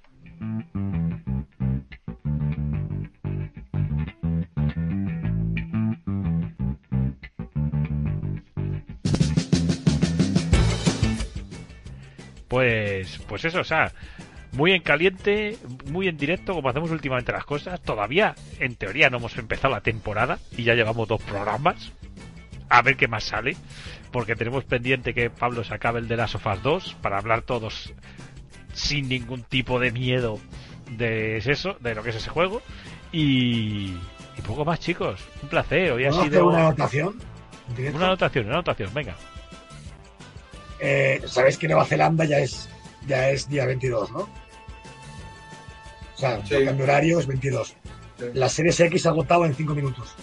[12.49, 13.93] Pues, pues eso, o sea,
[14.57, 15.59] muy en caliente,
[15.91, 17.81] muy en directo, como hacemos últimamente las cosas.
[17.83, 21.93] Todavía, en teoría, no hemos empezado la temporada y ya llevamos dos programas.
[22.69, 23.57] A ver qué más sale,
[24.11, 27.93] porque tenemos pendiente que Pablo se acabe el de las Sofas 2 para hablar todos
[28.73, 30.41] sin ningún tipo de miedo
[30.91, 32.63] de eso, de lo que es ese juego.
[33.13, 33.93] Y,
[34.37, 35.21] y poco más, chicos.
[35.43, 35.93] Un placer.
[35.93, 37.15] Hoy ha ¿Vamos a hacer sido una anotación?
[37.95, 38.91] una anotación, una anotación.
[38.95, 39.15] Venga.
[40.81, 42.69] Eh, Sabéis que Nueva Zelanda ya es,
[43.07, 44.29] ya es día 22, ¿no?
[46.17, 46.55] O sea, Sí.
[46.55, 47.69] el cambio horario es 22.
[48.19, 48.25] Sí.
[48.35, 50.15] La Series X se ha agotado en 5 minutos.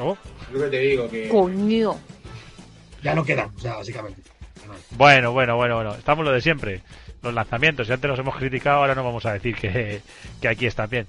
[0.00, 0.16] Oh,
[0.48, 1.94] Es lo que te digo, que Coño.
[3.02, 4.20] Ya no quedan, o sea, básicamente.
[4.66, 4.74] No.
[4.96, 5.94] Bueno, bueno, bueno, bueno.
[5.94, 6.82] Estamos lo de siempre.
[7.22, 7.86] Los lanzamientos.
[7.86, 10.00] Si antes los hemos criticado, ahora no vamos a decir que,
[10.40, 11.06] que aquí están bien.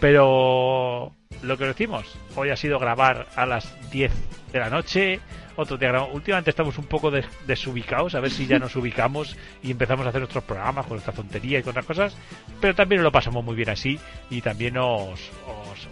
[0.00, 1.12] Pero
[1.42, 4.12] lo que decimos, hoy ha sido grabar a las 10
[4.52, 5.20] de la noche.
[5.54, 6.14] Otro día grabamos.
[6.14, 10.08] Últimamente estamos un poco des- desubicados, a ver si ya nos ubicamos y empezamos a
[10.08, 12.16] hacer nuestros programas con nuestra tontería y con otras cosas.
[12.60, 15.10] Pero también lo pasamos muy bien así y también os,
[15.46, 15.88] os,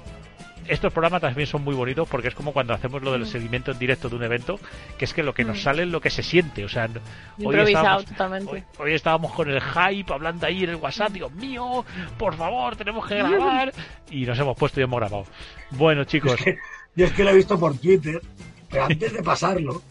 [0.68, 3.78] estos programas también son muy bonitos porque es como cuando hacemos lo del seguimiento en
[3.78, 4.58] directo de un evento,
[4.98, 5.60] que es que lo que nos Mm.
[5.60, 6.64] sale es lo que se siente.
[6.64, 7.68] O sea, hoy Improvisado
[8.00, 8.52] estábamos, totalmente.
[8.52, 11.10] hoy, hoy estábamos con el hype hablando ahí en el WhatsApp.
[11.12, 11.84] Dios mío,
[12.18, 13.72] por favor, tenemos que grabar.
[14.10, 15.24] Y nos hemos puesto y hemos grabado.
[15.70, 16.58] Bueno, chicos, Es que-
[16.96, 18.20] yo es que lo he visto por Twitter,
[18.68, 19.82] pero antes de pasarlo,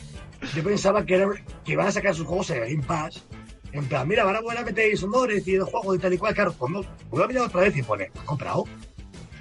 [0.54, 1.28] yo pensaba que, era,
[1.66, 3.24] que iban a sacar sus juegos en el Game Pass.
[3.72, 6.34] En plan, mira, ahora voy a meter sonores y el juego y tal y cual.
[6.34, 8.64] Claro, cuando voy a mirar otra vez y pone, ¿has comprado?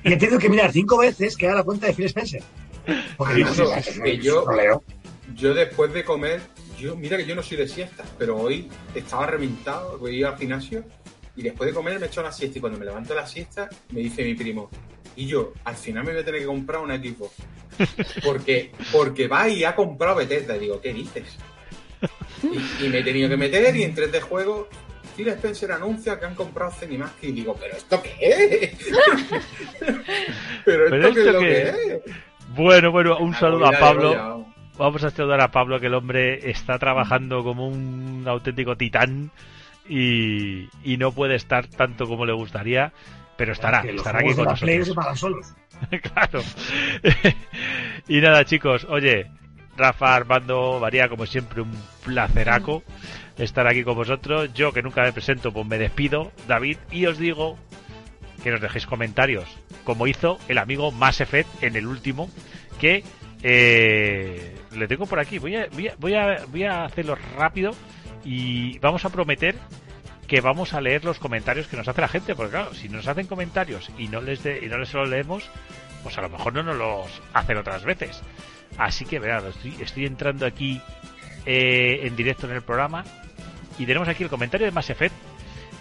[0.05, 2.43] Y he tenido que mirar cinco veces que era la cuenta de Phil Spencer.
[3.17, 4.83] Porque Sí, digo, sí, no, sí, no, que no, yo- no leo.
[5.35, 6.41] Yo después de comer,
[6.79, 10.27] yo mira que yo no soy de siesta, pero hoy estaba reventado, voy a ir
[10.27, 10.85] al gimnasio
[11.37, 13.27] y después de comer me he hecho la siesta y cuando me levanto de la
[13.27, 14.71] siesta me dice mi primo,
[15.17, 17.31] y yo al final me voy a tener que comprar un equipo.
[18.25, 20.57] Porque, porque va y ha comprado Bethesda.
[20.57, 21.25] Y digo, ¿qué dices?
[22.43, 24.69] Y, y me he tenido que meter y en 3D juego
[25.19, 28.89] Phil Spencer anuncia que han comprado Zenimax y digo, ¿pero esto qué es?
[30.65, 31.75] ¿Pero esto ¿Pero qué es esto lo qué que es?
[31.75, 32.01] es?
[32.55, 34.47] bueno, bueno, un saludo a Pablo.
[34.79, 39.33] Vamos a saludar a Pablo, que el hombre está trabajando como un auténtico titán
[39.89, 42.93] y, y no puede estar tanto como le gustaría,
[43.37, 45.19] pero estará, estará aquí con nosotros.
[45.19, 45.53] solos.
[46.15, 46.43] claro.
[48.09, 49.27] y nada, chicos, oye,
[49.77, 51.73] Rafa, Armando, María, como siempre, un
[52.05, 52.85] placeraco
[53.39, 54.53] estar aquí con vosotros.
[54.55, 57.57] Yo, que nunca me presento, pues me despido, David, y os digo
[58.43, 59.49] que nos dejéis comentarios,
[59.85, 62.31] como hizo el amigo Mass Effect en el último,
[62.81, 63.03] que
[63.43, 65.39] eh, le tengo por aquí.
[65.39, 67.73] Voy a, voy, a, voy, a, voy a hacerlo rápido
[68.25, 69.57] y vamos a prometer
[70.27, 73.07] que vamos a leer los comentarios que nos hace la gente, porque claro, si nos
[73.09, 75.49] hacen comentarios y no les de- y no les los leemos,
[76.03, 78.21] pues a lo mejor no nos los hacen otras veces.
[78.77, 80.81] Así que verá, estoy, estoy entrando aquí
[81.47, 83.05] eh, en directo en el programa
[83.79, 85.15] y tenemos aquí el comentario de Mass Effect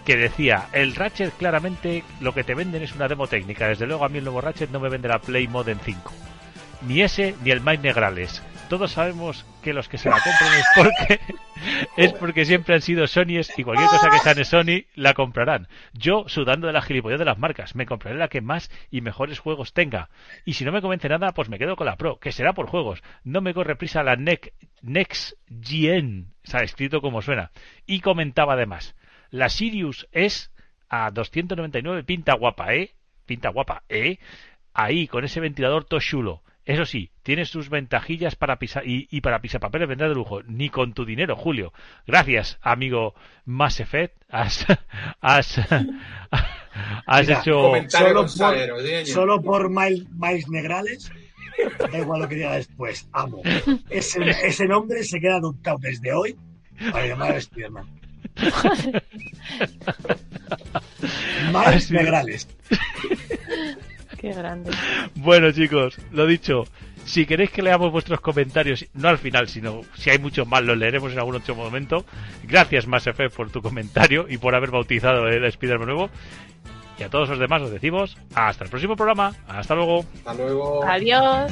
[0.06, 4.06] que decía, el Ratchet claramente lo que te venden es una demo técnica, desde luego
[4.06, 6.14] a mí el nuevo Ratchet no me vende la Play Modem 5.
[6.88, 8.42] Ni ese ni el Mike Negrales.
[8.70, 11.20] Todos sabemos que los que se la compran es porque
[11.98, 15.68] es porque siempre han sido Sony's y cualquier cosa que sane Sony la comprarán.
[15.94, 19.40] Yo, sudando de la gilipollez de las marcas, me compraré la que más y mejores
[19.40, 20.10] juegos tenga.
[20.44, 22.68] Y si no me convence nada, pues me quedo con la Pro, que será por
[22.68, 23.02] juegos.
[23.24, 27.52] No me corre prisa la NEC, Next Gen, o sea, escrito como suena.
[27.86, 28.96] Y comentaba además,
[29.30, 30.52] la Sirius es
[30.90, 32.92] a 299, pinta guapa, ¿eh?
[33.26, 34.20] Pinta guapa, ¿eh?
[34.74, 36.44] Ahí, con ese ventilador todo chulo.
[36.66, 40.44] Eso sí, tiene sus ventajillas para pisar y, y para pisapapeles vendrá de lujo.
[40.44, 41.74] Ni con tu dinero, Julio.
[42.08, 44.16] Gracias, amigo Mass Effect.
[44.30, 44.66] Has,
[45.22, 45.58] has,
[47.06, 47.74] has Mira, hecho...
[47.90, 49.08] Solo por- salero, sí, señor.
[49.08, 51.12] Solo por Miles, Miles Negrales,
[51.92, 53.42] da igual lo que diga después, amo.
[53.90, 56.34] Ese, ese nombre se queda adoptado desde hoy
[56.94, 57.90] para llamar a Spiderman.
[61.52, 61.92] Miles.
[61.92, 62.48] Negrales.
[64.18, 64.72] Qué grande.
[65.16, 66.64] Bueno, chicos, lo dicho.
[67.08, 70.78] Si queréis que leamos vuestros comentarios, no al final, sino si hay muchos más, los
[70.78, 72.04] leeremos en algún otro momento.
[72.44, 76.10] Gracias, Mass Effect, por tu comentario y por haber bautizado el Spider-Man nuevo.
[77.00, 79.34] Y a todos los demás os decimos hasta el próximo programa.
[79.48, 80.04] Hasta luego.
[80.18, 80.84] Hasta luego.
[80.84, 81.50] Adiós.